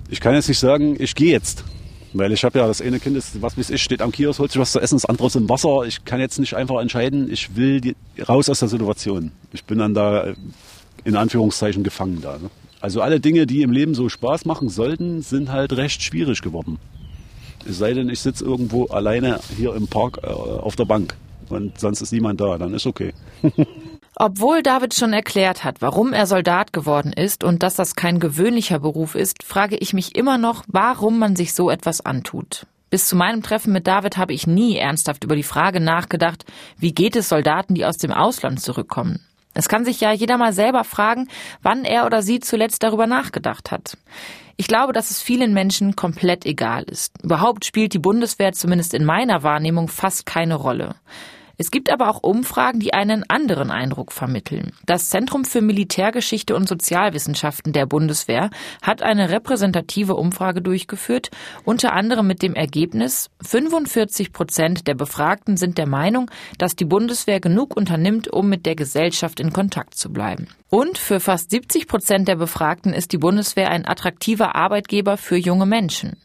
ich 0.08 0.20
kann 0.20 0.34
jetzt 0.34 0.48
nicht 0.48 0.58
sagen, 0.58 0.96
ich 0.98 1.14
gehe 1.14 1.32
jetzt. 1.32 1.64
Weil 2.12 2.30
ich 2.32 2.44
habe 2.44 2.60
ja 2.60 2.66
das 2.68 2.80
eine 2.80 3.00
Kind, 3.00 3.16
ist, 3.16 3.42
was 3.42 3.58
weiß 3.58 3.70
ich, 3.70 3.82
steht 3.82 4.00
am 4.00 4.12
Kiosk, 4.12 4.38
holt 4.38 4.52
sich 4.52 4.60
was 4.60 4.70
zu 4.70 4.80
essen, 4.80 4.94
das 4.94 5.04
andere 5.04 5.26
ist 5.26 5.34
im 5.34 5.48
Wasser. 5.48 5.82
Ich 5.84 6.04
kann 6.04 6.20
jetzt 6.20 6.38
nicht 6.38 6.54
einfach 6.54 6.80
entscheiden, 6.80 7.28
ich 7.30 7.56
will 7.56 7.80
die, 7.80 7.96
raus 8.28 8.48
aus 8.48 8.60
der 8.60 8.68
Situation. 8.68 9.32
Ich 9.52 9.64
bin 9.64 9.78
dann 9.78 9.94
da 9.94 10.24
äh, 10.24 10.34
in 11.02 11.16
Anführungszeichen 11.16 11.82
gefangen 11.82 12.20
da. 12.22 12.38
Ne? 12.38 12.50
Also 12.80 13.00
alle 13.00 13.18
Dinge, 13.18 13.46
die 13.46 13.62
im 13.62 13.72
Leben 13.72 13.94
so 13.94 14.08
Spaß 14.08 14.44
machen 14.44 14.68
sollten, 14.68 15.22
sind 15.22 15.50
halt 15.50 15.72
recht 15.72 16.02
schwierig 16.02 16.40
geworden. 16.40 16.78
Es 17.68 17.78
sei 17.78 17.94
denn, 17.94 18.08
ich 18.08 18.20
sitze 18.20 18.44
irgendwo 18.44 18.86
alleine 18.86 19.40
hier 19.56 19.74
im 19.74 19.86
Park 19.88 20.18
äh, 20.22 20.26
auf 20.26 20.76
der 20.76 20.84
Bank 20.84 21.16
und 21.48 21.78
sonst 21.78 22.00
ist 22.00 22.12
niemand 22.12 22.40
da, 22.40 22.58
dann 22.58 22.74
ist 22.74 22.86
okay. 22.86 23.12
Obwohl 24.16 24.62
David 24.62 24.94
schon 24.94 25.12
erklärt 25.12 25.64
hat, 25.64 25.82
warum 25.82 26.12
er 26.12 26.26
Soldat 26.26 26.72
geworden 26.72 27.12
ist 27.12 27.42
und 27.42 27.64
dass 27.64 27.74
das 27.74 27.96
kein 27.96 28.20
gewöhnlicher 28.20 28.78
Beruf 28.78 29.16
ist, 29.16 29.42
frage 29.42 29.76
ich 29.76 29.92
mich 29.92 30.14
immer 30.14 30.38
noch, 30.38 30.62
warum 30.68 31.18
man 31.18 31.34
sich 31.34 31.52
so 31.52 31.68
etwas 31.68 32.00
antut. 32.00 32.66
Bis 32.90 33.08
zu 33.08 33.16
meinem 33.16 33.42
Treffen 33.42 33.72
mit 33.72 33.88
David 33.88 34.16
habe 34.16 34.32
ich 34.32 34.46
nie 34.46 34.76
ernsthaft 34.76 35.24
über 35.24 35.34
die 35.34 35.42
Frage 35.42 35.80
nachgedacht, 35.80 36.44
wie 36.78 36.92
geht 36.92 37.16
es 37.16 37.28
Soldaten, 37.28 37.74
die 37.74 37.84
aus 37.84 37.96
dem 37.96 38.12
Ausland 38.12 38.60
zurückkommen. 38.60 39.20
Es 39.52 39.68
kann 39.68 39.84
sich 39.84 40.00
ja 40.00 40.12
jeder 40.12 40.38
mal 40.38 40.52
selber 40.52 40.84
fragen, 40.84 41.28
wann 41.62 41.84
er 41.84 42.06
oder 42.06 42.22
sie 42.22 42.38
zuletzt 42.38 42.84
darüber 42.84 43.08
nachgedacht 43.08 43.72
hat. 43.72 43.96
Ich 44.56 44.68
glaube, 44.68 44.92
dass 44.92 45.10
es 45.10 45.20
vielen 45.20 45.52
Menschen 45.52 45.96
komplett 45.96 46.46
egal 46.46 46.84
ist. 46.84 47.12
Überhaupt 47.22 47.64
spielt 47.64 47.92
die 47.92 47.98
Bundeswehr 47.98 48.52
zumindest 48.52 48.94
in 48.94 49.04
meiner 49.04 49.42
Wahrnehmung 49.42 49.88
fast 49.88 50.26
keine 50.26 50.54
Rolle. 50.54 50.94
Es 51.56 51.70
gibt 51.70 51.90
aber 51.90 52.08
auch 52.08 52.22
Umfragen, 52.22 52.80
die 52.80 52.94
einen 52.94 53.28
anderen 53.28 53.70
Eindruck 53.70 54.12
vermitteln. 54.12 54.72
Das 54.86 55.08
Zentrum 55.08 55.44
für 55.44 55.60
Militärgeschichte 55.60 56.56
und 56.56 56.68
Sozialwissenschaften 56.68 57.72
der 57.72 57.86
Bundeswehr 57.86 58.50
hat 58.82 59.02
eine 59.02 59.30
repräsentative 59.30 60.16
Umfrage 60.16 60.62
durchgeführt, 60.62 61.30
unter 61.64 61.92
anderem 61.92 62.26
mit 62.26 62.42
dem 62.42 62.54
Ergebnis, 62.54 63.30
45 63.42 64.32
Prozent 64.32 64.88
der 64.88 64.94
Befragten 64.94 65.56
sind 65.56 65.78
der 65.78 65.86
Meinung, 65.86 66.30
dass 66.58 66.74
die 66.74 66.84
Bundeswehr 66.84 67.38
genug 67.38 67.76
unternimmt, 67.76 68.28
um 68.32 68.48
mit 68.48 68.66
der 68.66 68.74
Gesellschaft 68.74 69.38
in 69.38 69.52
Kontakt 69.52 69.94
zu 69.94 70.12
bleiben. 70.12 70.48
Und 70.70 70.98
für 70.98 71.20
fast 71.20 71.50
70 71.50 71.86
Prozent 71.86 72.26
der 72.26 72.36
Befragten 72.36 72.92
ist 72.92 73.12
die 73.12 73.18
Bundeswehr 73.18 73.70
ein 73.70 73.86
attraktiver 73.86 74.56
Arbeitgeber 74.56 75.16
für 75.16 75.36
junge 75.36 75.66
Menschen. 75.66 76.16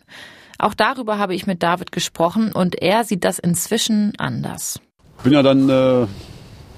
Auch 0.57 0.73
darüber 0.73 1.19
habe 1.19 1.35
ich 1.35 1.45
mit 1.45 1.61
David 1.61 1.91
gesprochen 1.91 2.51
und 2.51 2.81
er 2.81 3.03
sieht 3.03 3.23
das 3.23 3.39
inzwischen 3.39 4.13
anders 4.17 4.81
bin 5.23 5.33
ja 5.33 5.43
dann 5.43 5.69
äh, 5.69 6.07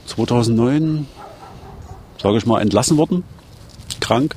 2009, 0.08 1.08
sage 2.22 2.38
ich 2.38 2.46
mal, 2.46 2.62
entlassen 2.62 2.98
worden, 2.98 3.24
krank. 4.00 4.36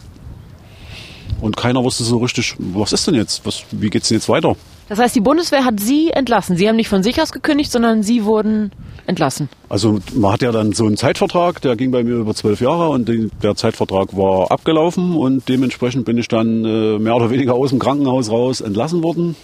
Und 1.40 1.56
keiner 1.56 1.82
wusste 1.84 2.04
so 2.04 2.18
richtig, 2.18 2.54
was 2.58 2.92
ist 2.92 3.06
denn 3.06 3.14
jetzt? 3.14 3.44
Was, 3.44 3.64
wie 3.70 3.90
geht's 3.90 4.08
denn 4.08 4.16
jetzt 4.16 4.28
weiter? 4.28 4.56
Das 4.88 4.98
heißt, 4.98 5.14
die 5.16 5.20
Bundeswehr 5.20 5.64
hat 5.64 5.80
Sie 5.80 6.10
entlassen. 6.10 6.56
Sie 6.56 6.68
haben 6.68 6.76
nicht 6.76 6.88
von 6.88 7.02
sich 7.02 7.20
aus 7.20 7.32
gekündigt, 7.32 7.72
sondern 7.72 8.02
Sie 8.02 8.24
wurden 8.24 8.70
entlassen. 9.06 9.48
Also 9.68 9.98
man 10.14 10.32
hat 10.32 10.42
ja 10.42 10.52
dann 10.52 10.72
so 10.72 10.86
einen 10.86 10.96
Zeitvertrag, 10.96 11.60
der 11.62 11.76
ging 11.76 11.90
bei 11.90 12.04
mir 12.04 12.16
über 12.16 12.34
zwölf 12.34 12.60
Jahre 12.60 12.90
und 12.90 13.08
die, 13.08 13.30
der 13.42 13.56
Zeitvertrag 13.56 14.16
war 14.16 14.50
abgelaufen 14.50 15.16
und 15.16 15.48
dementsprechend 15.48 16.04
bin 16.04 16.18
ich 16.18 16.28
dann 16.28 16.64
äh, 16.64 16.98
mehr 16.98 17.16
oder 17.16 17.30
weniger 17.30 17.54
aus 17.54 17.70
dem 17.70 17.78
Krankenhaus 17.78 18.30
raus 18.30 18.60
entlassen 18.60 19.02
worden 19.02 19.36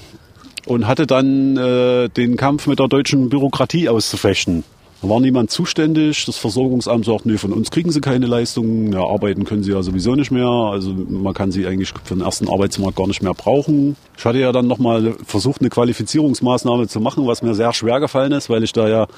und 0.70 0.86
hatte 0.86 1.04
dann 1.04 1.56
äh, 1.56 2.08
den 2.08 2.36
Kampf 2.36 2.68
mit 2.68 2.78
der 2.78 2.86
deutschen 2.86 3.28
Bürokratie 3.28 3.88
auszufechten. 3.88 4.62
Da 5.02 5.08
war 5.08 5.18
niemand 5.18 5.50
zuständig. 5.50 6.26
Das 6.26 6.36
Versorgungsamt 6.36 7.06
sagt, 7.06 7.26
nee, 7.26 7.38
von 7.38 7.52
uns 7.52 7.72
kriegen 7.72 7.90
sie 7.90 8.00
keine 8.00 8.26
Leistungen. 8.26 8.92
Ja, 8.92 9.00
arbeiten 9.00 9.44
können 9.44 9.64
sie 9.64 9.72
ja 9.72 9.82
sowieso 9.82 10.14
nicht 10.14 10.30
mehr. 10.30 10.46
Also 10.46 10.92
man 10.92 11.34
kann 11.34 11.50
sie 11.50 11.66
eigentlich 11.66 11.92
für 12.04 12.14
den 12.14 12.20
ersten 12.20 12.48
Arbeitsmarkt 12.48 12.96
gar 12.96 13.08
nicht 13.08 13.20
mehr 13.20 13.34
brauchen. 13.34 13.96
Ich 14.16 14.24
hatte 14.24 14.38
ja 14.38 14.52
dann 14.52 14.68
nochmal 14.68 15.14
versucht, 15.26 15.60
eine 15.60 15.70
Qualifizierungsmaßnahme 15.70 16.86
zu 16.86 17.00
machen, 17.00 17.26
was 17.26 17.42
mir 17.42 17.54
sehr 17.54 17.72
schwer 17.72 17.98
gefallen 17.98 18.30
ist, 18.30 18.48
weil 18.48 18.62
ich 18.62 18.72
da 18.72 18.88
ja 18.88 19.08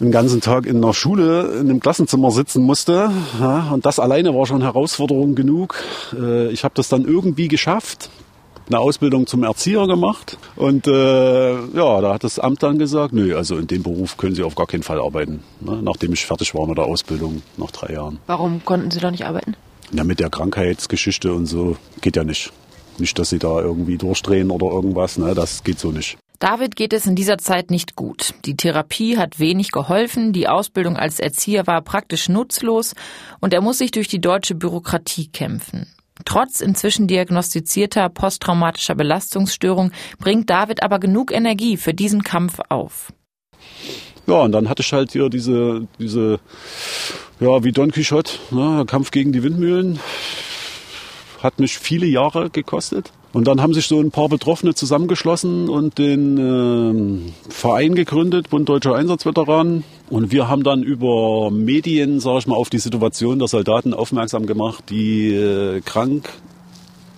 den 0.00 0.10
ganzen 0.10 0.40
Tag 0.40 0.64
in 0.64 0.80
der 0.80 0.94
Schule 0.94 1.52
in 1.60 1.68
einem 1.68 1.80
Klassenzimmer 1.80 2.30
sitzen 2.30 2.62
musste. 2.62 3.10
Ja, 3.40 3.72
und 3.72 3.84
das 3.84 3.98
alleine 3.98 4.34
war 4.34 4.46
schon 4.46 4.62
Herausforderung 4.62 5.34
genug. 5.34 5.82
Äh, 6.18 6.48
ich 6.48 6.64
habe 6.64 6.72
das 6.74 6.88
dann 6.88 7.04
irgendwie 7.04 7.48
geschafft 7.48 8.08
eine 8.68 8.78
Ausbildung 8.78 9.26
zum 9.26 9.42
Erzieher 9.42 9.86
gemacht. 9.86 10.38
Und 10.56 10.86
äh, 10.86 11.52
ja, 11.52 12.00
da 12.00 12.14
hat 12.14 12.24
das 12.24 12.38
Amt 12.38 12.62
dann 12.62 12.78
gesagt, 12.78 13.12
nö, 13.12 13.36
also 13.36 13.56
in 13.56 13.66
dem 13.66 13.82
Beruf 13.82 14.16
können 14.16 14.34
Sie 14.34 14.42
auf 14.42 14.54
gar 14.54 14.66
keinen 14.66 14.82
Fall 14.82 15.00
arbeiten. 15.00 15.42
Ne? 15.60 15.80
Nachdem 15.82 16.12
ich 16.12 16.26
fertig 16.26 16.54
war 16.54 16.66
mit 16.66 16.78
der 16.78 16.84
Ausbildung 16.84 17.42
nach 17.56 17.70
drei 17.70 17.94
Jahren. 17.94 18.18
Warum 18.26 18.64
konnten 18.64 18.90
Sie 18.90 19.00
da 19.00 19.10
nicht 19.10 19.24
arbeiten? 19.24 19.56
Ja, 19.92 20.04
mit 20.04 20.20
der 20.20 20.30
Krankheitsgeschichte 20.30 21.32
und 21.32 21.46
so 21.46 21.76
geht 22.00 22.16
ja 22.16 22.24
nicht. 22.24 22.52
Nicht, 22.98 23.18
dass 23.18 23.30
Sie 23.30 23.38
da 23.38 23.60
irgendwie 23.60 23.96
durchdrehen 23.96 24.50
oder 24.50 24.66
irgendwas, 24.66 25.18
ne? 25.18 25.34
das 25.34 25.64
geht 25.64 25.78
so 25.78 25.90
nicht. 25.90 26.18
David 26.40 26.76
geht 26.76 26.92
es 26.92 27.06
in 27.06 27.16
dieser 27.16 27.38
Zeit 27.38 27.70
nicht 27.70 27.96
gut. 27.96 28.34
Die 28.44 28.56
Therapie 28.56 29.18
hat 29.18 29.40
wenig 29.40 29.72
geholfen, 29.72 30.32
die 30.32 30.46
Ausbildung 30.46 30.96
als 30.96 31.18
Erzieher 31.18 31.66
war 31.66 31.82
praktisch 31.82 32.28
nutzlos 32.28 32.94
und 33.40 33.52
er 33.52 33.60
muss 33.60 33.78
sich 33.78 33.90
durch 33.90 34.06
die 34.06 34.20
deutsche 34.20 34.54
Bürokratie 34.54 35.28
kämpfen. 35.28 35.86
Trotz 36.24 36.60
inzwischen 36.60 37.06
diagnostizierter 37.06 38.08
posttraumatischer 38.08 38.94
Belastungsstörung 38.94 39.92
bringt 40.18 40.50
David 40.50 40.82
aber 40.82 40.98
genug 40.98 41.32
Energie 41.32 41.76
für 41.76 41.94
diesen 41.94 42.22
Kampf 42.22 42.58
auf. 42.68 43.12
Ja, 44.26 44.42
und 44.42 44.52
dann 44.52 44.68
hatte 44.68 44.82
ich 44.82 44.92
halt 44.92 45.12
hier 45.12 45.30
diese, 45.30 45.86
diese, 45.98 46.38
ja, 47.40 47.64
wie 47.64 47.72
Don 47.72 47.90
Quixote, 47.90 48.32
ne, 48.50 48.84
Kampf 48.86 49.10
gegen 49.10 49.32
die 49.32 49.42
Windmühlen. 49.42 49.98
Hat 51.42 51.60
mich 51.60 51.78
viele 51.78 52.06
Jahre 52.06 52.50
gekostet. 52.50 53.12
Und 53.32 53.46
dann 53.46 53.60
haben 53.60 53.74
sich 53.74 53.86
so 53.86 54.00
ein 54.00 54.10
paar 54.10 54.28
Betroffene 54.28 54.74
zusammengeschlossen 54.74 55.68
und 55.68 55.98
den 55.98 56.38
äh, 56.38 57.50
Verein 57.50 57.94
gegründet, 57.94 58.48
Bund 58.48 58.68
Deutscher 58.68 58.94
Einsatzveteranen. 58.94 59.84
Und 60.08 60.32
wir 60.32 60.48
haben 60.48 60.64
dann 60.64 60.82
über 60.82 61.50
Medien, 61.50 62.20
sage 62.20 62.38
ich 62.38 62.46
mal, 62.46 62.56
auf 62.56 62.70
die 62.70 62.78
Situation 62.78 63.38
der 63.38 63.48
Soldaten 63.48 63.92
aufmerksam 63.92 64.46
gemacht, 64.46 64.84
die 64.88 65.34
äh, 65.34 65.80
krank 65.82 66.30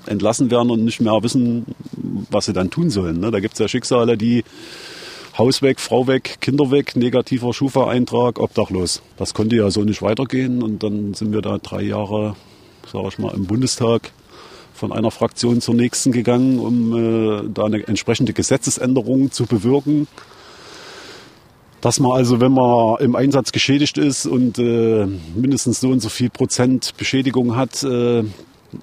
entlassen 0.06 0.50
werden 0.50 0.70
und 0.70 0.84
nicht 0.84 1.00
mehr 1.00 1.22
wissen, 1.22 1.66
was 2.30 2.46
sie 2.46 2.52
dann 2.52 2.70
tun 2.70 2.90
sollen. 2.90 3.20
Ne? 3.20 3.30
Da 3.30 3.38
gibt 3.38 3.54
es 3.54 3.60
ja 3.60 3.68
Schicksale, 3.68 4.16
die 4.16 4.42
Haus 5.38 5.62
weg, 5.62 5.78
Frau 5.78 6.08
weg, 6.08 6.38
Kinder 6.40 6.72
weg, 6.72 6.96
negativer 6.96 7.54
Schufa-Eintrag, 7.54 8.40
obdachlos. 8.40 9.00
Das 9.16 9.32
konnte 9.32 9.56
ja 9.56 9.70
so 9.70 9.82
nicht 9.82 10.02
weitergehen 10.02 10.62
und 10.62 10.82
dann 10.82 11.14
sind 11.14 11.32
wir 11.32 11.40
da 11.40 11.58
drei 11.58 11.82
Jahre, 11.82 12.34
sage 12.90 13.08
ich 13.08 13.18
mal, 13.18 13.32
im 13.34 13.46
Bundestag 13.46 14.10
von 14.74 14.92
einer 14.92 15.10
Fraktion 15.10 15.60
zur 15.60 15.74
nächsten 15.74 16.12
gegangen, 16.12 16.58
um 16.58 16.94
äh, 16.94 17.48
da 17.52 17.64
eine 17.64 17.86
entsprechende 17.86 18.32
Gesetzesänderung 18.32 19.30
zu 19.30 19.46
bewirken. 19.46 20.06
Dass 21.80 21.98
man 21.98 22.12
also, 22.12 22.40
wenn 22.40 22.52
man 22.52 22.98
im 23.00 23.16
Einsatz 23.16 23.52
geschädigt 23.52 23.98
ist 23.98 24.26
und 24.26 24.58
äh, 24.58 25.06
mindestens 25.34 25.80
so 25.80 25.88
und 25.88 26.00
so 26.00 26.10
viel 26.10 26.28
Prozent 26.28 26.94
Beschädigung 26.98 27.56
hat, 27.56 27.82
äh, 27.82 28.24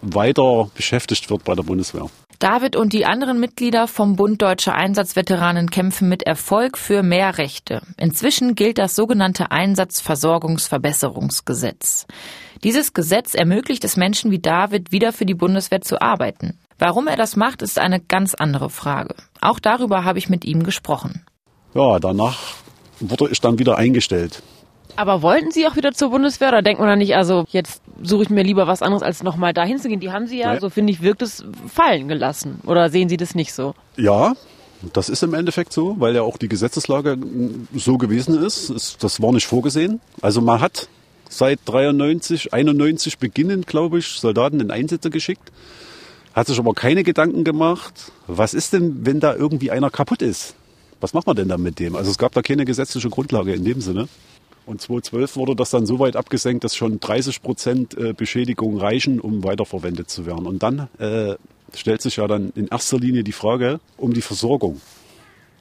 weiter 0.02 0.70
beschäftigt 0.76 1.30
wird 1.30 1.44
bei 1.44 1.54
der 1.54 1.64
Bundeswehr. 1.64 2.08
David 2.40 2.76
und 2.76 2.94
die 2.94 3.06
anderen 3.06 3.40
Mitglieder 3.40 3.88
vom 3.88 4.16
Bund 4.16 4.44
Deutscher 4.44 4.76
Einsatzveteranen 4.76 5.72
kämpfen 5.72 6.08
mit 6.08 6.22
Erfolg 6.24 6.78
für 6.78 7.02
mehr 7.02 7.40
Rechte. 7.40 7.82
Inzwischen 7.98 8.54
gilt 8.54 8.78
das 8.78 8.96
sogenannte 8.96 9.50
Einsatzversorgungsverbesserungsgesetz. 9.52 12.06
Dieses 12.64 12.94
Gesetz 12.94 13.34
ermöglicht 13.34 13.84
es 13.84 13.98
Menschen 13.98 14.32
wie 14.32 14.40
David, 14.40 14.92
wieder 14.92 15.14
für 15.14 15.26
die 15.26 15.34
Bundeswehr 15.34 15.82
zu 15.82 16.02
arbeiten. 16.02 16.58
Warum 16.80 17.08
er 17.08 17.16
das 17.16 17.36
macht, 17.36 17.62
ist 17.62 17.80
eine 17.80 18.00
ganz 18.00 18.34
andere 18.36 18.70
Frage. 18.70 19.16
Auch 19.42 19.60
darüber 19.60 20.04
habe 20.04 20.20
ich 20.20 20.30
mit 20.30 20.46
ihm 20.46 20.64
gesprochen. 20.64 21.26
Ja, 21.74 22.00
danach 22.00 22.38
wurde 23.00 23.30
ich 23.32 23.42
dann 23.42 23.60
wieder 23.60 23.78
eingestellt. 23.78 24.42
Aber 24.96 25.22
wollten 25.22 25.52
Sie 25.52 25.68
auch 25.68 25.76
wieder 25.76 25.92
zur 25.92 26.10
Bundeswehr 26.10 26.48
oder 26.50 26.64
denkt 26.64 26.80
man 26.80 26.90
dann 26.90 27.00
nicht, 27.00 27.16
also 27.16 27.46
jetzt 27.50 27.82
suche 28.02 28.24
ich 28.24 28.30
mir 28.32 28.44
lieber 28.44 28.66
was 28.66 28.82
anderes, 28.82 29.04
als 29.04 29.22
nochmal 29.22 29.54
dahin 29.54 29.80
zu 29.80 29.90
gehen? 29.90 30.00
Die 30.00 30.12
haben 30.12 30.26
Sie 30.26 30.40
ja, 30.40 30.54
nee. 30.54 30.60
so 30.60 30.70
finde 30.72 30.92
ich, 30.92 31.02
wirkt 31.02 31.22
es 31.22 31.46
fallen 31.72 32.08
gelassen. 32.08 32.62
Oder 32.66 32.90
sehen 32.90 33.08
Sie 33.10 33.18
das 33.18 33.36
nicht 33.36 33.54
so? 33.54 33.76
Ja, 33.96 34.34
Das 34.94 35.10
ist 35.10 35.24
im 35.24 35.34
Endeffekt 35.34 35.74
so, 35.74 35.96
weil 36.00 36.16
ja 36.16 36.22
auch 36.22 36.38
die 36.38 36.48
Gesetzeslage 36.48 37.18
so 37.76 37.98
gewesen 37.98 38.44
ist. 38.44 38.98
Das 39.04 39.22
war 39.22 39.32
nicht 39.32 39.48
vorgesehen. 39.48 40.02
Also 40.22 40.42
man 40.42 40.62
hat 40.62 40.88
seit 41.30 41.60
93, 41.66 42.54
91 42.54 43.18
beginnend, 43.20 43.68
glaube 43.68 44.00
ich, 44.00 44.08
Soldaten 44.08 44.60
in 44.60 44.72
Einsätze 44.72 45.10
geschickt. 45.10 45.52
Hat 46.34 46.48
sich 46.48 46.60
aber 46.60 46.74
keine 46.74 47.04
Gedanken 47.04 47.44
gemacht, 47.44 48.12
was 48.28 48.54
ist 48.54 48.74
denn, 48.74 49.06
wenn 49.06 49.20
da 49.20 49.36
irgendwie 49.36 49.72
einer 49.72 49.90
kaputt 49.90 50.22
ist? 50.22 50.56
Was 51.00 51.14
macht 51.14 51.28
man 51.28 51.36
denn 51.36 51.48
dann 51.48 51.62
mit 51.62 51.80
dem? 51.80 51.96
Also 51.96 52.12
es 52.12 52.18
gab 52.18 52.34
da 52.34 52.42
keine 52.42 52.66
gesetzliche 52.66 53.10
Grundlage 53.10 53.54
in 53.54 53.64
dem 53.64 53.82
Sinne. 53.82 54.08
Und 54.66 54.82
2012 54.82 55.36
wurde 55.38 55.56
das 55.56 55.70
dann 55.70 55.86
so 55.86 55.98
weit 56.00 56.16
abgesenkt, 56.16 56.64
dass 56.64 56.76
schon 56.76 57.00
30 57.00 57.42
Prozent 57.42 57.98
äh, 57.98 58.14
Beschädigung 58.14 58.78
reichen, 58.78 59.20
um 59.20 59.44
weiterverwendet 59.44 60.10
zu 60.10 60.26
werden. 60.26 60.46
Und 60.46 60.62
dann 60.62 60.90
äh, 61.00 61.36
stellt 61.74 62.02
sich 62.02 62.18
ja 62.18 62.28
dann 62.28 62.52
in 62.56 62.68
erster 62.68 63.00
Linie 63.00 63.24
die 63.24 63.32
Frage 63.32 63.80
um 63.96 64.14
die 64.14 64.22
Versorgung. 64.22 64.82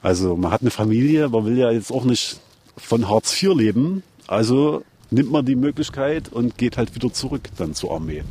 Also 0.01 0.35
man 0.35 0.51
hat 0.51 0.61
eine 0.61 0.71
Familie, 0.71 1.29
man 1.29 1.45
will 1.45 1.57
ja 1.57 1.71
jetzt 1.71 1.91
auch 1.91 2.03
nicht 2.03 2.39
von 2.75 3.07
Hartz 3.09 3.41
IV 3.41 3.53
leben. 3.55 4.03
Also 4.27 4.83
nimmt 5.11 5.31
man 5.31 5.45
die 5.45 5.55
Möglichkeit 5.55 6.29
und 6.31 6.57
geht 6.57 6.77
halt 6.77 6.95
wieder 6.95 7.11
zurück 7.11 7.49
dann 7.57 7.73
zur 7.73 7.93
Armee. 7.93 8.23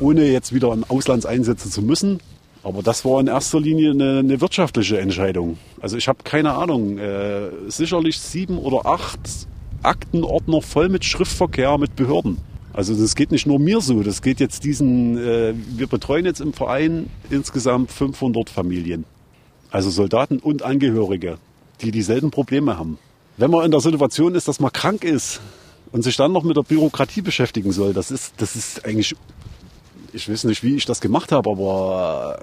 Ohne 0.00 0.24
jetzt 0.24 0.54
wieder 0.54 0.72
in 0.72 0.84
Auslandseinsätze 0.84 1.70
zu 1.70 1.82
müssen. 1.82 2.20
Aber 2.62 2.82
das 2.82 3.04
war 3.04 3.20
in 3.20 3.28
erster 3.28 3.60
Linie 3.60 3.92
eine, 3.92 4.18
eine 4.18 4.40
wirtschaftliche 4.40 4.98
Entscheidung. 4.98 5.58
Also 5.80 5.96
ich 5.96 6.08
habe 6.08 6.18
keine 6.24 6.54
Ahnung, 6.54 6.98
äh, 6.98 7.50
sicherlich 7.68 8.18
sieben 8.18 8.58
oder 8.58 8.86
acht 8.86 9.20
Aktenordner 9.82 10.60
voll 10.60 10.88
mit 10.88 11.04
Schriftverkehr 11.04 11.78
mit 11.78 11.94
Behörden. 11.94 12.38
Also 12.72 12.94
das 12.94 13.14
geht 13.14 13.32
nicht 13.32 13.46
nur 13.46 13.58
mir 13.58 13.80
so, 13.80 14.02
das 14.02 14.22
geht 14.22 14.40
jetzt 14.40 14.64
diesen, 14.64 15.18
äh, 15.18 15.54
wir 15.54 15.86
betreuen 15.86 16.24
jetzt 16.24 16.40
im 16.40 16.52
Verein 16.52 17.08
insgesamt 17.30 17.90
500 17.90 18.50
Familien. 18.50 19.04
Also 19.70 19.90
Soldaten 19.90 20.38
und 20.38 20.62
Angehörige, 20.62 21.38
die 21.80 21.90
dieselben 21.90 22.30
Probleme 22.30 22.78
haben. 22.78 22.98
Wenn 23.36 23.50
man 23.50 23.64
in 23.64 23.70
der 23.70 23.80
Situation 23.80 24.34
ist, 24.34 24.48
dass 24.48 24.60
man 24.60 24.72
krank 24.72 25.04
ist 25.04 25.40
und 25.92 26.02
sich 26.02 26.16
dann 26.16 26.32
noch 26.32 26.42
mit 26.42 26.56
der 26.56 26.62
Bürokratie 26.62 27.22
beschäftigen 27.22 27.72
soll, 27.72 27.92
das 27.92 28.10
ist, 28.10 28.34
das 28.38 28.56
ist 28.56 28.84
eigentlich, 28.84 29.14
ich 30.12 30.28
weiß 30.28 30.44
nicht, 30.44 30.62
wie 30.62 30.76
ich 30.76 30.84
das 30.84 31.00
gemacht 31.00 31.32
habe, 31.32 31.50
aber 31.50 32.42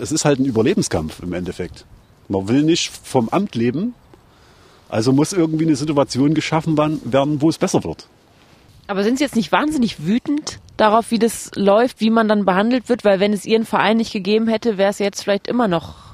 es 0.00 0.12
ist 0.12 0.24
halt 0.24 0.38
ein 0.38 0.44
Überlebenskampf 0.44 1.22
im 1.22 1.32
Endeffekt. 1.32 1.84
Man 2.28 2.48
will 2.48 2.62
nicht 2.62 2.90
vom 2.90 3.28
Amt 3.28 3.54
leben, 3.54 3.94
also 4.88 5.12
muss 5.12 5.32
irgendwie 5.32 5.66
eine 5.66 5.76
Situation 5.76 6.34
geschaffen 6.34 6.76
werden, 6.76 7.42
wo 7.42 7.48
es 7.48 7.58
besser 7.58 7.84
wird. 7.84 8.06
Aber 8.86 9.02
sind 9.02 9.18
Sie 9.18 9.24
jetzt 9.24 9.36
nicht 9.36 9.52
wahnsinnig 9.52 10.06
wütend 10.06 10.60
darauf, 10.78 11.10
wie 11.10 11.18
das 11.18 11.50
läuft, 11.54 12.00
wie 12.00 12.08
man 12.08 12.26
dann 12.26 12.46
behandelt 12.46 12.88
wird? 12.88 13.04
Weil 13.04 13.20
wenn 13.20 13.34
es 13.34 13.44
Ihren 13.44 13.66
Verein 13.66 13.98
nicht 13.98 14.12
gegeben 14.12 14.48
hätte, 14.48 14.78
wäre 14.78 14.90
es 14.90 14.98
jetzt 14.98 15.22
vielleicht 15.22 15.46
immer 15.46 15.68
noch 15.68 16.07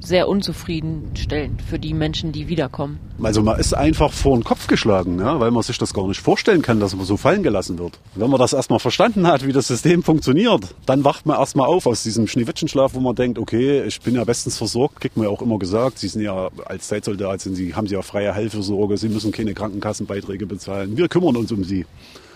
sehr 0.00 0.28
unzufriedenstellend 0.28 1.62
für 1.62 1.78
die 1.78 1.94
Menschen, 1.94 2.32
die 2.32 2.48
wiederkommen. 2.48 2.98
Also 3.22 3.42
man 3.42 3.60
ist 3.60 3.74
einfach 3.74 4.12
vor 4.12 4.36
den 4.36 4.44
Kopf 4.44 4.66
geschlagen, 4.66 5.18
ja, 5.18 5.38
weil 5.40 5.50
man 5.50 5.62
sich 5.62 5.78
das 5.78 5.92
gar 5.92 6.08
nicht 6.08 6.20
vorstellen 6.20 6.62
kann, 6.62 6.80
dass 6.80 6.96
man 6.96 7.04
so 7.04 7.16
fallen 7.16 7.42
gelassen 7.42 7.78
wird. 7.78 7.98
Wenn 8.14 8.30
man 8.30 8.40
das 8.40 8.52
erstmal 8.52 8.78
verstanden 8.78 9.26
hat, 9.26 9.46
wie 9.46 9.52
das 9.52 9.68
System 9.68 10.02
funktioniert, 10.02 10.74
dann 10.86 11.04
wacht 11.04 11.26
man 11.26 11.38
erstmal 11.38 11.66
auf 11.66 11.86
aus 11.86 12.02
diesem 12.02 12.26
Schneewittchenschlaf, 12.26 12.94
wo 12.94 13.00
man 13.00 13.14
denkt, 13.14 13.38
okay, 13.38 13.82
ich 13.82 14.00
bin 14.00 14.14
ja 14.14 14.24
bestens 14.24 14.56
versorgt, 14.56 15.00
kriegt 15.00 15.16
man 15.16 15.26
ja 15.26 15.30
auch 15.30 15.42
immer 15.42 15.58
gesagt, 15.58 15.98
Sie 15.98 16.08
sind 16.08 16.22
ja 16.22 16.48
als 16.64 16.88
Zeitsoldat, 16.88 17.42
sind 17.42 17.54
Sie, 17.54 17.74
haben 17.74 17.86
Sie 17.86 17.94
ja 17.94 18.02
freie 18.02 18.34
Heilfürsorge, 18.34 18.96
Sie 18.96 19.08
müssen 19.08 19.32
keine 19.32 19.54
Krankenkassenbeiträge 19.54 20.46
bezahlen, 20.46 20.96
wir 20.96 21.08
kümmern 21.08 21.36
uns 21.36 21.52
um 21.52 21.62
Sie. 21.62 21.84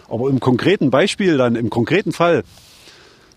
Aber 0.09 0.29
im 0.29 0.39
konkreten 0.39 0.91
Beispiel 0.91 1.39
dann, 1.39 1.57
im 1.57 1.71
konkreten 1.71 2.13
Fall, 2.13 2.45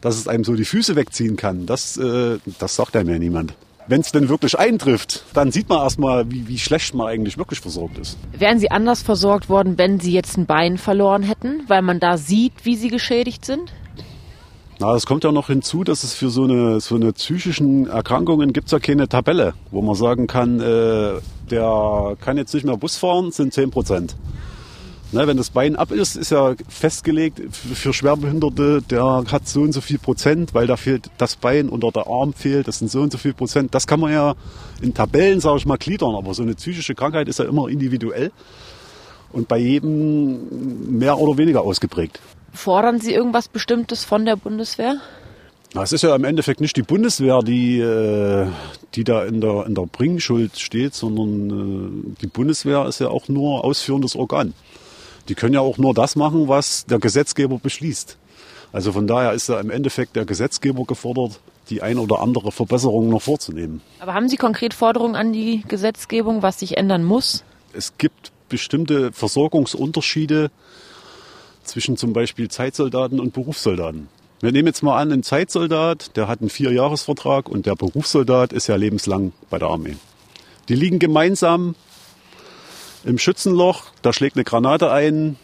dass 0.02 0.18
es 0.18 0.28
einem 0.28 0.44
so 0.44 0.54
die 0.54 0.66
Füße 0.66 0.96
wegziehen 0.96 1.38
kann, 1.38 1.66
das, 1.66 1.98
äh, 1.98 2.38
das 2.60 2.76
sagt 2.76 2.96
einem 2.98 3.10
ja 3.10 3.20
niemand 3.20 3.56
wenn 3.88 4.02
es 4.02 4.12
denn 4.12 4.30
wirklich 4.30 4.58
eintrifft, 4.60 5.24
dann 5.34 5.52
sieht 5.52 5.70
man 5.70 5.80
erstmal, 5.80 6.30
wie, 6.30 6.48
wie 6.48 6.60
schlecht 6.60 6.94
man 6.94 7.08
eigentlich 7.08 7.38
wirklich 7.38 7.60
versorgt 7.60 7.98
ist. 7.98 8.18
Wären 8.38 8.60
Sie 8.60 8.70
anders 8.72 9.02
versorgt 9.02 9.50
worden, 9.50 9.78
wenn 9.78 10.00
Sie 10.00 10.12
jetzt 10.12 10.38
ein 10.38 10.46
Bein 10.46 10.78
verloren 10.78 11.24
hätten, 11.24 11.64
weil 11.68 11.82
man 11.82 12.00
da 12.00 12.18
sieht, 12.18 12.54
wie 12.64 12.76
Sie 12.76 12.90
geschädigt 12.90 13.46
sind? 13.46 13.72
Na, 14.80 14.94
es 14.94 15.08
kommt 15.08 15.24
ja 15.24 15.32
noch 15.32 15.48
hinzu, 15.48 15.84
dass 15.84 16.04
es 16.04 16.14
für 16.14 16.30
so 16.30 16.44
eine, 16.44 16.80
so 16.82 16.96
eine 16.96 17.12
psychischen 17.12 17.88
Erkrankungen 17.88 18.54
gibt 18.54 18.68
es 18.68 18.72
ja 18.72 18.80
keine 18.80 19.08
Tabelle, 19.08 19.56
wo 19.72 19.82
man 19.82 19.96
sagen 19.96 20.28
kann, 20.28 20.60
äh, 20.60 21.14
der 21.50 22.16
kann 22.22 22.38
jetzt 22.38 22.54
nicht 22.54 22.66
mehr 22.66 22.78
Bus 22.78 22.98
fahren, 22.98 23.32
sind 23.32 23.54
10 23.54 23.72
Prozent. 23.72 24.16
Ne, 25.14 25.26
wenn 25.26 25.38
das 25.38 25.52
Bein 25.52 25.78
ab 25.78 25.92
ist, 25.92 26.18
ist 26.18 26.32
ja 26.32 26.54
festgelegt 26.68 27.42
für 27.56 27.94
Schwerbehinderte, 27.94 28.82
der 28.82 29.24
hat 29.32 29.48
so 29.48 29.62
und 29.62 29.72
so 29.72 29.80
viel 29.80 30.00
Prozent, 30.00 30.54
weil 30.54 30.68
da 30.68 30.76
fehlt 30.76 31.10
das 31.18 31.38
Bein 31.38 31.70
oder 31.70 31.92
der 31.92 32.08
Arm 32.08 32.34
fehlt, 32.34 32.68
das 32.68 32.80
sind 32.80 32.92
so 32.92 33.02
und 33.02 33.14
so 33.14 33.18
viel 33.18 33.34
Prozent. 33.34 33.74
Das 33.74 33.88
kann 33.88 34.02
man 34.02 34.12
ja 34.12 34.36
in 34.82 34.94
Tabellen, 34.94 35.40
sage 35.40 35.60
ich 35.60 35.66
mal, 35.66 35.78
gliedern, 35.78 36.14
aber 36.14 36.34
so 36.34 36.44
eine 36.44 36.56
psychische 36.56 36.94
Krankheit 36.94 37.30
ist 37.30 37.40
ja 37.40 37.46
immer 37.46 37.70
individuell 37.70 38.34
und 39.32 39.48
bei 39.48 39.58
jedem 39.58 40.98
mehr 40.98 41.18
oder 41.18 41.38
weniger 41.38 41.62
ausgeprägt. 41.62 42.20
Fordern 42.54 43.00
Sie 43.00 43.14
irgendwas 43.14 43.48
Bestimmtes 43.48 44.04
von 44.04 44.26
der 44.26 44.36
Bundeswehr? 44.36 44.98
Es 45.74 45.94
ist 45.94 46.02
ja 46.02 46.16
im 46.16 46.24
Endeffekt 46.24 46.60
nicht 46.60 46.76
die 46.76 46.82
Bundeswehr, 46.82 47.40
die, 47.44 47.80
äh, 47.80 48.48
die 48.96 49.04
da 49.04 49.24
in 49.24 49.40
der, 49.40 49.66
in 49.68 49.76
der 49.76 49.84
Bringschuld 49.84 50.58
steht, 50.60 50.96
sondern 50.96 52.16
äh, 52.16 52.22
die 52.22 52.28
Bundeswehr 52.28 52.86
ist 52.88 53.00
ja 53.00 53.10
auch 53.10 53.28
nur 53.28 53.64
ausführendes 53.64 54.16
Organ. 54.16 54.54
Die 55.30 55.36
können 55.36 55.54
ja 55.54 55.62
auch 55.62 55.78
nur 55.78 55.94
das 55.94 56.16
machen, 56.16 56.48
was 56.48 56.86
der 56.86 57.00
Gesetzgeber 57.00 57.60
beschließt. 57.60 58.18
Also 58.72 58.92
von 58.92 59.08
daher 59.08 59.34
ist 59.34 59.50
ja 59.50 59.60
im 59.60 59.70
Endeffekt 59.70 60.16
der 60.16 60.26
Gesetzgeber 60.26 60.86
gefordert, 60.86 61.40
die 61.70 61.82
ein 61.82 61.98
oder 61.98 62.20
andere 62.20 62.52
Verbesserung 62.52 63.10
noch 63.10 63.22
vorzunehmen. 63.22 63.82
Aber 64.00 64.14
haben 64.14 64.30
Sie 64.30 64.38
konkret 64.38 64.74
Forderungen 64.74 65.16
an 65.16 65.34
die 65.34 65.64
Gesetzgebung, 65.68 66.42
was 66.42 66.60
sich 66.60 66.78
ändern 66.78 67.04
muss? 67.04 67.44
Es 67.74 67.98
gibt 67.98 68.32
bestimmte 68.50 69.12
Versorgungsunterschiede 69.12 70.52
zwischen 71.64 71.98
zum 71.98 72.14
Beispiel 72.14 72.50
Zeitsoldaten 72.50 73.20
und 73.20 73.34
Berufssoldaten. 73.34 74.08
Wir 74.40 74.52
nehmen 74.52 74.68
jetzt 74.68 74.84
mal 74.84 74.98
an, 75.02 75.12
ein 75.12 75.24
Zeitsoldat, 75.24 76.16
der 76.16 76.28
hat 76.28 76.42
einen 76.42 76.50
Vierjahresvertrag 76.50 77.50
und 77.50 77.66
der 77.66 77.76
Berufssoldat 77.76 78.54
ist 78.54 78.68
ja 78.68 78.76
lebenslang 78.76 79.34
bei 79.50 79.58
der 79.58 79.70
Armee. 79.70 79.98
Die 80.70 80.76
liegen 80.76 81.00
gemeinsam 81.00 81.76
im 83.04 83.18
Schützenloch, 83.18 83.84
da 84.02 84.14
schlägt 84.14 84.36
eine 84.36 84.44
Granate 84.44 84.92
ein, 84.92 85.38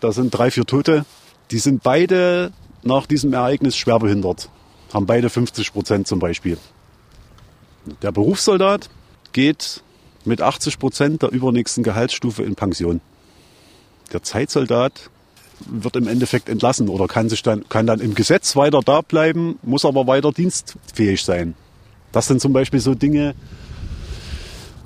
da 0.00 0.12
sind 0.12 0.30
drei, 0.30 0.50
vier 0.50 0.64
Tote. 0.64 1.04
Die 1.50 1.58
sind 1.58 1.82
beide 1.82 2.52
nach 2.82 3.06
diesem 3.06 3.32
Ereignis 3.32 3.76
schwerbehindert, 3.76 4.48
haben 4.92 5.06
beide 5.06 5.30
50 5.30 5.72
Prozent 5.72 6.06
zum 6.06 6.18
Beispiel. 6.18 6.58
Der 8.02 8.12
Berufssoldat 8.12 8.90
geht 9.32 9.82
mit 10.24 10.42
80 10.42 10.78
Prozent 10.78 11.22
der 11.22 11.30
übernächsten 11.30 11.82
Gehaltsstufe 11.82 12.42
in 12.42 12.54
Pension. 12.54 13.00
Der 14.12 14.22
Zeitsoldat 14.22 15.10
wird 15.66 15.96
im 15.96 16.06
Endeffekt 16.06 16.48
entlassen 16.48 16.88
oder 16.88 17.08
kann 17.08 17.28
sich 17.28 17.42
dann, 17.42 17.68
kann 17.68 17.86
dann 17.86 18.00
im 18.00 18.14
Gesetz 18.14 18.54
weiter 18.54 18.80
da 18.84 19.00
bleiben, 19.00 19.58
muss 19.62 19.84
aber 19.84 20.06
weiter 20.06 20.32
dienstfähig 20.32 21.22
sein. 21.24 21.54
Das 22.12 22.26
sind 22.26 22.40
zum 22.40 22.52
Beispiel 22.52 22.80
so 22.80 22.94
Dinge, 22.94 23.34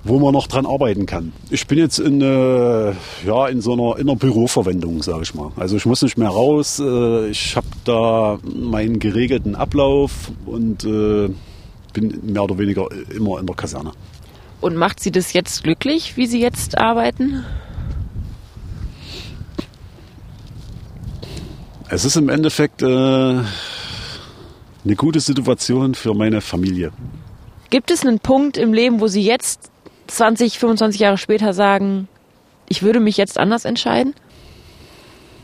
wo 0.05 0.18
man 0.18 0.32
noch 0.32 0.46
dran 0.48 0.66
arbeiten 0.66 1.07
kann. 1.07 1.32
Ich 1.50 1.66
bin 1.66 1.78
jetzt 1.78 1.98
in, 1.98 2.20
äh, 2.20 2.92
ja, 3.24 3.48
in 3.48 3.61
so 3.61 3.72
einer, 3.72 3.98
in 3.98 4.09
einer 4.09 4.16
Büroverwendung, 4.16 5.03
sage 5.03 5.22
ich 5.22 5.34
mal. 5.34 5.53
Also 5.57 5.76
ich 5.76 5.86
muss 5.86 6.03
nicht 6.03 6.18
mehr 6.18 6.28
raus. 6.28 6.80
Äh, 6.80 7.28
ich 7.28 7.57
habe 7.57 7.66
da 7.84 8.38
meinen 8.42 8.98
geregelten 8.98 9.55
Ablauf 9.55 10.32
und 10.44 10.84
äh, 10.84 11.30
bin 11.92 12.20
mehr 12.24 12.44
oder 12.44 12.59
weniger 12.59 12.88
immer 13.14 13.38
in 13.38 13.46
der 13.46 13.55
Kaserne. 13.55 13.92
Und 14.61 14.76
macht 14.76 15.00
Sie 15.00 15.11
das 15.11 15.32
jetzt 15.32 15.62
glücklich, 15.64 16.16
wie 16.16 16.26
Sie 16.26 16.40
jetzt 16.40 16.78
arbeiten? 16.78 17.44
Es 21.88 22.05
ist 22.05 22.16
im 22.16 22.28
Endeffekt 22.28 22.82
äh, 22.82 22.86
eine 22.86 23.44
gute 24.96 25.20
Situation 25.20 25.94
für 25.94 26.14
meine 26.14 26.40
Familie. 26.40 26.92
Gibt 27.70 27.90
es 27.90 28.05
einen 28.05 28.18
Punkt 28.18 28.57
im 28.57 28.72
Leben, 28.72 29.00
wo 29.00 29.07
Sie 29.07 29.22
jetzt 29.22 29.72
20, 30.12 30.58
25 30.58 31.00
Jahre 31.00 31.18
später 31.18 31.54
sagen, 31.54 32.08
ich 32.68 32.82
würde 32.82 33.00
mich 33.00 33.16
jetzt 33.16 33.38
anders 33.38 33.64
entscheiden? 33.64 34.14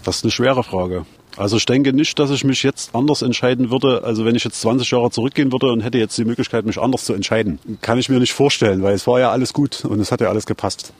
Das 0.04 0.18
ist 0.18 0.24
eine 0.24 0.30
schwere 0.30 0.62
Frage. 0.62 1.06
Also 1.36 1.56
ich 1.56 1.66
denke 1.66 1.92
nicht, 1.92 2.18
dass 2.18 2.30
ich 2.30 2.44
mich 2.44 2.62
jetzt 2.62 2.94
anders 2.94 3.22
entscheiden 3.22 3.70
würde, 3.70 4.02
also 4.04 4.24
wenn 4.24 4.34
ich 4.34 4.44
jetzt 4.44 4.60
20 4.60 4.90
Jahre 4.90 5.10
zurückgehen 5.10 5.52
würde 5.52 5.70
und 5.72 5.80
hätte 5.80 5.98
jetzt 5.98 6.18
die 6.18 6.24
Möglichkeit, 6.24 6.66
mich 6.66 6.78
anders 6.78 7.04
zu 7.04 7.14
entscheiden. 7.14 7.60
Kann 7.80 7.98
ich 7.98 8.08
mir 8.08 8.18
nicht 8.18 8.32
vorstellen, 8.32 8.82
weil 8.82 8.94
es 8.94 9.06
war 9.06 9.20
ja 9.20 9.30
alles 9.30 9.52
gut 9.52 9.84
und 9.84 10.00
es 10.00 10.10
hat 10.10 10.20
ja 10.20 10.28
alles 10.28 10.46
gepasst. 10.46 10.92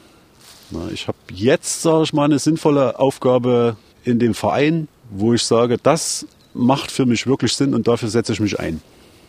Ich 0.93 1.09
habe 1.09 1.19
jetzt, 1.33 1.83
sage 1.83 2.05
ich 2.05 2.13
mal, 2.13 2.27
eine 2.27 2.39
sinnvolle 2.39 2.99
Aufgabe 2.99 3.77
in 4.05 4.19
dem 4.19 4.35
Verein, 4.35 4.87
wo 5.11 5.35
ich 5.35 5.43
sage, 5.43 5.77
das 5.83 6.27
macht 6.55 6.91
für 6.91 7.07
mich 7.07 7.27
wirklich 7.27 7.55
Sinn 7.55 7.75
und 7.75 7.89
dafür 7.89 8.09
setze 8.09 8.33
ich 8.33 8.41
mich 8.41 8.61
ein 8.61 8.81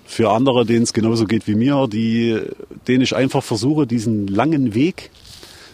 für 0.10 0.32
andere, 0.32 0.66
denen 0.66 0.84
es 0.84 0.94
genauso 0.94 1.26
geht 1.26 1.48
wie 1.48 1.54
mir, 1.54 1.88
die, 1.88 2.42
denen 2.88 3.04
ich 3.04 3.16
einfach 3.16 3.44
versuche, 3.44 3.86
diesen 3.86 4.28
langen 4.28 4.74
Weg 4.74 5.12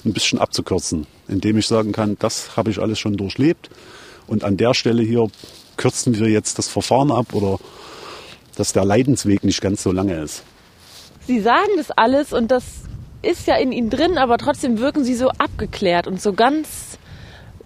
ein 0.03 0.11
bisschen 0.11 0.39
abzukürzen, 0.39 1.07
indem 1.29 1.57
ich 1.57 1.67
sagen 1.67 1.93
kann, 1.93 2.17
das 2.19 2.57
habe 2.57 2.69
ich 2.69 2.79
alles 2.79 2.99
schon 2.99 3.15
durchlebt 3.15 3.69
und 4.27 4.43
an 4.43 4.57
der 4.57 4.73
Stelle 4.73 5.03
hier 5.03 5.29
kürzen 5.77 6.19
wir 6.19 6.27
jetzt 6.27 6.59
das 6.59 6.67
Verfahren 6.67 7.11
ab 7.11 7.33
oder 7.33 7.59
dass 8.57 8.73
der 8.73 8.83
Leidensweg 8.83 9.45
nicht 9.45 9.61
ganz 9.61 9.81
so 9.81 9.93
lange 9.93 10.15
ist. 10.21 10.43
Sie 11.25 11.39
sagen 11.39 11.71
das 11.77 11.91
alles 11.91 12.33
und 12.33 12.51
das 12.51 12.65
ist 13.21 13.47
ja 13.47 13.55
in 13.55 13.71
ihnen 13.71 13.89
drin, 13.89 14.17
aber 14.17 14.37
trotzdem 14.37 14.79
wirken 14.79 15.05
sie 15.05 15.15
so 15.15 15.29
abgeklärt 15.29 16.07
und 16.07 16.21
so 16.21 16.33
ganz. 16.33 16.99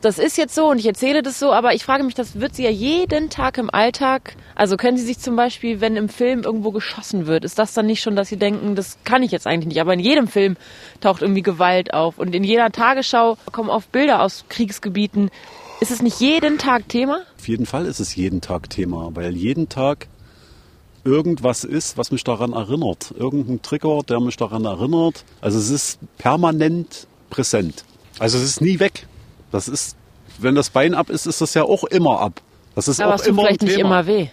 Das 0.02 0.18
ist 0.18 0.38
jetzt 0.38 0.56
so 0.56 0.70
und 0.70 0.80
ich 0.80 0.86
erzähle 0.86 1.22
das 1.22 1.40
so, 1.40 1.52
aber 1.52 1.74
ich 1.74 1.84
frage 1.84 2.04
mich, 2.04 2.16
das 2.16 2.40
wird 2.40 2.56
sie 2.56 2.64
ja 2.64 2.70
jeden 2.70 3.30
Tag 3.30 3.58
im 3.58 3.70
Alltag. 3.70 4.38
Also 4.56 4.78
können 4.78 4.98
Sie 4.98 5.04
sich 5.04 5.20
zum 5.20 5.36
Beispiel, 5.36 5.82
wenn 5.82 5.98
im 5.98 6.08
Film 6.08 6.44
irgendwo 6.44 6.72
geschossen 6.72 7.28
wird, 7.28 7.44
ist 7.44 7.60
das 7.60 7.74
dann 7.74 7.86
nicht 7.86 8.02
schon, 8.02 8.16
dass 8.16 8.30
Sie 8.30 8.38
denken, 8.38 8.76
das 8.76 8.98
kann 9.04 9.24
ich 9.24 9.32
jetzt 9.32 9.46
eigentlich 9.46 9.68
nicht. 9.68 9.82
Aber 9.82 9.94
in 9.94 10.00
jedem 10.00 10.30
Film 10.30 10.56
taucht 11.02 11.22
irgendwie 11.22 11.42
Gewalt 11.42 11.94
auf 11.94 12.18
und 12.18 12.34
in 12.34 12.46
jeder 12.46 12.72
Tagesschau 12.72 13.38
kommen 13.52 13.70
oft 13.70 13.92
Bilder 13.92 14.22
aus 14.22 14.46
Kriegsgebieten. 14.48 15.32
Ist 15.82 15.92
es 15.92 16.02
nicht 16.02 16.22
jeden 16.22 16.58
Tag 16.58 16.88
Thema? 16.88 17.24
Auf 17.38 17.50
jeden 17.50 17.66
Fall 17.66 17.86
ist 17.86 18.00
es 18.00 18.16
jeden 18.16 18.40
Tag 18.40 18.70
Thema, 18.70 19.12
weil 19.16 19.36
jeden 19.36 19.68
Tag 19.68 20.08
irgendwas 21.04 21.66
ist, 21.66 21.98
was 21.98 22.12
mich 22.12 22.24
daran 22.24 22.54
erinnert. 22.54 23.14
Irgendein 23.18 23.62
Trigger, 23.62 24.00
der 24.08 24.22
mich 24.22 24.38
daran 24.38 24.64
erinnert. 24.64 25.26
Also 25.42 25.60
es 25.60 25.70
ist 25.70 26.00
permanent 26.18 27.08
präsent. 27.30 27.84
Also 28.18 28.38
es 28.38 28.46
ist 28.46 28.62
nie 28.62 28.80
weg. 28.80 29.08
Das 29.52 29.68
ist, 29.68 29.96
wenn 30.40 30.56
das 30.56 30.70
Bein 30.70 30.94
ab 30.94 31.10
ist, 31.10 31.26
ist 31.26 31.42
das 31.42 31.54
ja 31.54 31.64
auch 31.64 31.84
immer 31.86 32.20
ab. 32.20 32.42
Das 32.76 32.88
ist 32.88 33.02
aber 33.02 33.14
auch 33.14 33.16
es 33.16 33.24
tut 33.24 33.30
immer 33.30 33.42
vielleicht 33.44 33.62
ein 33.62 33.66
nicht 33.66 33.76
Thema. 33.78 34.00
immer 34.00 34.08
weh. 34.08 34.28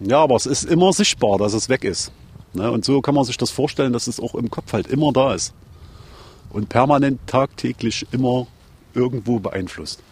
Ja, 0.00 0.22
aber 0.22 0.36
es 0.36 0.46
ist 0.46 0.64
immer 0.64 0.92
sichtbar, 0.92 1.38
dass 1.38 1.54
es 1.54 1.68
weg 1.68 1.84
ist. 1.84 2.12
Ne? 2.52 2.70
Und 2.70 2.84
so 2.84 3.00
kann 3.00 3.14
man 3.14 3.24
sich 3.24 3.36
das 3.36 3.50
vorstellen, 3.50 3.92
dass 3.92 4.06
es 4.06 4.20
auch 4.20 4.34
im 4.34 4.50
Kopf 4.50 4.72
halt 4.72 4.86
immer 4.86 5.12
da 5.12 5.34
ist. 5.34 5.54
Und 6.50 6.68
permanent 6.68 7.20
tagtäglich 7.26 8.06
immer 8.12 8.46
irgendwo 8.94 9.38
beeinflusst. 9.38 10.02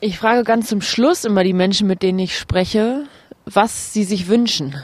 Ich 0.00 0.18
frage 0.18 0.42
ganz 0.42 0.68
zum 0.68 0.80
Schluss 0.80 1.24
immer 1.24 1.44
die 1.44 1.52
Menschen, 1.52 1.86
mit 1.86 2.02
denen 2.02 2.18
ich 2.18 2.36
spreche, 2.36 3.04
was 3.44 3.92
sie 3.92 4.02
sich 4.02 4.28
wünschen. 4.28 4.74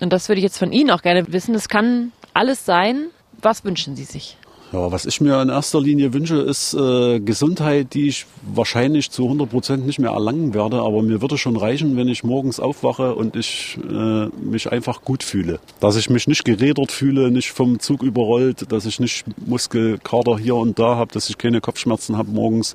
Und 0.00 0.12
das 0.12 0.28
würde 0.28 0.40
ich 0.40 0.44
jetzt 0.44 0.58
von 0.58 0.72
Ihnen 0.72 0.90
auch 0.90 1.02
gerne 1.02 1.32
wissen. 1.32 1.54
Es 1.54 1.68
kann 1.68 2.12
alles 2.34 2.64
sein. 2.64 3.06
Was 3.40 3.64
wünschen 3.64 3.96
Sie 3.96 4.04
sich? 4.04 4.36
Ja, 4.72 4.90
was 4.90 5.06
ich 5.06 5.20
mir 5.20 5.40
in 5.40 5.48
erster 5.48 5.80
Linie 5.80 6.12
wünsche, 6.12 6.36
ist 6.38 6.74
äh, 6.74 7.20
Gesundheit, 7.20 7.94
die 7.94 8.08
ich 8.08 8.26
wahrscheinlich 8.42 9.10
zu 9.10 9.24
100 9.24 9.48
Prozent 9.48 9.86
nicht 9.86 10.00
mehr 10.00 10.10
erlangen 10.10 10.54
werde. 10.54 10.78
Aber 10.78 11.02
mir 11.02 11.22
würde 11.22 11.38
schon 11.38 11.56
reichen, 11.56 11.96
wenn 11.96 12.08
ich 12.08 12.24
morgens 12.24 12.58
aufwache 12.58 13.14
und 13.14 13.36
ich 13.36 13.78
äh, 13.88 14.26
mich 14.26 14.72
einfach 14.72 15.02
gut 15.02 15.22
fühle. 15.22 15.60
Dass 15.78 15.96
ich 15.96 16.10
mich 16.10 16.26
nicht 16.26 16.44
gerädert 16.44 16.90
fühle, 16.90 17.30
nicht 17.30 17.52
vom 17.52 17.78
Zug 17.78 18.02
überrollt, 18.02 18.72
dass 18.72 18.86
ich 18.86 18.98
nicht 18.98 19.24
Muskelkater 19.46 20.36
hier 20.36 20.56
und 20.56 20.78
da 20.78 20.96
habe, 20.96 21.12
dass 21.12 21.30
ich 21.30 21.38
keine 21.38 21.60
Kopfschmerzen 21.60 22.16
habe 22.16 22.30
morgens. 22.30 22.74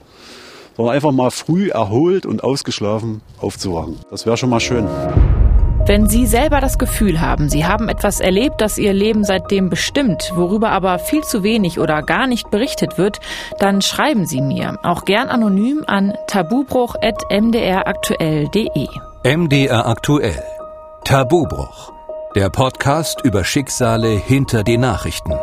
Sondern 0.78 0.96
einfach 0.96 1.12
mal 1.12 1.32
früh 1.32 1.70
erholt 1.70 2.26
und 2.26 2.44
ausgeschlafen 2.44 3.20
aufzuwachen. 3.40 3.98
Das 4.10 4.26
wäre 4.26 4.38
schon 4.38 4.50
mal 4.50 4.62
schön. 4.62 4.88
Wenn 5.92 6.08
Sie 6.08 6.26
selber 6.26 6.62
das 6.62 6.78
Gefühl 6.78 7.20
haben, 7.20 7.50
Sie 7.50 7.66
haben 7.66 7.90
etwas 7.90 8.22
erlebt, 8.22 8.62
das 8.62 8.78
Ihr 8.78 8.94
Leben 8.94 9.26
seitdem 9.26 9.70
bestimmt, 9.70 10.32
worüber 10.36 10.70
aber 10.70 11.00
viel 11.00 11.22
zu 11.22 11.44
wenig 11.44 11.80
oder 11.80 12.02
gar 12.02 12.28
nicht 12.28 12.50
berichtet 12.50 12.98
wird, 12.98 13.20
dann 13.60 13.82
schreiben 13.82 14.26
Sie 14.26 14.40
mir, 14.40 14.80
auch 14.84 15.04
gern 15.04 15.28
anonym 15.28 15.84
an 15.88 16.14
tabubruch.mdraktuell.de. 16.28 18.88
MDR 19.26 19.86
aktuell. 19.86 20.42
Tabubruch. 21.04 21.92
Der 22.38 22.50
Podcast 22.50 23.20
über 23.26 23.44
Schicksale 23.44 24.12
hinter 24.12 24.64
den 24.64 24.80
Nachrichten. 24.80 25.34